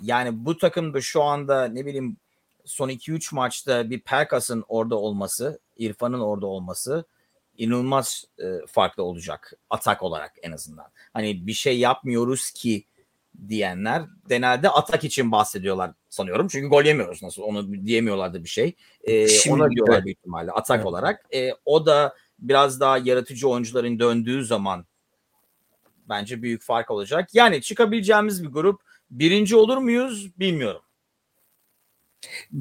yani 0.02 0.44
bu 0.44 0.58
takımda 0.58 1.00
şu 1.00 1.22
anda 1.22 1.64
ne 1.64 1.86
bileyim 1.86 2.16
son 2.64 2.88
2-3 2.88 3.34
maçta 3.34 3.90
bir 3.90 4.00
Perkas'ın 4.00 4.64
orada 4.68 4.96
olması, 4.96 5.60
İrfan'ın 5.76 6.20
orada 6.20 6.46
olması 6.46 7.04
inanılmaz 7.62 8.24
e, 8.38 8.66
farklı 8.66 9.02
olacak 9.02 9.52
atak 9.70 10.02
olarak 10.02 10.32
en 10.42 10.52
azından. 10.52 10.86
Hani 11.12 11.46
bir 11.46 11.52
şey 11.52 11.78
yapmıyoruz 11.78 12.50
ki 12.50 12.86
diyenler 13.48 14.02
genelde 14.28 14.68
atak 14.68 15.04
için 15.04 15.32
bahsediyorlar 15.32 15.92
sanıyorum. 16.08 16.48
Çünkü 16.48 16.68
gol 16.68 16.84
yemiyoruz 16.84 17.22
nasıl 17.22 17.42
onu 17.42 17.86
diyemiyorlardı 17.86 18.44
bir 18.44 18.48
şey. 18.48 18.76
E, 19.02 19.28
Şimdi, 19.28 19.62
ona 19.62 19.70
diyorlar 19.70 20.04
büyük 20.04 20.18
ihtimalle 20.18 20.52
atak 20.52 20.76
evet. 20.76 20.86
olarak. 20.86 21.26
E, 21.34 21.50
o 21.64 21.86
da 21.86 22.14
biraz 22.38 22.80
daha 22.80 22.98
yaratıcı 22.98 23.48
oyuncuların 23.48 23.98
döndüğü 23.98 24.44
zaman 24.44 24.86
bence 26.08 26.42
büyük 26.42 26.62
fark 26.62 26.90
olacak. 26.90 27.28
Yani 27.34 27.62
çıkabileceğimiz 27.62 28.44
bir 28.44 28.48
grup. 28.48 28.80
Birinci 29.10 29.56
olur 29.56 29.76
muyuz 29.76 30.38
bilmiyorum. 30.38 30.82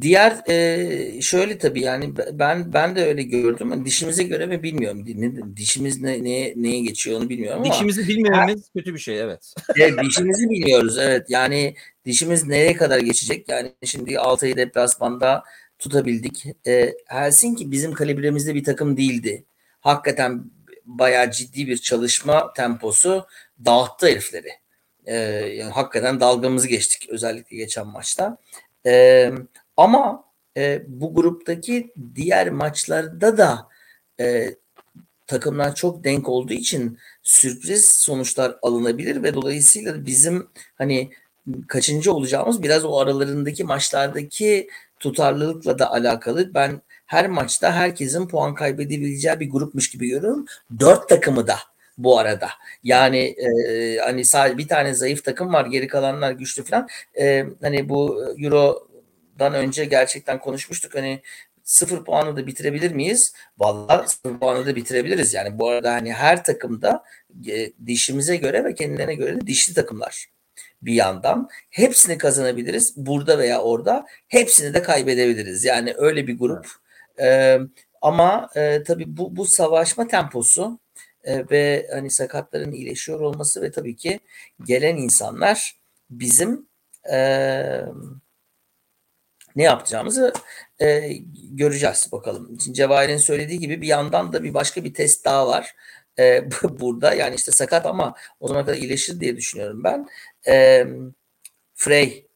Diğer 0.01 0.49
e, 0.49 1.21
şöyle 1.21 1.57
tabii 1.57 1.81
yani 1.81 2.13
ben 2.31 2.73
ben 2.73 2.95
de 2.95 3.05
öyle 3.05 3.23
gördüm. 3.23 3.71
Yani 3.71 3.85
dişimize 3.85 4.23
göre 4.23 4.45
mi 4.45 4.63
bilmiyorum. 4.63 5.05
Ne, 5.15 5.57
dişimiz 5.57 6.01
ne, 6.01 6.23
ne 6.23 6.53
neye 6.55 6.79
geçiyor 6.81 7.19
onu 7.19 7.29
bilmiyorum 7.29 7.61
ama. 7.61 7.73
Dişimizi 7.73 8.07
bilmememiz 8.07 8.69
kötü 8.75 8.93
bir 8.93 8.99
şey 8.99 9.19
evet. 9.19 9.53
evet. 9.77 10.03
Dişimizi 10.03 10.49
biliyoruz 10.49 10.97
evet. 10.97 11.25
Yani 11.29 11.75
dişimiz 12.05 12.47
nereye 12.47 12.73
kadar 12.73 12.99
geçecek? 12.99 13.49
Yani 13.49 13.73
şimdi 13.83 14.19
Altay'ı 14.19 14.55
deplasmanda 14.55 15.43
tutabildik. 15.79 16.45
E, 16.67 16.93
Helsinki 17.05 17.71
bizim 17.71 17.93
kalibremizde 17.93 18.55
bir 18.55 18.63
takım 18.63 18.97
değildi. 18.97 19.45
Hakikaten 19.79 20.43
bayağı 20.85 21.31
ciddi 21.31 21.67
bir 21.67 21.77
çalışma 21.77 22.53
temposu 22.53 23.25
dağıttı 23.65 24.07
herifleri. 24.07 24.49
E, 25.05 25.15
yani 25.55 25.71
hakikaten 25.71 26.19
dalgamızı 26.19 26.67
geçtik 26.67 27.09
özellikle 27.09 27.57
geçen 27.57 27.87
maçta. 27.87 28.37
E, 28.85 29.31
ama 29.77 30.23
e, 30.57 30.83
bu 30.87 31.15
gruptaki 31.15 31.93
diğer 32.15 32.49
maçlarda 32.49 33.37
da 33.37 33.67
e, 34.19 34.55
takımlar 35.27 35.75
çok 35.75 36.03
denk 36.03 36.29
olduğu 36.29 36.53
için 36.53 36.97
sürpriz 37.23 37.91
sonuçlar 37.91 38.57
alınabilir 38.61 39.23
ve 39.23 39.33
dolayısıyla 39.33 40.05
bizim 40.05 40.47
hani 40.75 41.11
kaçıncı 41.67 42.13
olacağımız 42.13 42.63
biraz 42.63 42.85
o 42.85 42.97
aralarındaki 42.97 43.63
maçlardaki 43.63 44.69
tutarlılıkla 44.99 45.79
da 45.79 45.91
alakalı. 45.91 46.53
Ben 46.53 46.81
her 47.05 47.27
maçta 47.27 47.71
herkesin 47.73 48.27
puan 48.27 48.55
kaybedebileceği 48.55 49.39
bir 49.39 49.49
grupmuş 49.49 49.89
gibi 49.91 50.09
görüyorum. 50.09 50.45
Dört 50.79 51.09
takımı 51.09 51.47
da 51.47 51.55
bu 51.97 52.19
arada. 52.19 52.49
Yani 52.83 53.19
e, 53.19 53.97
hani 53.97 54.25
sadece 54.25 54.57
bir 54.57 54.67
tane 54.67 54.93
zayıf 54.93 55.23
takım 55.25 55.53
var, 55.53 55.65
geri 55.65 55.87
kalanlar 55.87 56.31
güçlü 56.31 56.63
falan. 56.63 56.87
E, 57.19 57.45
hani 57.61 57.89
bu 57.89 58.25
Euro'dan 58.37 59.53
önce 59.53 59.85
gerçekten 59.85 60.39
konuşmuştuk. 60.39 60.95
Hani 60.95 61.21
sıfır 61.63 62.05
puanı 62.05 62.37
da 62.37 62.47
bitirebilir 62.47 62.91
miyiz? 62.91 63.33
Vallahi 63.57 64.09
sıfır 64.09 64.39
puanı 64.39 64.65
da 64.65 64.75
bitirebiliriz. 64.75 65.33
Yani 65.33 65.59
bu 65.59 65.69
arada 65.69 65.93
hani 65.93 66.13
her 66.13 66.43
takımda 66.43 67.03
e, 67.47 67.71
dişimize 67.85 68.35
göre 68.37 68.63
ve 68.63 68.75
kendilerine 68.75 69.15
göre 69.15 69.41
de 69.41 69.47
dişli 69.47 69.73
takımlar 69.73 70.27
bir 70.81 70.93
yandan. 70.93 71.49
Hepsini 71.69 72.17
kazanabiliriz. 72.17 72.93
Burada 72.97 73.37
veya 73.37 73.61
orada 73.61 74.05
hepsini 74.27 74.73
de 74.73 74.81
kaybedebiliriz. 74.81 75.65
Yani 75.65 75.93
öyle 75.97 76.27
bir 76.27 76.37
grup. 76.39 76.67
E, 77.21 77.59
ama 78.01 78.49
e, 78.55 78.83
tabii 78.83 79.17
bu, 79.17 79.35
bu 79.35 79.45
savaşma 79.45 80.07
temposu 80.07 80.79
e, 81.23 81.49
ve 81.51 81.87
hani 81.93 82.09
sakatların 82.11 82.71
iyileşiyor 82.71 83.19
olması 83.19 83.61
ve 83.61 83.71
tabii 83.71 83.95
ki 83.95 84.19
gelen 84.65 84.97
insanlar 84.97 85.75
bizim 86.09 86.67
e, 87.11 87.17
ne 89.55 89.63
yapacağımızı 89.63 90.33
e, 90.81 91.13
göreceğiz 91.51 92.09
bakalım. 92.11 92.57
Cevahir'in 92.57 93.17
söylediği 93.17 93.59
gibi 93.59 93.81
bir 93.81 93.87
yandan 93.87 94.33
da 94.33 94.43
bir 94.43 94.53
başka 94.53 94.83
bir 94.83 94.93
test 94.93 95.25
daha 95.25 95.47
var. 95.47 95.75
E, 96.19 96.49
burada 96.79 97.13
yani 97.13 97.35
işte 97.35 97.51
sakat 97.51 97.85
ama 97.85 98.15
o 98.39 98.47
zaman 98.47 98.65
kadar 98.65 98.77
iyileşir 98.77 99.19
diye 99.19 99.37
düşünüyorum 99.37 99.83
ben. 99.83 100.07
E, 100.47 100.85
Frey 101.75 102.30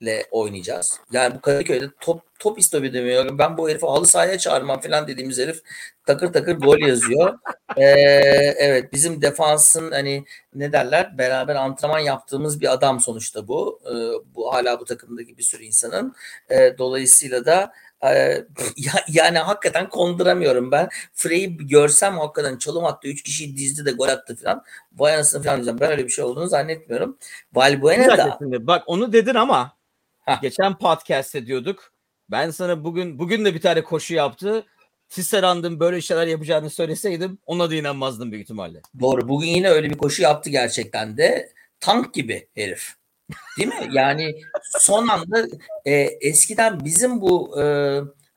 ile 0.00 0.26
oynayacağız. 0.30 1.00
Yani 1.12 1.34
bu 1.34 1.40
Kadıköy'de 1.40 1.90
top 2.00 2.22
top 2.38 2.58
istemiyor. 2.58 3.38
Ben 3.38 3.56
bu 3.56 3.68
herifi 3.68 3.86
halı 3.86 4.06
sahaya 4.06 4.38
çağırmam 4.38 4.80
falan 4.80 5.08
dediğimiz 5.08 5.38
herif 5.38 5.62
takır 6.06 6.32
takır 6.32 6.56
gol 6.56 6.78
yazıyor. 6.78 7.38
Ee, 7.76 7.84
evet 8.56 8.92
bizim 8.92 9.22
defansın 9.22 9.90
hani 9.90 10.24
ne 10.54 10.72
derler 10.72 11.18
beraber 11.18 11.54
antrenman 11.54 11.98
yaptığımız 11.98 12.60
bir 12.60 12.72
adam 12.72 13.00
sonuçta 13.00 13.48
bu. 13.48 13.80
Ee, 13.86 13.94
bu 14.34 14.54
hala 14.54 14.80
bu 14.80 14.84
takımdaki 14.84 15.38
bir 15.38 15.42
sürü 15.42 15.62
insanın. 15.62 16.14
Ee, 16.50 16.74
dolayısıyla 16.78 17.46
da 17.46 17.72
ee, 18.04 18.44
yani 19.08 19.38
hakikaten 19.38 19.88
konduramıyorum 19.88 20.70
ben. 20.70 20.88
Frey'i 21.14 21.56
görsem 21.56 22.18
hakikaten 22.18 22.58
çalım 22.58 22.84
attı. 22.84 23.08
Üç 23.08 23.22
kişiyi 23.22 23.56
dizdi 23.56 23.84
de 23.84 23.90
gol 23.90 24.08
attı 24.08 24.36
falan. 24.36 24.64
Vay 24.96 25.14
anasını 25.14 25.42
falan 25.42 25.56
diyeceğim. 25.56 25.80
Ben 25.80 25.90
öyle 25.90 26.04
bir 26.04 26.10
şey 26.10 26.24
olduğunu 26.24 26.46
zannetmiyorum. 26.48 27.18
Valbuena 27.54 28.18
da. 28.18 28.38
Bak 28.40 28.82
onu 28.86 29.12
dedin 29.12 29.34
ama 29.34 29.79
Geçen 30.42 30.78
podcast'te 30.78 31.46
diyorduk. 31.46 31.92
Ben 32.30 32.50
sana 32.50 32.84
bugün 32.84 33.18
bugün 33.18 33.44
de 33.44 33.54
bir 33.54 33.60
tane 33.60 33.82
koşu 33.82 34.14
yaptı. 34.14 34.66
Tisserand'ın 35.08 35.80
böyle 35.80 36.00
şeyler 36.00 36.26
yapacağını 36.26 36.70
söyleseydim 36.70 37.38
ona 37.46 37.70
da 37.70 37.74
inanmazdım 37.74 38.32
büyük 38.32 38.44
ihtimalle. 38.44 38.82
Doğru. 39.00 39.28
Bugün 39.28 39.46
yine 39.46 39.68
öyle 39.68 39.90
bir 39.90 39.98
koşu 39.98 40.22
yaptı 40.22 40.50
gerçekten 40.50 41.16
de. 41.16 41.52
Tank 41.80 42.14
gibi 42.14 42.48
herif. 42.54 42.94
Değil 43.58 43.68
mi? 43.68 43.88
Yani 43.92 44.40
son 44.78 45.08
anda 45.08 45.46
e, 45.84 45.92
eskiden 46.20 46.84
bizim 46.84 47.20
bu 47.20 47.62
e, 47.62 47.64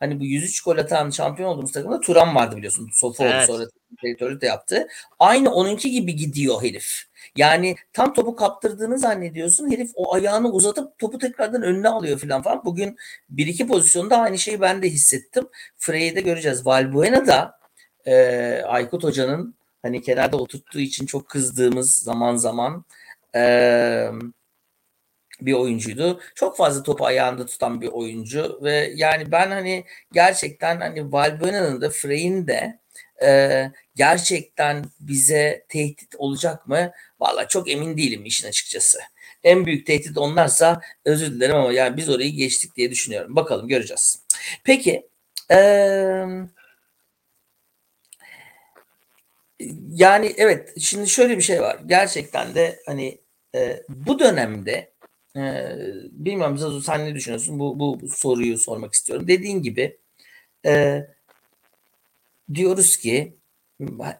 hani 0.04 0.20
bu 0.20 0.26
103 0.26 0.62
gol 0.62 0.78
atan 0.78 1.10
şampiyon 1.10 1.50
olduğumuz 1.50 1.72
takımda 1.72 2.00
Turan 2.00 2.36
vardı 2.36 2.58
biliyorsun. 2.58 2.90
Sofa 2.94 3.26
evet. 3.26 3.48
sonra 3.48 3.66
direktörlük 4.04 4.42
de 4.42 4.46
yaptı. 4.46 4.88
Aynı 5.20 5.54
onunki 5.54 5.92
gibi 5.92 6.16
gidiyor 6.16 6.64
herif. 6.64 7.04
Yani 7.36 7.76
tam 7.94 8.14
topu 8.14 8.36
kaptırdığını 8.36 9.00
zannediyorsun. 9.00 9.72
Herif 9.72 9.92
o 9.96 10.14
ayağını 10.14 10.52
uzatıp 10.52 11.00
topu 11.00 11.18
tekrardan 11.18 11.64
önüne 11.64 11.90
alıyor 11.90 12.20
falan 12.20 12.42
falan. 12.42 12.66
Bugün 12.66 12.98
bir 13.30 13.48
iki 13.48 13.68
pozisyonda 13.68 14.18
aynı 14.18 14.38
şeyi 14.38 14.62
ben 14.62 14.82
de 14.82 14.90
hissettim. 14.90 15.48
Frey'i 15.78 16.16
de 16.16 16.22
göreceğiz. 16.22 16.66
Valbuena 16.66 17.28
da 17.28 17.60
e, 18.06 18.16
Aykut 18.62 19.04
Hoca'nın 19.04 19.56
hani 19.82 20.02
kenarda 20.02 20.38
oturttuğu 20.38 20.80
için 20.80 21.06
çok 21.06 21.30
kızdığımız 21.30 21.98
zaman 21.98 22.36
zaman 22.36 22.86
eee 23.36 24.12
bir 25.46 25.54
oyuncuydu. 25.54 26.22
Çok 26.36 26.58
fazla 26.58 26.84
topu 26.84 27.06
ayağında 27.06 27.46
tutan 27.46 27.82
bir 27.82 27.88
oyuncu 27.88 28.60
ve 28.64 28.92
yani 28.96 29.32
ben 29.32 29.52
hani 29.52 29.86
gerçekten 30.12 30.80
hani 30.80 31.12
Valbuena'nın 31.12 31.82
da 31.82 31.90
Frey'in 31.90 32.48
de 32.48 32.80
e, 33.24 33.72
gerçekten 33.96 34.86
bize 35.00 35.66
tehdit 35.70 36.16
olacak 36.18 36.68
mı? 36.68 36.92
Valla 37.20 37.48
çok 37.48 37.72
emin 37.72 37.98
değilim 37.98 38.26
işin 38.26 38.48
açıkçası. 38.48 39.00
En 39.44 39.66
büyük 39.66 39.88
tehdit 39.88 40.18
onlarsa 40.18 40.82
özür 41.06 41.32
dilerim 41.32 41.56
ama 41.56 41.74
yani 41.74 41.98
biz 41.98 42.10
orayı 42.10 42.32
geçtik 42.32 42.76
diye 42.76 42.92
düşünüyorum. 42.92 43.36
Bakalım 43.36 43.68
göreceğiz. 43.68 44.20
Peki 44.64 45.10
eee 45.52 46.28
yani 49.92 50.34
evet 50.38 50.74
şimdi 50.82 51.10
şöyle 51.10 51.38
bir 51.38 51.42
şey 51.44 51.62
var. 51.62 51.80
Gerçekten 51.86 52.56
de 52.56 52.80
hani 52.86 53.18
e, 53.56 53.84
bu 53.90 54.20
dönemde 54.20 54.93
ee, 55.38 55.76
bilmiyorum 56.12 56.58
Zazu 56.58 56.82
sen 56.82 57.06
ne 57.06 57.16
düşünüyorsun? 57.16 57.60
Bu, 57.60 57.80
bu, 57.80 58.10
soruyu 58.10 58.58
sormak 58.58 58.94
istiyorum. 58.94 59.28
Dediğin 59.28 59.62
gibi 59.62 59.98
e, 60.66 61.02
diyoruz 62.54 62.98
ki 62.98 63.38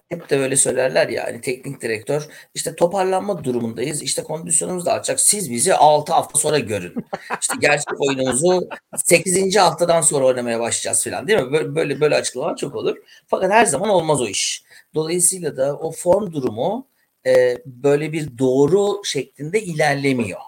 hep 0.10 0.30
de 0.30 0.38
öyle 0.40 0.56
söylerler 0.56 1.10
ya 1.10 1.24
hani 1.24 1.42
teknik 1.42 1.82
direktör 1.82 2.28
işte 2.54 2.76
toparlanma 2.76 3.44
durumundayız 3.44 4.02
işte 4.02 4.24
kondisyonumuz 4.24 4.86
da 4.86 4.94
artacak 4.94 5.20
siz 5.20 5.52
bizi 5.52 5.76
6 5.76 6.14
hafta 6.14 6.40
sonra 6.40 6.60
görün 6.60 6.94
işte 7.42 7.54
gerçek 7.60 8.02
oyunumuzu 8.02 8.70
8. 9.06 9.56
haftadan 9.58 10.02
sonra 10.02 10.26
oynamaya 10.26 10.60
başlayacağız 10.60 11.04
falan 11.04 11.28
değil 11.28 11.40
mi 11.40 11.52
böyle 11.52 11.76
böyle, 11.76 12.02
böyle 12.02 12.16
açıklamalar 12.16 12.56
çok 12.58 12.76
olur 12.76 12.98
fakat 13.28 13.52
her 13.52 13.66
zaman 13.66 13.90
olmaz 13.90 14.22
o 14.22 14.28
iş 14.28 14.64
dolayısıyla 14.96 15.58
da 15.58 15.78
o 15.78 15.92
form 15.92 16.34
durumu 16.34 16.88
e, 17.26 17.58
böyle 17.66 18.12
bir 18.14 18.38
doğru 18.38 19.06
şeklinde 19.06 19.62
ilerlemiyor 19.62 20.40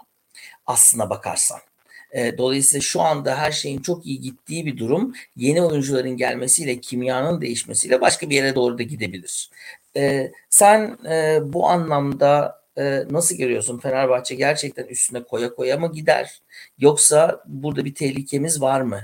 aslına 0.68 1.09
bakarsan. 1.09 1.59
E, 2.11 2.38
dolayısıyla 2.38 2.82
şu 2.82 3.01
anda 3.01 3.38
her 3.38 3.51
şeyin 3.51 3.82
çok 3.82 4.05
iyi 4.05 4.22
gittiği 4.22 4.66
bir 4.66 4.78
durum 4.78 5.13
yeni 5.36 5.61
oyuncuların 5.61 6.18
gelmesiyle 6.18 6.82
kimyanın 6.82 7.41
değişmesiyle 7.41 8.01
başka 8.01 8.30
bir 8.30 8.36
yere 8.36 8.55
doğru 8.55 8.78
da 8.78 8.84
gidebilir. 8.84 9.49
E, 9.95 10.32
sen 10.49 10.97
e, 11.09 11.39
bu 11.43 11.68
anlamda 11.70 12.66
nasıl 13.09 13.36
görüyorsun? 13.36 13.80
Fenerbahçe 13.80 14.36
gerçekten 14.36 14.84
üstüne 14.84 15.24
koya 15.24 15.55
koya 15.55 15.78
mı 15.78 15.91
gider? 15.93 16.41
Yoksa 16.80 17.43
burada 17.45 17.86
bir 17.86 17.95
tehlikemiz 17.95 18.61
var 18.61 18.82
mı 18.82 19.01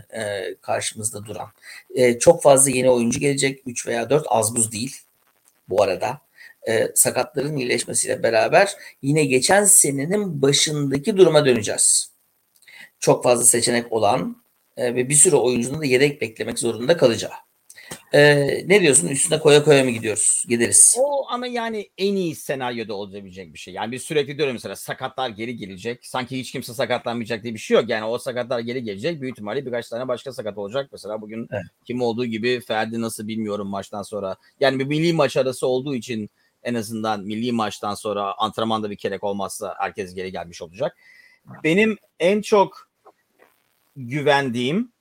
karşımızda 0.62 1.26
duran? 1.26 1.48
Çok 2.20 2.44
fazla 2.44 2.72
yeni 2.72 2.90
oyuncu 2.90 3.20
gelecek. 3.20 3.62
3 3.66 3.88
veya 3.88 4.10
4 4.10 4.26
az 4.30 4.56
buz 4.56 4.72
değil 4.72 4.96
bu 5.70 5.84
arada 5.84 6.22
e, 6.68 6.92
sakatların 6.96 7.58
iyileşmesiyle 7.58 8.24
beraber 8.24 8.74
yine 9.02 9.26
geçen 9.26 9.64
senenin 9.64 10.42
başındaki 10.42 11.18
duruma 11.18 11.46
döneceğiz. 11.46 12.12
Çok 13.00 13.24
fazla 13.24 13.46
seçenek 13.46 13.92
olan 13.92 14.44
e, 14.78 14.96
ve 14.96 15.10
bir 15.10 15.16
sürü 15.16 15.36
oyuncunun 15.36 15.82
da 15.82 15.86
yedek 15.86 16.22
beklemek 16.22 16.60
zorunda 16.60 16.98
kalacağı. 16.98 17.32
Ee, 18.14 18.68
ne 18.68 18.82
diyorsun? 18.82 19.08
Üstüne 19.08 19.40
koya 19.40 19.64
koya 19.64 19.84
mı 19.84 19.90
gidiyoruz? 19.90 20.44
Gideriz. 20.48 20.96
O 21.00 21.26
ama 21.30 21.48
yani 21.48 21.90
en 21.98 22.16
iyi 22.16 22.36
senaryoda 22.36 22.94
olabilecek 22.94 23.54
bir 23.54 23.60
şey. 23.60 23.74
Yani 23.74 23.92
biz 23.92 24.02
sürekli 24.02 24.38
diyorum 24.38 24.54
mesela 24.54 24.76
sakatlar 24.76 25.30
geri 25.30 25.56
gelecek. 25.56 26.06
Sanki 26.06 26.40
hiç 26.40 26.52
kimse 26.52 26.74
sakatlanmayacak 26.74 27.44
diye 27.44 27.54
bir 27.54 27.60
şey 27.60 27.76
yok. 27.76 27.90
Yani 27.90 28.06
o 28.06 28.18
sakatlar 28.18 28.60
geri 28.60 28.84
gelecek. 28.84 29.22
Büyük 29.22 29.34
ihtimalle 29.36 29.66
birkaç 29.66 29.90
tane 29.90 30.08
başka 30.08 30.34
sakat 30.34 30.58
olacak. 30.58 30.90
Mesela 30.92 31.22
bugün 31.22 31.48
evet. 31.52 31.64
kim 31.86 32.02
olduğu 32.02 32.26
gibi 32.26 32.62
Ferdi 32.62 33.02
nasıl 33.02 33.28
bilmiyorum 33.28 33.68
maçtan 33.68 34.04
sonra. 34.04 34.36
Yani 34.60 34.80
bir 34.80 34.86
milli 34.86 35.14
maç 35.14 35.38
arası 35.38 35.68
olduğu 35.68 35.96
için 35.96 36.30
en 36.64 36.74
azından 36.74 37.24
milli 37.24 37.52
maçtan 37.52 37.96
sonra 37.96 38.34
antrenmanda 38.38 38.90
bir 38.90 38.96
kerek 38.96 39.24
olmazsa 39.24 39.76
herkes 39.78 40.14
geri 40.16 40.32
gelmiş 40.32 40.62
olacak. 40.62 40.98
Benim 41.64 41.98
en 42.20 42.42
çok 42.42 42.90
güvendiğim 43.96 44.92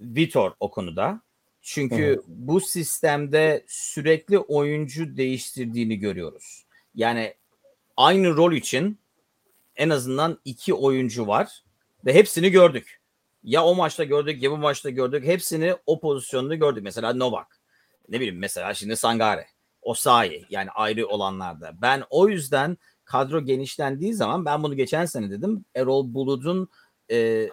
Vitor 0.00 0.52
o 0.60 0.70
konuda. 0.70 1.20
Çünkü 1.62 2.16
Hı. 2.16 2.22
bu 2.26 2.60
sistemde 2.60 3.64
sürekli 3.68 4.38
oyuncu 4.38 5.16
değiştirdiğini 5.16 5.96
görüyoruz. 5.96 6.64
Yani 6.94 7.34
aynı 7.96 8.36
rol 8.36 8.52
için 8.52 8.98
en 9.76 9.90
azından 9.90 10.38
iki 10.44 10.74
oyuncu 10.74 11.26
var 11.26 11.64
ve 12.04 12.14
hepsini 12.14 12.50
gördük. 12.50 13.00
Ya 13.44 13.64
o 13.64 13.74
maçta 13.74 14.04
gördük 14.04 14.42
ya 14.42 14.50
bu 14.50 14.56
maçta 14.56 14.90
gördük. 14.90 15.24
Hepsini 15.24 15.76
o 15.86 16.00
pozisyonda 16.00 16.54
gördük. 16.54 16.84
Mesela 16.84 17.14
Novak. 17.14 17.60
Ne 18.08 18.20
bileyim 18.20 18.38
mesela 18.38 18.74
şimdi 18.74 18.96
Sangare. 18.96 19.46
Osayi 19.82 20.46
yani 20.50 20.70
ayrı 20.70 21.06
olanlarda. 21.08 21.72
Ben 21.82 22.02
o 22.10 22.28
yüzden 22.28 22.76
kadro 23.04 23.44
genişlendiği 23.44 24.14
zaman 24.14 24.44
ben 24.44 24.62
bunu 24.62 24.76
geçen 24.76 25.04
sene 25.04 25.30
dedim. 25.30 25.64
Erol 25.74 26.14
Bulut'un 26.14 26.68
e, 27.10 27.48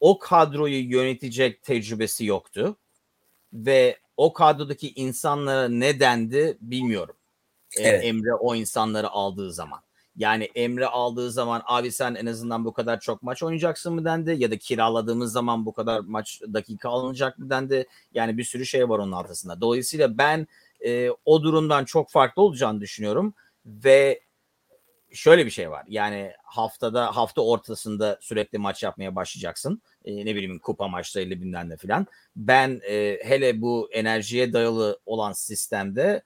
o 0.00 0.18
kadroyu 0.18 0.90
yönetecek 0.90 1.62
tecrübesi 1.62 2.24
yoktu. 2.24 2.76
Ve 3.52 3.98
o 4.16 4.32
kadrodaki 4.32 4.92
insanlara 4.92 5.68
ne 5.68 6.00
dendi 6.00 6.58
bilmiyorum. 6.60 7.16
E, 7.78 7.82
evet. 7.82 8.04
Emre 8.04 8.34
o 8.34 8.54
insanları 8.54 9.10
aldığı 9.10 9.52
zaman. 9.52 9.80
Yani 10.16 10.44
Emre 10.44 10.86
aldığı 10.86 11.30
zaman 11.30 11.62
abi 11.66 11.92
sen 11.92 12.14
en 12.14 12.26
azından 12.26 12.64
bu 12.64 12.72
kadar 12.72 13.00
çok 13.00 13.22
maç 13.22 13.42
oynayacaksın 13.42 13.94
mı 13.94 14.04
dendi 14.04 14.34
ya 14.38 14.50
da 14.50 14.58
kiraladığımız 14.58 15.32
zaman 15.32 15.66
bu 15.66 15.72
kadar 15.72 16.00
maç 16.00 16.42
dakika 16.52 16.88
alınacak 16.88 17.38
mı 17.38 17.50
dendi. 17.50 17.86
Yani 18.14 18.38
bir 18.38 18.44
sürü 18.44 18.66
şey 18.66 18.88
var 18.88 18.98
onun 18.98 19.12
altında. 19.12 19.60
Dolayısıyla 19.60 20.18
ben 20.18 20.46
e, 20.84 21.10
o 21.24 21.42
durumdan 21.42 21.84
çok 21.84 22.10
farklı 22.10 22.42
olacağını 22.42 22.80
düşünüyorum 22.80 23.34
ve 23.66 24.20
şöyle 25.12 25.46
bir 25.46 25.50
şey 25.50 25.70
var. 25.70 25.84
Yani 25.88 26.32
haftada 26.44 27.16
hafta 27.16 27.42
ortasında 27.42 28.18
sürekli 28.20 28.58
maç 28.58 28.82
yapmaya 28.82 29.16
başlayacaksın. 29.16 29.82
E, 30.04 30.16
ne 30.16 30.34
bileyim 30.34 30.58
kupa 30.58 30.88
maçlarıyla 30.88 31.40
bilmem 31.40 31.68
ne 31.68 31.76
filan. 31.76 32.06
Ben 32.36 32.80
e, 32.88 33.18
hele 33.24 33.60
bu 33.60 33.88
enerjiye 33.92 34.52
dayalı 34.52 35.00
olan 35.06 35.32
sistemde 35.32 36.22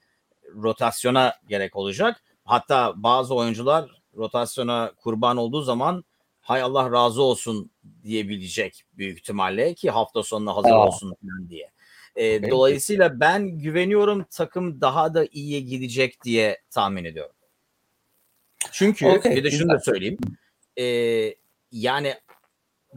rotasyona 0.54 1.34
gerek 1.48 1.76
olacak. 1.76 2.22
Hatta 2.44 2.92
bazı 2.96 3.34
oyuncular 3.34 3.90
rotasyona 4.16 4.92
kurban 4.96 5.36
olduğu 5.36 5.62
zaman 5.62 6.04
hay 6.40 6.62
Allah 6.62 6.92
razı 6.92 7.22
olsun 7.22 7.70
diyebilecek 8.02 8.84
büyük 8.92 9.18
ihtimalle 9.18 9.74
ki 9.74 9.90
hafta 9.90 10.22
sonuna 10.22 10.56
hazır 10.56 10.70
Aa. 10.70 10.86
olsun 10.86 11.14
falan 11.22 11.48
diye. 11.48 11.70
E, 12.16 12.50
dolayısıyla 12.50 13.20
ben 13.20 13.48
güveniyorum 13.48 14.24
takım 14.30 14.80
daha 14.80 15.14
da 15.14 15.26
iyiye 15.32 15.60
gidecek 15.60 16.24
diye 16.24 16.62
tahmin 16.70 17.04
ediyorum. 17.04 17.34
Çünkü 18.72 19.06
okay. 19.06 19.36
bir 19.36 19.44
de 19.44 19.50
şunu 19.50 19.72
da 19.72 19.80
söyleyeyim. 19.80 20.18
E, 20.78 20.84
yani 21.72 22.14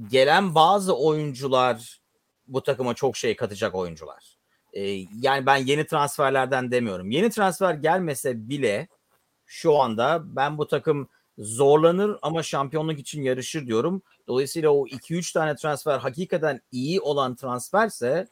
gelen 0.08 0.56
bazı 0.56 0.98
oyuncular 0.98 2.00
bu 2.48 2.64
takıma 2.64 2.94
çok 2.94 3.18
şey 3.18 3.36
katacak 3.36 3.76
oyuncular. 3.76 4.38
E, 4.74 4.82
yani 5.22 5.46
ben 5.46 5.58
yeni 5.58 5.88
transferlerden 5.88 6.72
demiyorum. 6.72 7.12
Yeni 7.12 7.30
transfer 7.30 7.74
gelmese 7.74 8.50
bile 8.50 8.88
şu 9.46 9.78
anda 9.78 10.36
ben 10.36 10.58
bu 10.58 10.68
takım 10.68 11.10
zorlanır 11.38 12.18
ama 12.22 12.44
şampiyonluk 12.44 13.00
için 13.00 13.22
yarışır 13.22 13.68
diyorum. 13.68 14.02
Dolayısıyla 14.28 14.70
o 14.70 14.88
2-3 14.88 15.34
tane 15.34 15.56
transfer 15.56 16.00
hakikaten 16.00 16.62
iyi 16.72 17.02
olan 17.02 17.36
transferse 17.36 18.28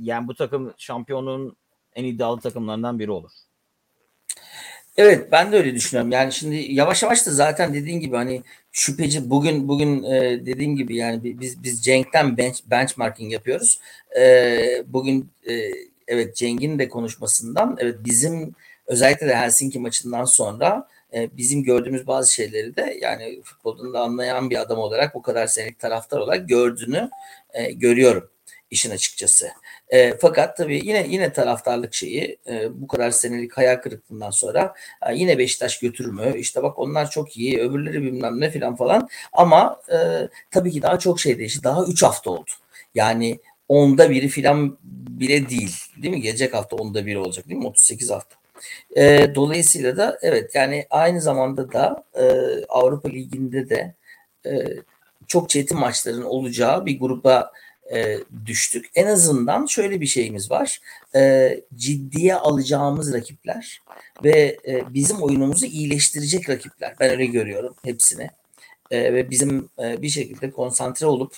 yani 0.00 0.28
bu 0.28 0.34
takım 0.34 0.74
şampiyonluğun 0.76 1.56
en 1.94 2.04
iddialı 2.04 2.40
takımlarından 2.40 2.98
biri 2.98 3.10
olur. 3.10 3.30
Evet 4.96 5.32
ben 5.32 5.52
de 5.52 5.56
öyle 5.56 5.74
düşünüyorum. 5.74 6.12
Yani 6.12 6.32
şimdi 6.32 6.56
yavaş 6.56 7.02
yavaş 7.02 7.26
da 7.26 7.30
zaten 7.30 7.74
dediğin 7.74 8.00
gibi 8.00 8.16
hani 8.16 8.42
şüpheci 8.72 9.30
bugün 9.30 9.68
bugün 9.68 10.02
e, 10.02 10.46
dediğin 10.46 10.76
gibi 10.76 10.96
yani 10.96 11.40
biz 11.40 11.62
biz 11.62 11.84
Cenk'ten 11.84 12.36
bench, 12.36 12.60
benchmarking 12.66 13.32
yapıyoruz. 13.32 13.80
E, 14.18 14.84
bugün 14.86 15.30
e, 15.48 15.70
evet 16.08 16.36
Cenk'in 16.36 16.78
de 16.78 16.88
konuşmasından 16.88 17.76
evet 17.80 17.96
bizim 18.04 18.54
özellikle 18.86 19.28
de 19.28 19.36
Helsinki 19.36 19.78
maçından 19.78 20.24
sonra 20.24 20.88
e, 21.14 21.36
bizim 21.36 21.62
gördüğümüz 21.62 22.06
bazı 22.06 22.34
şeyleri 22.34 22.76
de 22.76 22.98
yani 23.02 23.42
futboldan 23.44 23.92
da 23.92 24.00
anlayan 24.00 24.50
bir 24.50 24.60
adam 24.60 24.78
olarak 24.78 25.14
bu 25.14 25.22
kadar 25.22 25.46
senelik 25.46 25.78
taraftar 25.78 26.18
olarak 26.18 26.48
gördüğünü 26.48 27.10
e, 27.52 27.72
görüyorum 27.72 28.30
işin 28.70 28.90
açıkçası. 28.90 29.48
E, 29.90 30.16
fakat 30.20 30.56
tabii 30.56 30.80
yine 30.84 31.06
yine 31.08 31.32
taraftarlık 31.32 31.94
şeyi 31.94 32.38
e, 32.48 32.80
bu 32.80 32.86
kadar 32.88 33.10
senelik 33.10 33.56
hayal 33.56 33.76
kırıklığından 33.76 34.30
sonra 34.30 34.74
e, 35.06 35.14
yine 35.14 35.38
Beşiktaş 35.38 35.78
götürür 35.78 36.12
mü? 36.12 36.38
İşte 36.38 36.62
bak 36.62 36.78
onlar 36.78 37.10
çok 37.10 37.36
iyi, 37.36 37.60
öbürleri 37.60 38.02
bilmem 38.02 38.40
ne 38.40 38.50
filan 38.50 38.76
falan. 38.76 39.08
Ama 39.32 39.80
e, 39.92 39.96
tabii 40.50 40.70
ki 40.70 40.82
daha 40.82 40.98
çok 40.98 41.20
şey 41.20 41.38
değişti. 41.38 41.64
Daha 41.64 41.84
3 41.84 42.02
hafta 42.02 42.30
oldu. 42.30 42.50
Yani 42.94 43.38
onda 43.68 44.10
biri 44.10 44.28
filan 44.28 44.78
bile 45.08 45.48
değil. 45.48 45.76
Değil 46.02 46.14
mi? 46.14 46.20
Gelecek 46.20 46.54
hafta 46.54 46.76
onda 46.76 47.06
biri 47.06 47.18
olacak 47.18 47.48
değil 47.48 47.60
mi? 47.60 47.66
38 47.66 48.10
hafta. 48.10 48.36
E, 48.96 49.34
dolayısıyla 49.34 49.96
da 49.96 50.18
evet 50.22 50.54
yani 50.54 50.86
aynı 50.90 51.20
zamanda 51.20 51.72
da 51.72 52.04
e, 52.14 52.24
Avrupa 52.68 53.08
Ligi'nde 53.08 53.70
de 53.70 53.94
e, 54.46 54.50
çok 55.26 55.50
çetin 55.50 55.78
maçların 55.78 56.22
olacağı 56.22 56.86
bir 56.86 57.00
gruba 57.00 57.52
e, 57.92 58.18
düştük. 58.46 58.86
En 58.94 59.06
azından 59.06 59.66
şöyle 59.66 60.00
bir 60.00 60.06
şeyimiz 60.06 60.50
var. 60.50 60.80
E, 61.14 61.50
ciddiye 61.76 62.34
alacağımız 62.34 63.12
rakipler 63.12 63.82
ve 64.24 64.58
e, 64.68 64.94
bizim 64.94 65.22
oyunumuzu 65.22 65.66
iyileştirecek 65.66 66.50
rakipler. 66.50 66.94
Ben 67.00 67.10
öyle 67.10 67.26
görüyorum 67.26 67.74
hepsini. 67.84 68.30
E, 68.90 69.14
ve 69.14 69.30
bizim 69.30 69.68
e, 69.82 70.02
bir 70.02 70.08
şekilde 70.08 70.50
konsantre 70.50 71.06
olup 71.06 71.36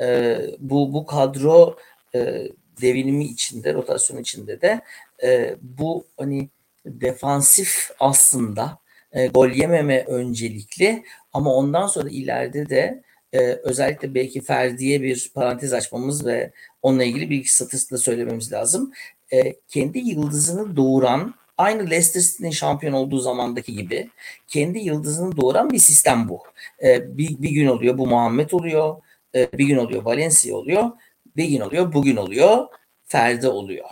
e, 0.00 0.38
bu 0.58 0.92
bu 0.92 1.06
kadro 1.06 1.76
e, 2.14 2.48
devinimi 2.82 3.24
içinde, 3.24 3.74
rotasyon 3.74 4.18
içinde 4.18 4.60
de 4.60 4.80
e, 5.22 5.56
bu 5.62 6.06
hani 6.16 6.48
defansif 6.86 7.90
aslında 8.00 8.78
e, 9.12 9.26
gol 9.26 9.48
yememe 9.48 10.04
öncelikli 10.04 11.04
ama 11.32 11.54
ondan 11.54 11.86
sonra 11.86 12.08
ileride 12.08 12.68
de 12.68 13.02
e, 13.32 13.38
özellikle 13.38 14.14
belki 14.14 14.40
Ferdi'ye 14.40 15.02
bir 15.02 15.30
parantez 15.34 15.72
açmamız 15.72 16.26
ve 16.26 16.52
onunla 16.82 17.04
ilgili 17.04 17.30
bir 17.30 17.36
iki 17.36 17.52
satır 17.52 17.90
da 17.90 17.98
söylememiz 17.98 18.52
lazım. 18.52 18.92
E, 19.32 19.54
kendi 19.68 19.98
yıldızını 19.98 20.76
doğuran 20.76 21.34
aynı 21.58 21.90
Leicester 21.90 22.20
City'nin 22.20 22.50
şampiyon 22.50 22.92
olduğu 22.92 23.18
zamandaki 23.18 23.72
gibi 23.72 24.10
kendi 24.48 24.78
yıldızını 24.78 25.36
doğuran 25.36 25.70
bir 25.70 25.78
sistem 25.78 26.28
bu. 26.28 26.42
E, 26.82 27.18
bir, 27.18 27.42
bir 27.42 27.50
gün 27.50 27.66
oluyor 27.66 27.98
bu 27.98 28.06
Muhammed 28.06 28.50
oluyor, 28.50 28.96
e, 29.34 29.52
bir 29.52 29.66
gün 29.66 29.76
oluyor 29.76 30.02
Valencia 30.02 30.56
oluyor, 30.56 30.90
bir 31.36 31.44
gün 31.44 31.60
oluyor 31.60 31.92
bugün 31.92 32.16
oluyor 32.16 32.66
Ferdi 33.04 33.48
oluyor. 33.48 33.88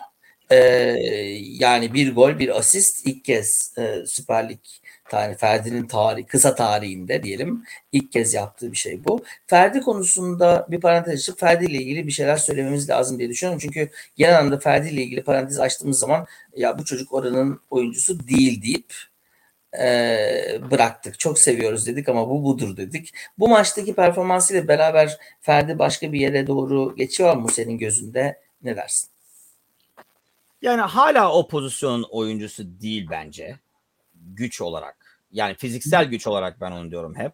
E, 0.50 0.56
yani 1.40 1.94
bir 1.94 2.14
gol 2.14 2.38
bir 2.38 2.58
asist 2.58 3.06
ilk 3.06 3.24
kez 3.24 3.74
e, 3.78 4.06
Süper 4.06 4.48
Lig 4.48 4.58
yani 5.12 5.36
Ferdi'nin 5.36 5.86
tarih, 5.86 6.26
kısa 6.26 6.54
tarihinde 6.54 7.22
diyelim 7.22 7.64
ilk 7.92 8.12
kez 8.12 8.34
yaptığı 8.34 8.72
bir 8.72 8.76
şey 8.76 9.04
bu. 9.04 9.24
Ferdi 9.46 9.80
konusunda 9.80 10.66
bir 10.70 10.80
parantez 10.80 11.14
açıp 11.14 11.40
Ferdi 11.40 11.64
ile 11.64 11.76
ilgili 11.76 12.06
bir 12.06 12.12
şeyler 12.12 12.36
söylememiz 12.36 12.90
lazım 12.90 13.18
diye 13.18 13.28
düşünüyorum. 13.28 13.60
Çünkü 13.62 13.90
genel 14.16 14.38
anlamda 14.38 14.58
Ferdi 14.58 14.88
ile 14.88 15.02
ilgili 15.02 15.22
parantez 15.22 15.60
açtığımız 15.60 15.98
zaman 15.98 16.26
ya 16.56 16.78
bu 16.78 16.84
çocuk 16.84 17.12
oranın 17.12 17.60
oyuncusu 17.70 18.28
değil 18.28 18.62
deyip 18.62 18.94
e, 19.78 20.70
bıraktık. 20.70 21.18
Çok 21.18 21.38
seviyoruz 21.38 21.86
dedik 21.86 22.08
ama 22.08 22.28
bu 22.28 22.44
budur 22.44 22.76
dedik. 22.76 23.14
Bu 23.38 23.48
maçtaki 23.48 23.94
performansıyla 23.94 24.68
beraber 24.68 25.18
Ferdi 25.40 25.78
başka 25.78 26.12
bir 26.12 26.20
yere 26.20 26.46
doğru 26.46 26.96
geçiyor 26.96 27.36
mu 27.36 27.48
senin 27.48 27.78
gözünde? 27.78 28.40
Ne 28.62 28.76
dersin? 28.76 29.10
Yani 30.62 30.80
hala 30.80 31.32
o 31.32 31.48
pozisyonun 31.48 32.06
oyuncusu 32.10 32.80
değil 32.80 33.06
bence. 33.10 33.56
Güç 34.14 34.60
olarak. 34.60 34.99
Yani 35.32 35.54
fiziksel 35.54 36.04
güç 36.04 36.26
olarak 36.26 36.60
ben 36.60 36.72
onu 36.72 36.90
diyorum 36.90 37.14
hep. 37.14 37.32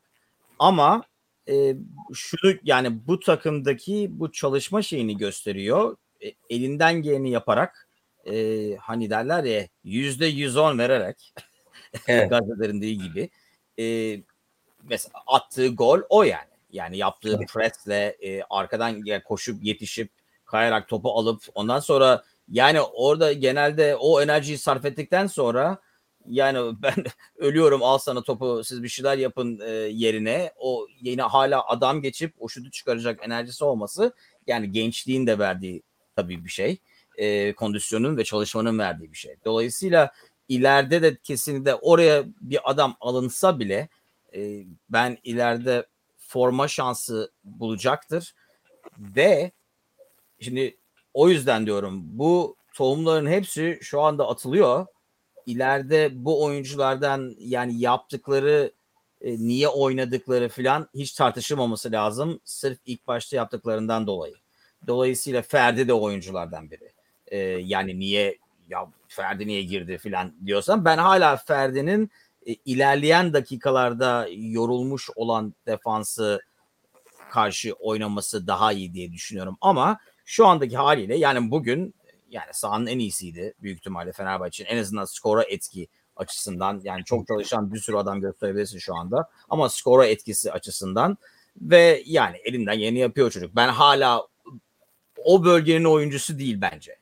Ama 0.59 1.05
e, 1.49 1.77
şunu 2.15 2.55
yani 2.63 3.07
bu 3.07 3.21
takımdaki 3.21 4.09
bu 4.11 4.33
çalışma 4.33 4.83
şeyini 4.83 5.17
gösteriyor. 5.17 5.97
E, 6.25 6.33
elinden 6.51 7.03
geleni 7.03 7.31
yaparak 7.31 7.89
e, 8.27 8.77
hani 8.77 9.11
derler 9.11 9.45
ya 9.45 9.69
yüzde 9.85 10.27
yüz 10.27 10.57
on 10.57 10.79
vererek 10.79 11.35
evet. 12.07 12.31
gazetelerin 12.31 12.81
dediği 12.81 12.99
gibi 12.99 13.31
e, 13.79 14.17
mesela 14.83 15.13
attığı 15.27 15.69
gol 15.69 16.01
o 16.09 16.23
yani. 16.23 16.51
Yani 16.71 16.97
yaptığı 16.97 17.37
evet. 17.37 17.49
presle 17.53 18.17
e, 18.21 18.43
arkadan 18.51 19.05
koşup 19.25 19.65
yetişip 19.65 20.11
kayarak 20.45 20.89
topu 20.89 21.11
alıp 21.11 21.43
ondan 21.55 21.81
sonra 21.81 22.23
yani 22.49 22.81
orada 22.81 23.33
genelde 23.33 23.97
o 23.97 24.23
enerjiyi 24.23 24.59
sarf 24.59 24.85
ettikten 24.85 25.27
sonra 25.27 25.79
yani 26.29 26.77
ben 26.83 27.05
ölüyorum 27.37 27.83
al 27.83 27.99
sana 27.99 28.23
topu 28.23 28.65
siz 28.65 28.83
bir 28.83 28.89
şeyler 28.89 29.19
yapın 29.19 29.61
e, 29.61 29.71
yerine 29.73 30.53
o 30.57 30.87
yine 31.01 31.23
hala 31.23 31.69
adam 31.69 32.03
geçip 32.03 32.35
o 32.39 32.49
şutu 32.49 32.71
çıkaracak 32.71 33.21
enerjisi 33.23 33.65
olması 33.65 34.13
yani 34.47 34.73
gençliğin 34.73 35.27
de 35.27 35.39
verdiği 35.39 35.83
tabii 36.17 36.45
bir 36.45 36.51
şey. 36.51 36.79
E, 37.17 37.53
kondisyonun 37.53 38.17
ve 38.17 38.25
çalışmanın 38.25 38.79
verdiği 38.79 39.13
bir 39.13 39.17
şey. 39.17 39.37
Dolayısıyla 39.45 40.13
ileride 40.49 41.03
de 41.03 41.17
kesinlikle 41.23 41.75
oraya 41.75 42.25
bir 42.41 42.71
adam 42.71 42.97
alınsa 43.01 43.59
bile 43.59 43.89
e, 44.35 44.65
ben 44.91 45.19
ileride 45.25 45.87
forma 46.19 46.69
şansı 46.69 47.33
bulacaktır 47.45 48.35
ve 48.99 49.51
şimdi 50.41 50.77
o 51.15 51.29
yüzden 51.29 51.67
diyorum 51.67 52.03
bu 52.05 52.57
tohumların 52.75 53.27
hepsi 53.27 53.79
şu 53.83 54.01
anda 54.01 54.29
atılıyor 54.29 54.87
ileride 55.47 56.11
bu 56.15 56.45
oyunculardan 56.45 57.35
yani 57.39 57.81
yaptıkları 57.81 58.73
e, 59.21 59.39
niye 59.39 59.69
oynadıkları 59.69 60.49
falan 60.49 60.89
hiç 60.95 61.13
tartışılmaması 61.13 61.93
lazım. 61.93 62.41
Sırf 62.45 62.79
ilk 62.87 63.07
başta 63.07 63.37
yaptıklarından 63.37 64.07
dolayı. 64.07 64.35
Dolayısıyla 64.87 65.43
Ferdi 65.43 65.89
de 65.89 65.93
oyunculardan 65.93 66.71
biri. 66.71 66.93
E, 67.27 67.39
yani 67.47 67.99
niye 67.99 68.39
ya 68.69 68.87
Ferdi 69.09 69.47
niye 69.47 69.63
girdi 69.63 69.99
falan 69.99 70.35
diyorsan 70.47 70.85
ben 70.85 70.99
hala 70.99 71.37
Ferdi'nin 71.37 72.11
e, 72.47 72.55
ilerleyen 72.65 73.33
dakikalarda 73.33 74.29
yorulmuş 74.31 75.11
olan 75.17 75.55
defansı 75.67 76.41
karşı 77.31 77.73
oynaması 77.73 78.47
daha 78.47 78.73
iyi 78.73 78.95
diye 78.95 79.13
düşünüyorum. 79.13 79.57
Ama 79.61 79.99
şu 80.25 80.47
andaki 80.47 80.77
haliyle 80.77 81.17
yani 81.17 81.51
bugün 81.51 81.95
yani 82.37 82.51
sahanın 82.53 82.87
en 82.87 82.99
iyisiydi 82.99 83.55
büyük 83.63 83.79
ihtimalle 83.79 84.13
Fenerbahçe'nin 84.13 84.69
en 84.69 84.79
azından 84.79 85.05
skora 85.05 85.43
etki 85.43 85.89
açısından 86.17 86.81
yani 86.85 87.05
çok 87.05 87.27
çalışan 87.27 87.73
bir 87.73 87.79
sürü 87.79 87.97
adam 87.97 88.21
gösterebilirsin 88.21 88.79
şu 88.79 88.95
anda 88.97 89.31
ama 89.49 89.69
skora 89.69 90.07
etkisi 90.07 90.53
açısından 90.53 91.19
ve 91.61 92.03
yani 92.07 92.37
elinden 92.37 92.73
yeni 92.73 92.99
yapıyor 92.99 93.31
çocuk. 93.31 93.57
Ben 93.57 93.69
hala 93.69 94.27
o 95.25 95.45
bölgenin 95.45 95.85
oyuncusu 95.85 96.39
değil 96.39 96.61
bence. 96.61 96.97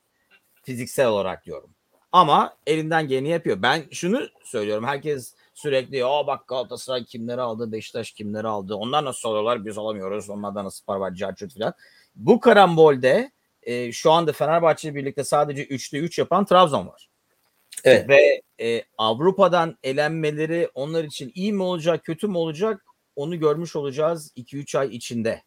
Fiziksel 0.63 1.07
olarak 1.07 1.45
diyorum. 1.45 1.71
Ama 2.13 2.57
elinden 2.67 3.09
geleni 3.09 3.29
yapıyor. 3.29 3.63
Ben 3.63 3.85
şunu 3.91 4.29
söylüyorum. 4.45 4.85
Herkes 4.85 5.35
sürekli 5.55 6.05
o 6.05 6.27
bak 6.27 6.49
Galatasaray 6.49 7.05
kimleri 7.05 7.41
aldı, 7.41 7.73
Beşiktaş 7.73 8.13
kimleri 8.13 8.49
aldı. 8.49 8.75
Onlar 8.75 9.05
nasıl 9.05 9.29
alıyorlar 9.29 9.67
biz 9.67 9.79
alamıyoruz. 9.79 10.31
Onlardan 10.31 10.65
nasıl 10.65 10.85
para 10.85 11.01
var, 11.01 11.15
carçut 11.15 11.55
falan. 11.55 11.75
Bu 12.17 12.41
karambolde 12.41 13.31
e, 13.65 13.93
şu 13.93 14.13
anda 14.13 14.33
Fenerbahçe 14.33 14.89
ile 14.89 14.95
birlikte 14.95 15.25
sadece 15.25 15.65
3'te 15.65 15.99
3 15.99 16.19
yapan 16.19 16.45
Trabzon 16.45 16.87
var. 16.87 17.09
Evet. 17.85 18.09
Ve 18.09 18.43
e, 18.61 18.83
Avrupa'dan 18.99 19.79
elenmeleri 19.83 20.69
onlar 20.75 21.05
için 21.05 21.33
iyi 21.35 21.53
mi 21.53 21.63
olacak, 21.63 22.05
kötü 22.05 22.29
mü 22.29 22.37
olacak 22.37 22.85
onu 23.17 23.39
görmüş 23.39 23.77
olacağız 23.77 24.33
2-3 24.37 24.79
ay 24.79 24.97
içinde. 24.97 25.43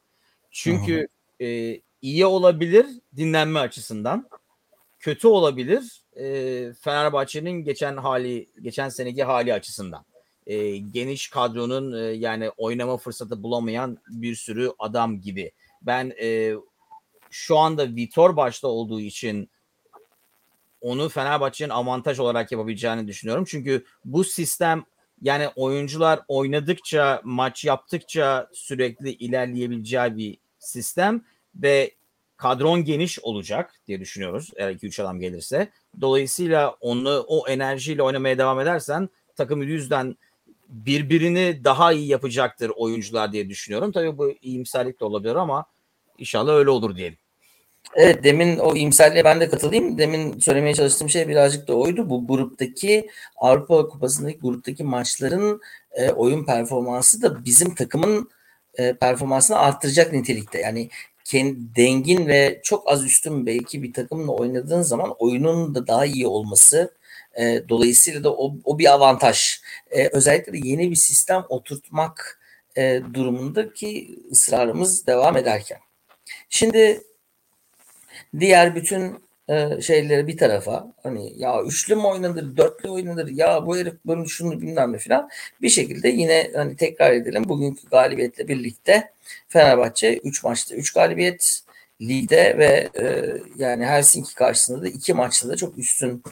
Çünkü 0.51 1.07
e, 1.41 1.81
iyi 2.01 2.25
olabilir 2.25 2.85
dinlenme 3.15 3.59
açısından. 3.59 4.29
Kötü 4.99 5.27
olabilir 5.27 6.01
e, 6.15 6.25
Fenerbahçe'nin 6.73 7.51
geçen 7.63 7.97
hali, 7.97 8.47
geçen 8.61 8.89
seneki 8.89 9.23
hali 9.23 9.53
açısından. 9.53 10.05
E, 10.47 10.77
geniş 10.77 11.29
kadronun 11.29 11.91
e, 11.93 12.13
yani 12.13 12.49
oynama 12.49 12.97
fırsatı 12.97 13.43
bulamayan 13.43 13.97
bir 14.07 14.35
sürü 14.35 14.71
adam 14.79 15.21
gibi. 15.21 15.51
Ben 15.81 16.13
e, 16.21 16.53
şu 17.37 17.57
anda 17.57 17.95
Vitor 17.95 18.35
başta 18.35 18.67
olduğu 18.67 19.01
için 19.01 19.49
onu 20.81 21.09
Fenerbahçe'nin 21.09 21.69
avantaj 21.69 22.19
olarak 22.19 22.51
yapabileceğini 22.51 23.07
düşünüyorum. 23.07 23.45
Çünkü 23.47 23.85
bu 24.05 24.23
sistem 24.23 24.83
yani 25.21 25.47
oyuncular 25.55 26.19
oynadıkça, 26.27 27.21
maç 27.23 27.65
yaptıkça 27.65 28.49
sürekli 28.53 29.11
ilerleyebileceği 29.11 30.17
bir 30.17 30.37
sistem 30.59 31.21
ve 31.55 31.91
kadron 32.37 32.83
geniş 32.83 33.19
olacak 33.19 33.73
diye 33.87 33.99
düşünüyoruz 33.99 34.51
eğer 34.55 34.71
2-3 34.71 35.01
adam 35.01 35.19
gelirse. 35.19 35.71
Dolayısıyla 36.01 36.69
onu 36.69 37.25
o 37.27 37.47
enerjiyle 37.47 38.03
oynamaya 38.03 38.37
devam 38.37 38.59
edersen 38.59 39.09
takım 39.35 39.63
yüzden 39.63 40.17
birbirini 40.69 41.61
daha 41.63 41.93
iyi 41.93 42.07
yapacaktır 42.07 42.71
oyuncular 42.75 43.31
diye 43.31 43.49
düşünüyorum. 43.49 43.91
Tabii 43.91 44.17
bu 44.17 44.31
iyimserlik 44.41 44.99
de 44.99 45.05
olabilir 45.05 45.35
ama 45.35 45.65
inşallah 46.17 46.53
öyle 46.53 46.69
olur 46.69 46.95
diyelim. 46.95 47.17
Evet 47.95 48.23
demin 48.23 48.57
o 48.57 48.75
iyimserliğe 48.75 49.23
ben 49.23 49.39
de 49.39 49.49
katılayım. 49.49 49.97
Demin 49.97 50.39
söylemeye 50.39 50.75
çalıştığım 50.75 51.09
şey 51.09 51.27
birazcık 51.27 51.67
da 51.67 51.73
oydu. 51.73 52.09
Bu 52.09 52.27
gruptaki 52.27 53.09
Avrupa 53.37 53.87
Kupası'ndaki 53.87 54.39
gruptaki 54.39 54.83
maçların 54.83 55.61
e, 55.91 56.11
oyun 56.11 56.45
performansı 56.45 57.21
da 57.21 57.45
bizim 57.45 57.75
takımın 57.75 58.29
e, 58.77 58.93
performansını 58.93 59.59
arttıracak 59.59 60.13
nitelikte. 60.13 60.59
Yani 60.59 60.89
kendi 61.25 61.75
dengin 61.75 62.27
ve 62.27 62.61
çok 62.63 62.91
az 62.91 63.05
üstün 63.05 63.45
belki 63.45 63.83
bir 63.83 63.93
takımla 63.93 64.31
oynadığın 64.31 64.81
zaman 64.81 65.15
oyunun 65.19 65.75
da 65.75 65.87
daha 65.87 66.05
iyi 66.05 66.27
olması 66.27 66.93
e, 67.39 67.63
dolayısıyla 67.69 68.23
da 68.23 68.33
o, 68.33 68.55
o 68.63 68.79
bir 68.79 68.93
avantaj. 68.93 69.61
E, 69.91 70.07
özellikle 70.07 70.53
de 70.53 70.59
yeni 70.63 70.91
bir 70.91 70.95
sistem 70.95 71.43
oturtmak 71.49 72.39
e, 72.77 73.01
durumundaki 73.13 74.19
ısrarımız 74.31 75.07
devam 75.07 75.37
ederken. 75.37 75.79
Şimdi 76.49 77.03
diğer 78.39 78.75
bütün 78.75 79.27
e, 79.49 79.81
şeyleri 79.81 80.27
bir 80.27 80.37
tarafa 80.37 80.93
hani 81.03 81.33
ya 81.37 81.63
üçlü 81.63 81.95
mü 81.95 82.03
oynanır, 82.03 82.57
dörtlü 82.57 82.89
oynanır, 82.89 83.27
ya 83.27 83.65
bu 83.65 83.77
herif 83.77 83.93
böyle 84.05 84.25
şunu 84.25 84.61
bilmem 84.61 84.93
ne 84.93 84.97
filan 84.97 85.29
bir 85.61 85.69
şekilde 85.69 86.09
yine 86.09 86.51
hani 86.55 86.75
tekrar 86.75 87.11
edelim 87.11 87.43
bugünkü 87.49 87.89
galibiyetle 87.89 88.47
birlikte 88.47 89.11
Fenerbahçe 89.47 90.17
3 90.17 90.43
maçta 90.43 90.75
3 90.75 90.93
galibiyet 90.93 91.61
ligde 92.01 92.57
ve 92.57 92.89
e, 92.99 93.37
yani 93.57 93.85
Helsinki 93.85 94.35
karşısında 94.35 94.81
da 94.81 94.87
2 94.87 95.13
maçta 95.13 95.49
da 95.49 95.55
çok 95.55 95.77
üstün 95.77 96.23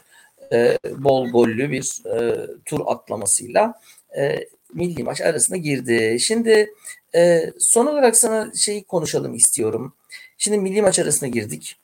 e, 0.51 0.77
bol 0.97 1.29
gollü 1.29 1.71
bir 1.71 2.01
e, 2.05 2.47
tur 2.65 2.81
atlamasıyla 2.85 3.73
e, 4.17 4.45
milli 4.73 5.03
maç 5.03 5.21
arasına 5.21 5.57
girdi. 5.57 6.17
Şimdi 6.19 6.73
e, 7.15 7.51
son 7.59 7.85
olarak 7.85 8.17
sana 8.17 8.51
şeyi 8.55 8.83
konuşalım 8.83 9.35
istiyorum. 9.35 9.93
Şimdi 10.37 10.57
milli 10.57 10.81
maç 10.81 10.99
arasına 10.99 11.29
girdik. 11.29 11.77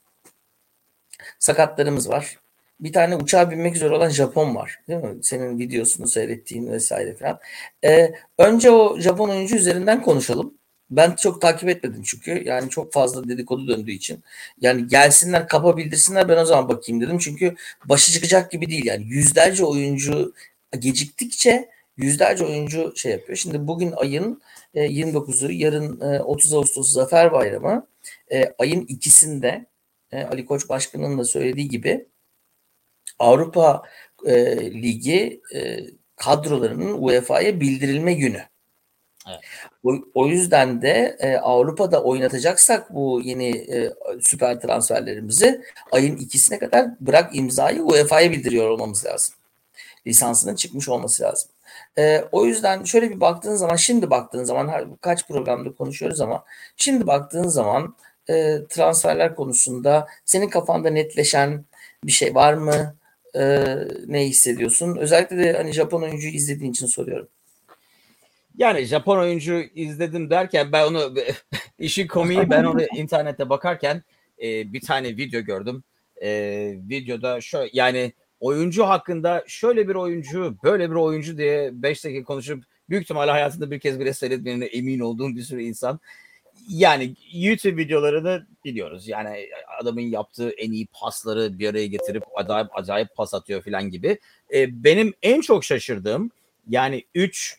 Sakatlarımız 1.42 2.10
var. 2.10 2.38
Bir 2.80 2.94
tane 2.94 3.16
uçağa 3.16 3.52
binmek 3.52 3.76
üzere 3.76 3.96
olan 3.96 4.10
Japon 4.10 4.56
var. 4.56 4.80
Değil 4.88 5.04
mi? 5.04 5.24
Senin 5.24 5.60
videosunu 5.60 6.08
seyrettiğin 6.08 6.68
vesaire 6.72 7.16
falan. 7.16 7.40
E, 7.86 8.14
önce 8.38 8.72
o 8.72 9.00
Japon 9.00 9.30
oyuncu 9.30 9.56
üzerinden 9.56 10.02
konuşalım. 10.02 10.54
Ben 10.92 11.16
çok 11.16 11.42
takip 11.42 11.70
etmedim 11.70 12.04
çünkü. 12.04 12.44
Yani 12.46 12.70
çok 12.70 12.94
fazla 12.94 13.28
dedikodu 13.30 13.68
döndüğü 13.68 13.92
için. 13.92 14.24
Yani 14.62 14.88
gelsinler 14.88 15.48
kapa 15.48 15.78
bildirsinler 15.78 16.30
ben 16.30 16.38
o 16.38 16.46
zaman 16.46 16.70
bakayım 16.70 17.02
dedim. 17.02 17.18
Çünkü 17.18 17.56
başı 17.86 18.12
çıkacak 18.12 18.52
gibi 18.52 18.70
değil. 18.70 18.86
Yani 18.86 19.04
yüzlerce 19.06 19.66
oyuncu 19.66 20.34
geciktikçe 20.80 21.70
yüzlerce 21.98 22.46
oyuncu 22.46 22.94
şey 22.96 23.12
yapıyor. 23.12 23.38
Şimdi 23.38 23.68
bugün 23.68 23.92
ayın 23.92 24.42
29'u 24.76 25.52
yarın 25.52 26.00
30 26.20 26.54
Ağustos 26.54 26.94
Zafer 26.94 27.32
Bayramı. 27.32 27.88
E, 28.32 28.54
ayın 28.60 28.86
ikisinde 28.86 29.48
e, 29.48 29.71
Ali 30.14 30.46
Koç 30.46 30.70
Başkanı'nın 30.70 31.18
da 31.18 31.26
söylediği 31.26 31.70
gibi 31.70 32.08
Avrupa 33.20 33.84
e, 34.26 34.58
Ligi 34.72 35.42
kadrolarının 36.16 37.02
UEFA'ya 37.02 37.60
bildirilme 37.60 38.14
günü. 38.14 38.42
Evet. 39.30 39.40
O, 39.84 39.94
o 40.14 40.28
yüzden 40.28 40.82
de 40.82 41.18
e, 41.20 41.38
Avrupa'da 41.38 42.04
oynatacaksak 42.04 42.94
bu 42.94 43.22
yeni 43.24 43.50
e, 43.50 43.94
süper 44.22 44.60
transferlerimizi 44.60 45.62
ayın 45.92 46.18
ikisine 46.18 46.60
kadar 46.60 46.88
bırak 47.00 47.36
imzayı 47.36 47.84
UEFA'ya 47.84 48.32
bildiriyor 48.32 48.70
olmamız 48.70 49.06
lazım. 49.06 49.36
Lisansının 50.08 50.56
çıkmış 50.56 50.90
olması 50.90 51.24
lazım. 51.24 51.50
E, 51.98 52.24
o 52.32 52.46
yüzden 52.46 52.84
şöyle 52.84 53.10
bir 53.10 53.20
baktığın 53.20 53.56
zaman 53.56 53.76
şimdi 53.76 54.10
baktığın 54.10 54.44
zaman 54.44 54.98
kaç 55.02 55.28
programda 55.28 55.76
konuşuyoruz 55.76 56.22
ama 56.22 56.44
şimdi 56.78 57.08
baktığın 57.08 57.48
zaman 57.48 57.96
e, 58.30 58.58
transferler 58.70 59.36
konusunda 59.36 60.08
senin 60.26 60.50
kafanda 60.50 60.90
netleşen 60.90 61.66
bir 62.04 62.12
şey 62.12 62.36
var 62.36 62.54
mı? 62.54 62.96
E, 63.36 63.66
ne 64.08 64.26
hissediyorsun? 64.26 64.96
Özellikle 64.96 65.38
de 65.38 65.54
hani 65.54 65.72
Japon 65.72 66.02
oyuncuyu 66.02 66.34
izlediğin 66.34 66.72
için 66.72 66.86
soruyorum. 66.86 67.28
Yani 68.58 68.84
Japon 68.84 69.18
oyuncu 69.18 69.64
izledim 69.76 70.30
derken 70.30 70.72
ben 70.72 70.88
onu 70.88 71.16
işin 71.80 72.08
komiği 72.08 72.50
ben 72.50 72.64
onu 72.64 72.82
internette 72.96 73.50
bakarken 73.50 74.04
e, 74.42 74.74
bir 74.74 74.82
tane 74.82 75.18
video 75.18 75.42
gördüm. 75.42 75.84
E, 76.22 76.30
videoda 76.90 77.42
şöyle 77.42 77.70
yani 77.74 78.14
oyuncu 78.40 78.84
hakkında 78.84 79.44
şöyle 79.48 79.88
bir 79.88 79.96
oyuncu 79.96 80.56
böyle 80.64 80.90
bir 80.90 80.96
oyuncu 80.96 81.38
diye 81.38 81.70
5 81.74 82.06
dakika 82.06 82.24
konuşup 82.24 82.64
büyük 82.90 83.04
ihtimalle 83.04 83.32
hayatında 83.32 83.72
bir 83.72 83.80
kez 83.80 84.00
bile 84.00 84.14
seyretmeyene 84.14 84.66
emin 84.66 85.00
olduğum 85.00 85.36
bir 85.36 85.42
sürü 85.42 85.64
insan. 85.64 86.00
Yani 86.70 87.16
YouTube 87.34 87.78
videolarını 87.78 88.48
biliyoruz. 88.66 89.08
Yani 89.08 89.50
adamın 89.82 90.02
yaptığı 90.02 90.50
en 90.50 90.72
iyi 90.72 90.88
pasları 90.88 91.60
bir 91.60 91.70
araya 91.70 91.88
getirip 91.88 92.24
acayip 92.36 92.78
acayip 92.78 93.16
pas 93.16 93.34
atıyor 93.34 93.64
falan 93.64 93.90
gibi. 93.90 94.20
E, 94.54 94.84
benim 94.84 95.14
en 95.22 95.42
çok 95.42 95.64
şaşırdığım 95.64 96.32
yani 96.70 97.06
3 97.16 97.58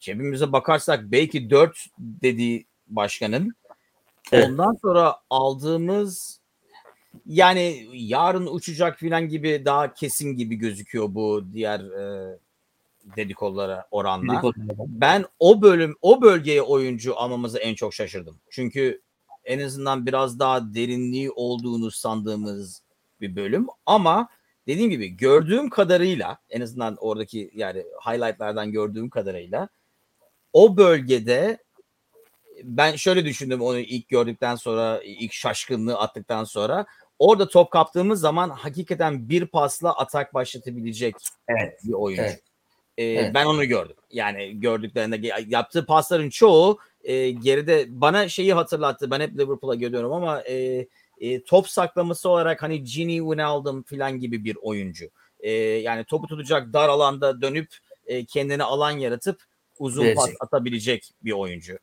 cebimize 0.00 0.52
bakarsak 0.52 1.02
belki 1.04 1.50
4 1.50 1.86
dediği 1.98 2.66
başkanın 2.86 3.54
evet. 4.32 4.48
ondan 4.48 4.78
sonra 4.82 5.16
aldığımız 5.30 6.40
yani 7.26 7.88
yarın 7.92 8.46
uçacak 8.46 8.98
filan 8.98 9.28
gibi 9.28 9.62
daha 9.64 9.94
kesin 9.94 10.36
gibi 10.36 10.54
gözüküyor 10.54 11.14
bu 11.14 11.44
diğer 11.52 11.80
e, 11.80 12.38
dedikolara 13.16 13.86
oranla. 13.90 14.32
Dedikodulara. 14.32 14.88
Ben 14.88 15.24
o 15.38 15.62
bölüm 15.62 15.96
o 16.02 16.22
bölgeye 16.22 16.62
oyuncu 16.62 17.18
almamızı 17.18 17.58
en 17.58 17.74
çok 17.74 17.94
şaşırdım. 17.94 18.40
Çünkü 18.50 19.02
en 19.44 19.58
azından 19.58 20.06
biraz 20.06 20.38
daha 20.38 20.74
derinliği 20.74 21.30
olduğunu 21.30 21.90
sandığımız 21.90 22.82
bir 23.20 23.36
bölüm 23.36 23.66
ama 23.86 24.28
dediğim 24.66 24.90
gibi 24.90 25.08
gördüğüm 25.08 25.70
kadarıyla 25.70 26.38
en 26.50 26.60
azından 26.60 26.96
oradaki 27.00 27.50
yani 27.54 27.84
highlightlardan 28.06 28.72
gördüğüm 28.72 29.10
kadarıyla 29.10 29.68
o 30.52 30.76
bölgede 30.76 31.58
ben 32.64 32.96
şöyle 32.96 33.24
düşündüm 33.24 33.60
onu 33.60 33.78
ilk 33.78 34.08
gördükten 34.08 34.54
sonra 34.54 35.00
ilk 35.04 35.32
şaşkınlığı 35.32 35.98
attıktan 35.98 36.44
sonra 36.44 36.86
orada 37.18 37.48
top 37.48 37.70
kaptığımız 37.70 38.20
zaman 38.20 38.50
hakikaten 38.50 39.28
bir 39.28 39.46
pasla 39.46 39.92
atak 39.92 40.34
başlatabilecek 40.34 41.14
evet. 41.48 41.80
bir 41.84 41.92
oyuncu. 41.92 42.22
Evet. 42.22 42.42
Ee, 43.02 43.20
evet. 43.20 43.34
Ben 43.34 43.46
onu 43.46 43.64
gördüm. 43.64 43.96
Yani 44.10 44.60
gördüklerinde 44.60 45.44
yaptığı 45.46 45.86
pasların 45.86 46.30
çoğu 46.30 46.78
e, 47.04 47.30
geride 47.30 47.86
bana 47.88 48.28
şeyi 48.28 48.54
hatırlattı. 48.54 49.10
Ben 49.10 49.20
hep 49.20 49.38
Liverpool'a 49.38 49.74
görüyorum 49.74 50.12
ama 50.12 50.42
e, 50.42 50.86
e, 51.20 51.42
top 51.42 51.68
saklaması 51.68 52.28
olarak 52.28 52.62
hani 52.62 52.84
Gini 52.84 53.16
Wijnaldum 53.16 53.82
falan 53.82 54.18
gibi 54.18 54.44
bir 54.44 54.56
oyuncu. 54.62 55.10
E, 55.40 55.50
yani 55.52 56.04
topu 56.04 56.26
tutacak 56.26 56.72
dar 56.72 56.88
alanda 56.88 57.40
dönüp 57.40 57.68
e, 58.06 58.24
kendine 58.24 58.62
alan 58.62 58.90
yaratıp 58.90 59.42
uzun 59.78 60.04
Verecek. 60.04 60.16
pas 60.16 60.30
atabilecek 60.40 61.10
bir 61.24 61.32
oyuncu. 61.32 61.78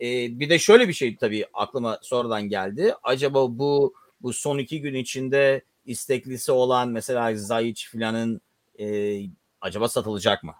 E, 0.00 0.06
bir 0.40 0.50
de 0.50 0.58
şöyle 0.58 0.88
bir 0.88 0.92
şey 0.92 1.16
tabii 1.16 1.46
aklıma 1.52 1.98
sonradan 2.02 2.42
geldi. 2.42 2.94
Acaba 3.02 3.58
bu 3.58 3.94
bu 4.22 4.32
son 4.32 4.58
iki 4.58 4.80
gün 4.80 4.94
içinde 4.94 5.62
isteklisi 5.84 6.52
olan 6.52 6.88
mesela 6.88 7.36
Zayic 7.36 7.86
filanın 7.86 8.40
e, 8.80 9.18
acaba 9.60 9.88
satılacak 9.88 10.44
mı? 10.44 10.54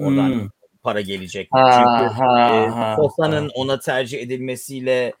Oradan 0.00 0.28
hmm. 0.30 0.48
para 0.82 1.00
gelecek 1.00 1.52
mi? 1.52 1.60
Çünkü 1.64 2.14
ha, 2.14 2.56
e, 2.56 2.96
Sosa'nın 2.96 3.50
ona 3.54 3.78
tercih 3.78 4.22
edilmesiyle 4.22 5.12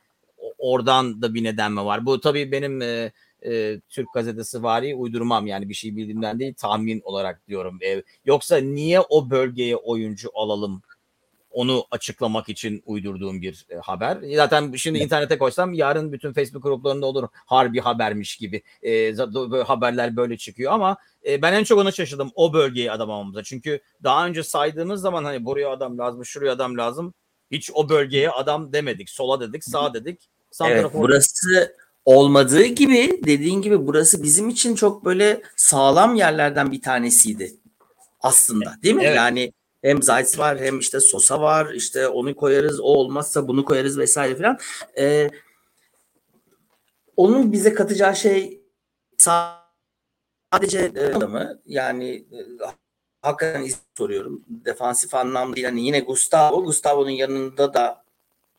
oradan 0.58 1.22
da 1.22 1.34
bir 1.34 1.44
neden 1.44 1.72
mi 1.72 1.84
var? 1.84 2.06
Bu 2.06 2.20
tabii 2.20 2.52
benim 2.52 2.82
e, 2.82 3.12
e, 3.46 3.80
Türk 3.88 4.12
gazetesi 4.14 4.62
vari 4.62 4.94
uydurmam 4.94 5.46
yani 5.46 5.68
bir 5.68 5.74
şey 5.74 5.96
bildiğimden 5.96 6.38
değil 6.38 6.54
tahmin 6.54 7.00
olarak 7.04 7.48
diyorum. 7.48 7.78
E, 7.82 8.02
yoksa 8.24 8.56
niye 8.56 9.00
o 9.00 9.30
bölgeye 9.30 9.76
oyuncu 9.76 10.30
alalım 10.34 10.82
onu 11.50 11.86
açıklamak 11.90 12.48
için 12.48 12.82
uydurduğum 12.86 13.42
bir 13.42 13.66
e, 13.70 13.76
haber. 13.76 14.18
Zaten 14.36 14.72
şimdi 14.72 14.98
evet. 14.98 15.04
internete 15.04 15.38
koysam 15.38 15.72
yarın 15.72 16.12
bütün 16.12 16.32
Facebook 16.32 16.62
gruplarında 16.62 17.06
olur 17.06 17.28
harbi 17.32 17.80
habermiş 17.80 18.36
gibi 18.36 18.62
e, 18.82 19.14
haberler 19.66 20.16
böyle 20.16 20.36
çıkıyor 20.36 20.72
ama 20.72 20.96
e, 21.26 21.42
ben 21.42 21.52
en 21.52 21.64
çok 21.64 21.78
ona 21.78 21.92
şaşırdım 21.92 22.30
o 22.34 22.52
bölgeyi 22.52 22.92
adam 22.92 23.10
almamıza. 23.10 23.42
Çünkü 23.42 23.80
daha 24.02 24.26
önce 24.26 24.42
saydığımız 24.42 25.00
zaman 25.00 25.24
hani 25.24 25.44
buraya 25.44 25.70
adam 25.70 25.98
lazım, 25.98 26.24
şuraya 26.24 26.52
adam 26.52 26.78
lazım. 26.78 27.14
Hiç 27.50 27.70
o 27.74 27.88
bölgeye 27.88 28.30
adam 28.30 28.72
demedik. 28.72 29.10
Sola 29.10 29.40
dedik, 29.40 29.64
sağ 29.64 29.94
dedik. 29.94 30.28
Sağ 30.50 30.70
evet, 30.70 30.86
burası 30.94 31.76
olmadığı 32.04 32.64
gibi 32.64 33.20
dediğin 33.24 33.62
gibi 33.62 33.86
burası 33.86 34.22
bizim 34.22 34.48
için 34.48 34.74
çok 34.74 35.04
böyle 35.04 35.42
sağlam 35.56 36.14
yerlerden 36.14 36.72
bir 36.72 36.82
tanesiydi 36.82 37.52
aslında 38.20 38.76
değil 38.82 38.94
mi? 38.94 39.04
Evet. 39.04 39.16
Yani 39.16 39.52
Hem 39.82 40.02
Zayt 40.02 40.38
var 40.38 40.58
hem 40.60 40.78
işte 40.78 41.00
Sosa 41.00 41.40
var. 41.40 41.72
İşte 41.74 42.08
onu 42.08 42.36
koyarız. 42.36 42.80
O 42.80 42.84
olmazsa 42.84 43.48
bunu 43.48 43.64
koyarız 43.64 43.98
vesaire 43.98 44.36
filan. 44.36 44.58
Ee, 44.98 45.30
onun 47.16 47.52
bize 47.52 47.74
katacağı 47.74 48.16
şey 48.16 48.62
sadece 49.18 50.92
e, 50.96 51.08
mı? 51.08 51.60
Yani 51.66 52.10
e, 52.14 52.38
hakikaten 53.22 53.66
soruyorum. 53.98 54.44
Defansif 54.48 55.14
anlamda 55.14 55.60
yani 55.60 55.86
yine 55.86 56.00
Gustavo. 56.00 56.64
Gustavo'nun 56.64 57.10
yanında 57.10 57.74
da 57.74 58.04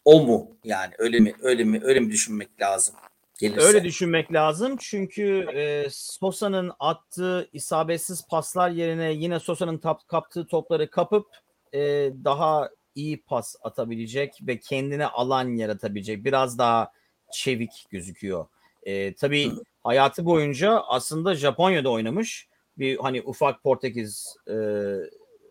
o 0.05 0.23
mu? 0.25 0.57
Yani 0.63 0.93
öyle 0.97 1.19
mi? 1.19 1.33
Öyle 1.41 1.63
mi? 1.63 1.79
Öyle 1.83 1.99
mi 1.99 2.11
düşünmek 2.11 2.61
lazım? 2.61 2.95
Gelirse. 3.41 3.67
Öyle 3.67 3.83
düşünmek 3.83 4.33
lazım 4.33 4.75
çünkü 4.79 5.47
e, 5.53 5.87
Sosa'nın 5.91 6.71
attığı 6.79 7.49
isabetsiz 7.53 8.27
paslar 8.27 8.69
yerine 8.69 9.11
yine 9.13 9.39
Sosa'nın 9.39 9.77
tap, 9.77 10.07
kaptığı 10.07 10.47
topları 10.47 10.89
kapıp 10.89 11.27
e, 11.73 11.79
daha 12.23 12.69
iyi 12.95 13.21
pas 13.21 13.55
atabilecek 13.61 14.39
ve 14.41 14.59
kendine 14.59 15.05
alan 15.05 15.55
yaratabilecek 15.55 16.25
biraz 16.25 16.57
daha 16.57 16.91
çevik 17.33 17.85
gözüküyor. 17.89 18.45
E, 18.83 19.15
tabii 19.15 19.51
hayatı 19.83 20.25
boyunca 20.25 20.79
aslında 20.79 21.35
Japonya'da 21.35 21.89
oynamış 21.89 22.47
bir 22.77 22.97
hani 22.97 23.21
ufak 23.21 23.63
Portekiz 23.63 24.35
e, 24.49 24.55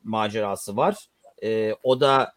macerası 0.04 0.76
var. 0.76 1.08
E, 1.42 1.74
o 1.82 2.00
da 2.00 2.34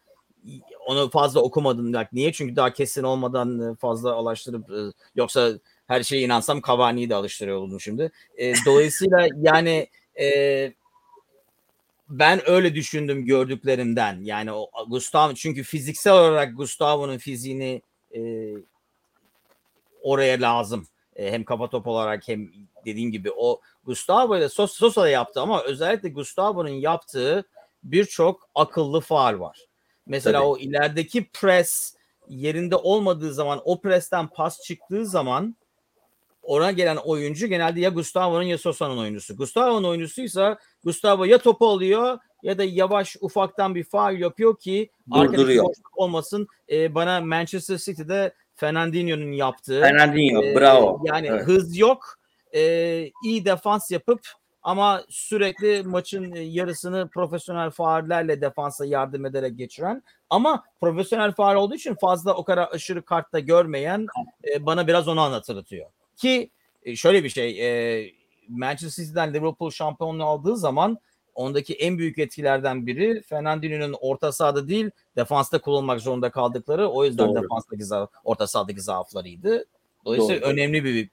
onu 0.86 1.10
fazla 1.10 1.40
okumadım. 1.40 1.92
Niye? 2.12 2.32
Çünkü 2.32 2.56
daha 2.56 2.72
kesin 2.72 3.02
olmadan 3.02 3.74
fazla 3.74 4.12
alıştırıp 4.12 4.70
e, 4.70 4.92
yoksa 5.14 5.52
her 5.86 6.02
şeye 6.02 6.22
inansam 6.22 6.62
Cavani'yi 6.66 7.10
de 7.10 7.14
alıştırıyor 7.14 7.56
oldum 7.56 7.80
şimdi. 7.80 8.12
E, 8.36 8.54
dolayısıyla 8.66 9.28
yani 9.36 9.88
e, 10.20 10.72
ben 12.08 12.50
öyle 12.50 12.74
düşündüm 12.74 13.24
gördüklerimden. 13.24 14.20
Yani 14.22 14.52
o 14.52 14.70
Gustavo 14.88 15.34
çünkü 15.34 15.62
fiziksel 15.62 16.12
olarak 16.12 16.56
Gustavo'nun 16.56 17.18
fiziğini 17.18 17.82
e, 18.16 18.20
oraya 20.02 20.40
lazım. 20.40 20.86
E, 21.16 21.32
hem 21.32 21.44
kafa 21.44 21.70
top 21.70 21.86
olarak 21.86 22.28
hem 22.28 22.50
dediğim 22.84 23.10
gibi 23.10 23.30
o 23.36 23.60
Gustavo 23.84 24.36
ile 24.36 24.48
Sosa 24.48 25.08
yaptı 25.08 25.40
ama 25.40 25.62
özellikle 25.62 26.08
Gustavo'nun 26.08 26.68
yaptığı 26.68 27.44
birçok 27.84 28.48
akıllı 28.54 29.00
faal 29.00 29.40
var. 29.40 29.66
Mesela 30.06 30.38
Tabii. 30.38 30.48
o 30.48 30.58
ilerideki 30.58 31.28
pres 31.30 31.94
yerinde 32.28 32.76
olmadığı 32.76 33.34
zaman 33.34 33.60
o 33.64 33.80
presten 33.80 34.26
pas 34.26 34.60
çıktığı 34.62 35.06
zaman 35.06 35.56
ona 36.42 36.72
gelen 36.72 36.96
oyuncu 36.96 37.46
genelde 37.46 37.80
ya 37.80 37.90
Gustavo'nun 37.90 38.42
ya 38.42 38.58
Sosa'nın 38.58 38.98
oyuncusu. 38.98 39.36
Gustavo'nun 39.36 39.88
oyuncusuysa 39.88 40.58
Gustavo 40.84 41.24
ya 41.24 41.38
topu 41.38 41.68
alıyor 41.68 42.18
ya 42.42 42.58
da 42.58 42.64
yavaş 42.64 43.16
ufaktan 43.20 43.74
bir 43.74 43.84
faal 43.84 44.18
yapıyor 44.18 44.58
ki 44.58 44.90
arkadaki 45.10 45.58
boşluk 45.58 45.98
olmasın. 45.98 46.46
Ee, 46.70 46.94
bana 46.94 47.20
Manchester 47.20 47.78
City'de 47.78 48.34
Fernandinho'nun 48.54 49.32
yaptığı. 49.32 49.80
Fernandinho 49.80 50.44
e, 50.44 50.56
bravo. 50.56 51.00
Yani 51.04 51.26
evet. 51.26 51.46
hız 51.46 51.78
yok. 51.78 52.18
E, 52.54 52.60
iyi 53.24 53.44
defans 53.44 53.90
yapıp 53.90 54.20
ama 54.64 55.04
sürekli 55.08 55.82
maçın 55.82 56.34
yarısını 56.34 57.08
profesyonel 57.08 57.70
faullerle 57.70 58.40
defansa 58.40 58.86
yardım 58.86 59.26
ederek 59.26 59.58
geçiren 59.58 60.02
ama 60.30 60.64
profesyonel 60.80 61.32
faul 61.32 61.56
olduğu 61.56 61.74
için 61.74 61.94
fazla 61.94 62.34
o 62.34 62.44
kadar 62.44 62.68
aşırı 62.72 63.02
kartta 63.02 63.40
görmeyen 63.40 64.06
e, 64.54 64.66
bana 64.66 64.86
biraz 64.86 65.08
onu 65.08 65.20
anlatırıyor. 65.20 65.86
Ki 66.16 66.50
e, 66.82 66.96
şöyle 66.96 67.24
bir 67.24 67.28
şey 67.28 67.60
e, 67.60 68.10
Manchester 68.48 69.04
City'den 69.04 69.34
Liverpool 69.34 69.70
şampiyonluğu 69.70 70.24
aldığı 70.24 70.56
zaman 70.56 70.98
ondaki 71.34 71.74
en 71.74 71.98
büyük 71.98 72.18
etkilerden 72.18 72.86
biri 72.86 73.22
Fernandinho'nun 73.22 73.96
orta 74.00 74.32
sahada 74.32 74.68
değil 74.68 74.90
defansta 75.16 75.60
kullanmak 75.60 76.00
zorunda 76.00 76.30
kaldıkları 76.30 76.88
o 76.88 77.04
yüzden 77.04 77.28
Doğru. 77.28 77.42
defanstaki 77.42 77.84
orta 78.24 78.46
sahadaki 78.46 78.80
zaaflarıydı. 78.80 79.64
Dolayısıyla 80.04 80.42
Doğru. 80.42 80.50
önemli 80.50 80.84
bir 80.84 81.10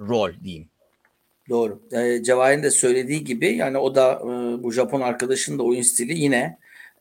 rol 0.00 0.30
diyeyim. 0.44 0.71
Doğru. 1.48 1.82
E, 1.92 2.22
Cevahir'in 2.22 2.62
de 2.62 2.70
söylediği 2.70 3.24
gibi 3.24 3.56
yani 3.56 3.78
o 3.78 3.94
da 3.94 4.12
e, 4.22 4.62
bu 4.62 4.72
Japon 4.72 5.00
arkadaşın 5.00 5.58
da 5.58 5.62
oyun 5.62 5.82
stili 5.82 6.18
yine 6.18 6.58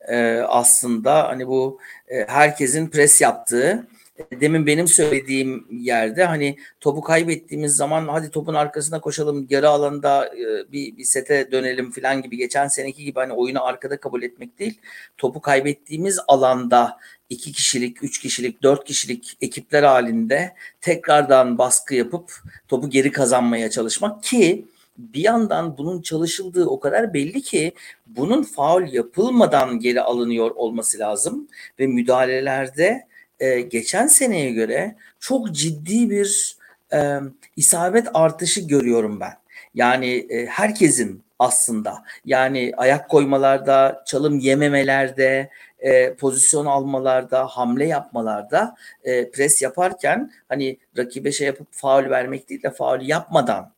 e, 0.07 0.17
aslında 0.47 1.27
hani 1.27 1.47
bu 1.47 1.79
e, 2.07 2.25
herkesin 2.27 2.87
pres 2.87 3.21
yaptığı 3.21 3.87
demin 4.31 4.65
benim 4.65 4.87
söylediğim 4.87 5.67
yerde 5.71 6.25
hani 6.25 6.57
topu 6.79 7.01
kaybettiğimiz 7.01 7.75
zaman 7.75 8.07
hadi 8.07 8.31
topun 8.31 8.53
arkasına 8.53 9.01
koşalım 9.01 9.47
yarı 9.49 9.69
alanda 9.69 10.27
e, 10.27 10.71
bir, 10.71 10.97
bir 10.97 11.03
sete 11.03 11.51
dönelim 11.51 11.91
falan 11.91 12.21
gibi 12.21 12.37
geçen 12.37 12.67
seneki 12.67 13.03
gibi 13.03 13.19
hani 13.19 13.33
oyunu 13.33 13.65
arkada 13.65 13.97
kabul 13.97 14.23
etmek 14.23 14.59
değil. 14.59 14.79
Topu 15.17 15.41
kaybettiğimiz 15.41 16.19
alanda 16.27 16.97
iki 17.31 17.51
kişilik, 17.51 18.03
üç 18.03 18.19
kişilik, 18.19 18.63
dört 18.63 18.85
kişilik 18.85 19.37
ekipler 19.41 19.83
halinde 19.83 20.53
tekrardan 20.81 21.57
baskı 21.57 21.95
yapıp 21.95 22.31
topu 22.67 22.89
geri 22.89 23.11
kazanmaya 23.11 23.69
çalışmak 23.69 24.23
ki 24.23 24.65
bir 24.97 25.23
yandan 25.23 25.77
bunun 25.77 26.01
çalışıldığı 26.01 26.65
o 26.65 26.79
kadar 26.79 27.13
belli 27.13 27.41
ki 27.41 27.73
bunun 28.07 28.43
faul 28.43 28.93
yapılmadan 28.93 29.79
geri 29.79 30.01
alınıyor 30.01 30.51
olması 30.51 30.99
lazım 30.99 31.47
ve 31.79 31.87
müdahalelerde 31.87 33.07
e, 33.39 33.61
geçen 33.61 34.07
seneye 34.07 34.51
göre 34.51 34.95
çok 35.19 35.51
ciddi 35.51 36.09
bir 36.09 36.57
e, 36.93 37.19
isabet 37.55 38.07
artışı 38.13 38.61
görüyorum 38.61 39.19
ben. 39.19 39.33
Yani 39.75 40.27
e, 40.29 40.45
herkesin 40.45 41.23
aslında 41.39 42.03
yani 42.25 42.73
ayak 42.77 43.09
koymalarda, 43.09 44.03
çalım 44.07 44.39
yememelerde, 44.39 45.49
e, 45.81 46.13
pozisyon 46.13 46.65
almalarda, 46.65 47.47
hamle 47.47 47.85
yapmalarda 47.85 48.75
e, 49.03 49.31
pres 49.31 49.61
yaparken 49.61 50.31
hani 50.49 50.77
rakibe 50.97 51.31
şey 51.31 51.47
yapıp 51.47 51.67
faul 51.71 52.09
vermek 52.09 52.49
değil 52.49 52.63
de 52.63 52.71
faul 52.71 53.01
yapmadan 53.01 53.71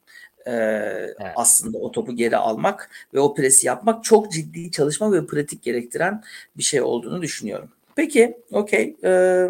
e, 0.46 0.52
evet. 0.52 1.16
aslında 1.36 1.78
o 1.78 1.92
topu 1.92 2.16
geri 2.16 2.38
almak 2.38 2.90
ve 3.14 3.20
o 3.20 3.36
presi 3.36 3.68
yapmak 3.68 4.04
çok 4.04 4.32
ciddi 4.32 4.72
çalışma 4.72 5.12
ve 5.14 5.26
pratik 5.26 5.64
gerektiren 5.64 6.24
bir 6.58 6.64
şey 6.64 6.82
olduğunu 6.82 7.22
düşünüyorum. 7.22 7.70
Peki, 7.96 8.38
okey. 8.52 8.96
Ee, 9.04 9.48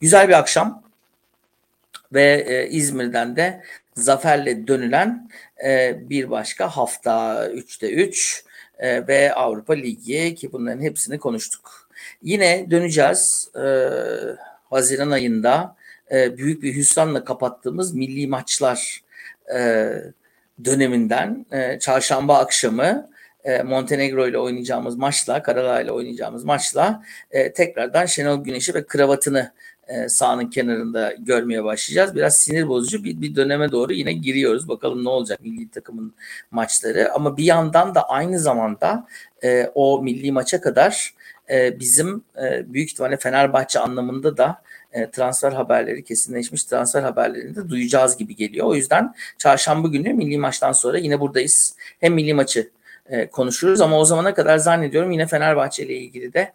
güzel 0.00 0.28
bir 0.28 0.38
akşam 0.38 0.82
ve 2.12 2.44
e, 2.48 2.68
İzmir'den 2.68 3.36
de 3.36 3.62
zaferle 3.94 4.66
dönülen 4.66 5.30
e, 5.64 5.96
bir 6.10 6.30
başka 6.30 6.68
hafta 6.68 7.46
3'te 7.46 7.90
3 7.90 8.44
e, 8.78 9.06
ve 9.06 9.34
Avrupa 9.34 9.72
Ligi 9.72 10.34
ki 10.34 10.52
bunların 10.52 10.82
hepsini 10.82 11.18
konuştuk. 11.18 11.88
Yine 12.22 12.66
döneceğiz 12.70 13.48
e, 13.56 13.66
Haziran 14.70 15.10
ayında 15.10 15.76
e, 16.10 16.38
büyük 16.38 16.62
bir 16.62 16.74
hüsranla 16.74 17.24
kapattığımız 17.24 17.94
milli 17.94 18.26
maçlar 18.26 19.02
e, 19.54 19.92
döneminden 20.64 21.46
e, 21.52 21.78
çarşamba 21.78 22.38
akşamı 22.38 23.10
e, 23.44 23.62
Montenegro 23.62 24.28
ile 24.28 24.38
oynayacağımız 24.38 24.96
maçla, 24.96 25.42
Karadağ 25.42 25.80
ile 25.80 25.92
oynayacağımız 25.92 26.44
maçla 26.44 27.02
e, 27.30 27.52
tekrardan 27.52 28.06
Şenol 28.06 28.44
Güneş'i 28.44 28.74
ve 28.74 28.86
kravatını 28.86 29.52
e, 29.88 30.08
sahanın 30.08 30.50
kenarında 30.50 31.12
görmeye 31.18 31.64
başlayacağız. 31.64 32.14
Biraz 32.14 32.36
sinir 32.36 32.68
bozucu 32.68 33.04
bir, 33.04 33.20
bir 33.20 33.36
döneme 33.36 33.72
doğru 33.72 33.92
yine 33.92 34.12
giriyoruz. 34.12 34.68
Bakalım 34.68 35.04
ne 35.04 35.08
olacak 35.08 35.40
milli 35.40 35.70
takımın 35.70 36.14
maçları. 36.50 37.12
Ama 37.12 37.36
bir 37.36 37.44
yandan 37.44 37.94
da 37.94 38.08
aynı 38.08 38.38
zamanda 38.38 39.06
e, 39.44 39.70
o 39.74 40.02
milli 40.02 40.32
maça 40.32 40.60
kadar 40.60 41.14
e, 41.50 41.80
bizim 41.80 42.24
e, 42.42 42.72
büyük 42.72 42.90
ihtimalle 42.90 43.16
Fenerbahçe 43.16 43.78
anlamında 43.78 44.36
da 44.36 44.62
e, 44.92 45.10
transfer 45.10 45.52
haberleri 45.52 46.04
kesinleşmiş 46.04 46.64
transfer 46.64 47.02
haberlerini 47.02 47.56
de 47.56 47.68
duyacağız 47.68 48.16
gibi 48.16 48.36
geliyor. 48.36 48.66
O 48.66 48.74
yüzden 48.74 49.14
çarşamba 49.38 49.88
günü 49.88 50.12
milli 50.12 50.38
maçtan 50.38 50.72
sonra 50.72 50.98
yine 50.98 51.20
buradayız. 51.20 51.76
Hem 52.00 52.14
milli 52.14 52.34
maçı 52.34 52.70
e, 53.08 53.26
konuşuruz 53.26 53.80
ama 53.80 53.98
o 53.98 54.04
zamana 54.04 54.34
kadar 54.34 54.58
zannediyorum 54.58 55.10
yine 55.10 55.26
Fenerbahçe 55.26 55.84
ile 55.84 55.94
ilgili 55.94 56.32
de 56.32 56.52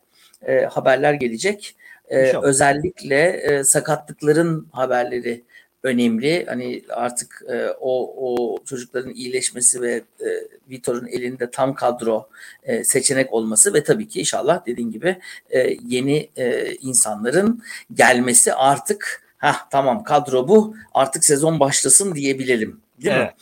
e, 0.48 0.66
haberler 0.66 1.14
gelecek. 1.14 1.76
E, 2.12 2.38
özellikle 2.44 3.30
e, 3.30 3.64
sakatlıkların 3.64 4.68
haberleri 4.72 5.44
önemli. 5.84 6.46
Hani 6.46 6.84
artık 6.90 7.44
e, 7.50 7.68
o 7.80 8.14
o 8.18 8.58
çocukların 8.66 9.14
iyileşmesi 9.14 9.82
ve 9.82 9.94
e, 10.20 10.28
Vitor'un 10.70 11.08
elinde 11.08 11.52
tam 11.52 11.76
kadro 11.76 12.30
e, 12.64 12.84
seçenek 12.84 13.34
olması 13.34 13.74
ve 13.74 13.84
tabii 13.84 14.08
ki 14.08 14.20
inşallah 14.20 14.66
dediğin 14.66 14.92
gibi 14.92 15.18
e, 15.50 15.78
yeni 15.88 16.30
e, 16.38 16.76
insanların 16.76 17.64
gelmesi 17.94 18.54
artık 18.54 19.24
ha 19.38 19.56
tamam 19.72 20.04
kadro 20.04 20.48
bu 20.48 20.76
artık 20.94 21.26
sezon 21.26 21.60
başlasın 21.60 22.16
diyebilelim. 22.16 22.82
Değil 23.02 23.16
evet. 23.16 23.28
mi? 23.28 23.36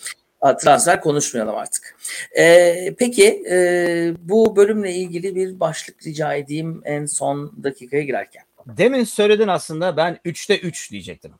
transfer 0.61 1.01
konuşmayalım 1.01 1.55
artık. 1.55 1.95
Ee, 2.37 2.95
peki 2.97 3.43
e, 3.51 4.13
bu 4.19 4.55
bölümle 4.55 4.93
ilgili 4.93 5.35
bir 5.35 5.59
başlık 5.59 6.07
rica 6.07 6.33
edeyim 6.33 6.81
en 6.85 7.05
son 7.05 7.63
dakikaya 7.63 8.03
girerken. 8.03 8.43
Demin 8.65 9.03
söyledin 9.03 9.47
aslında 9.47 9.97
ben 9.97 10.19
3'te 10.25 10.59
3 10.59 10.91
diyecektim. 10.91 11.31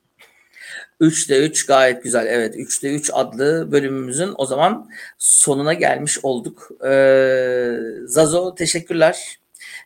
3'te 1.02 1.38
3 1.46 1.66
gayet 1.66 2.04
güzel. 2.04 2.28
Evet 2.28 2.56
3'te 2.56 2.90
3 2.96 3.10
adlı 3.14 3.72
bölümümüzün 3.72 4.34
o 4.38 4.46
zaman 4.46 4.90
sonuna 5.18 5.74
gelmiş 5.74 6.20
olduk. 6.24 6.70
Ee, 6.86 7.78
Zazo 8.06 8.56
teşekkürler. 8.56 9.40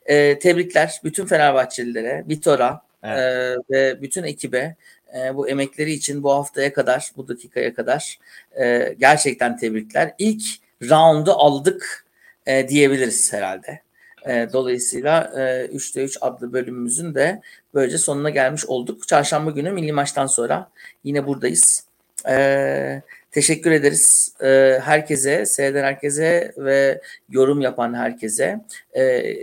Ee, 0.05 0.39
tebrikler 0.39 0.99
bütün 1.03 1.25
Fenerbahçelilere, 1.25 2.25
Vitor'a 2.29 2.81
Evet. 3.03 3.19
e, 3.19 3.57
ve 3.71 4.01
bütün 4.01 4.23
ekibe 4.23 4.75
e, 5.17 5.35
bu 5.35 5.49
emekleri 5.49 5.91
için 5.93 6.23
bu 6.23 6.31
haftaya 6.31 6.73
kadar, 6.73 7.11
bu 7.17 7.27
dakikaya 7.27 7.73
kadar 7.73 8.19
e, 8.61 8.95
gerçekten 8.99 9.57
tebrikler. 9.57 10.13
İlk 10.17 10.43
roundu 10.89 11.31
aldık 11.31 12.05
e, 12.45 12.67
diyebiliriz 12.69 13.33
herhalde. 13.33 13.81
E, 14.27 14.47
dolayısıyla 14.53 15.31
e, 15.35 15.65
3'te 15.65 16.03
3 16.03 16.17
adlı 16.21 16.53
bölümümüzün 16.53 17.15
de 17.15 17.41
böylece 17.73 17.97
sonuna 17.97 18.29
gelmiş 18.29 18.65
olduk. 18.65 19.07
Çarşamba 19.07 19.51
günü 19.51 19.71
milli 19.71 19.91
maçtan 19.91 20.27
sonra 20.27 20.71
yine 21.03 21.27
buradayız. 21.27 21.83
E, 22.29 23.01
teşekkür 23.31 23.71
ederiz 23.71 24.33
e, 24.41 24.79
herkese, 24.83 25.45
seyreden 25.45 25.83
herkese 25.83 26.53
ve 26.57 27.01
yorum 27.29 27.61
yapan 27.61 27.93
herkese. 27.93 28.65
E, 28.95 29.35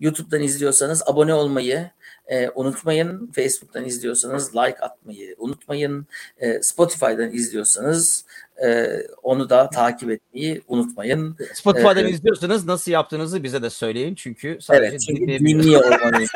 YouTube'dan 0.00 0.42
izliyorsanız 0.42 1.02
abone 1.06 1.34
olmayı 1.34 1.90
e, 2.26 2.50
unutmayın. 2.54 3.30
Facebook'tan 3.34 3.84
izliyorsanız 3.84 4.56
like 4.56 4.78
atmayı 4.78 5.34
unutmayın. 5.38 6.06
E, 6.38 6.62
Spotify'dan 6.62 7.32
izliyorsanız 7.32 8.24
e, 8.64 9.00
onu 9.22 9.50
da 9.50 9.70
takip 9.70 10.10
etmeyi 10.10 10.62
unutmayın. 10.68 11.36
Spotify'dan 11.54 11.96
Evet. 11.96 12.14
izliyorsanız 12.14 12.66
nasıl 12.66 12.92
yaptığınızı 12.92 13.42
bize 13.42 13.62
de 13.62 13.70
söyleyin. 13.70 14.14
Çünkü 14.14 14.58
sadece 14.60 14.86
Evet, 14.86 15.00
çünkü 15.00 15.26
dinliyor 15.26 15.84
olmanız. 15.84 16.28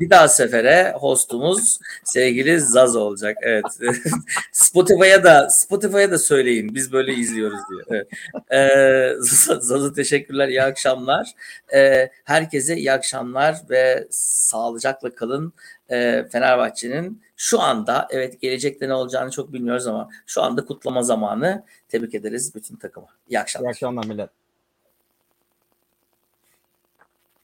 Bir 0.00 0.10
daha 0.10 0.28
sefere 0.28 0.92
hostumuz 0.96 1.78
sevgili 2.04 2.60
Zaz 2.60 2.96
olacak. 2.96 3.36
Evet. 3.42 3.64
Spotify'a 4.52 5.24
da 5.24 5.50
Spotify'a 5.50 6.10
da 6.10 6.18
söyleyin. 6.18 6.74
Biz 6.74 6.92
böyle 6.92 7.14
izliyoruz 7.14 7.60
diye. 7.70 7.82
Evet. 7.90 8.08
Ee, 8.52 9.14
Zaz'a 9.60 9.92
teşekkürler. 9.92 10.48
iyi 10.48 10.62
akşamlar. 10.62 11.32
Ee, 11.74 12.10
herkese 12.24 12.76
iyi 12.76 12.92
akşamlar 12.92 13.56
ve 13.70 14.06
sağlıcakla 14.10 15.14
kalın. 15.14 15.52
Ee, 15.90 16.24
Fenerbahçe'nin 16.32 17.22
şu 17.36 17.60
anda 17.60 18.08
evet 18.10 18.40
gelecekte 18.40 18.88
ne 18.88 18.94
olacağını 18.94 19.30
çok 19.30 19.52
bilmiyoruz 19.52 19.86
ama 19.86 20.08
şu 20.26 20.42
anda 20.42 20.64
kutlama 20.64 21.02
zamanı. 21.02 21.64
Tebrik 21.88 22.14
ederiz 22.14 22.54
bütün 22.54 22.76
takımı. 22.76 23.06
İyi 23.28 23.40
akşamlar. 23.40 23.68
İyi 23.68 23.70
akşamlar 23.70 24.04
millet. 24.04 24.41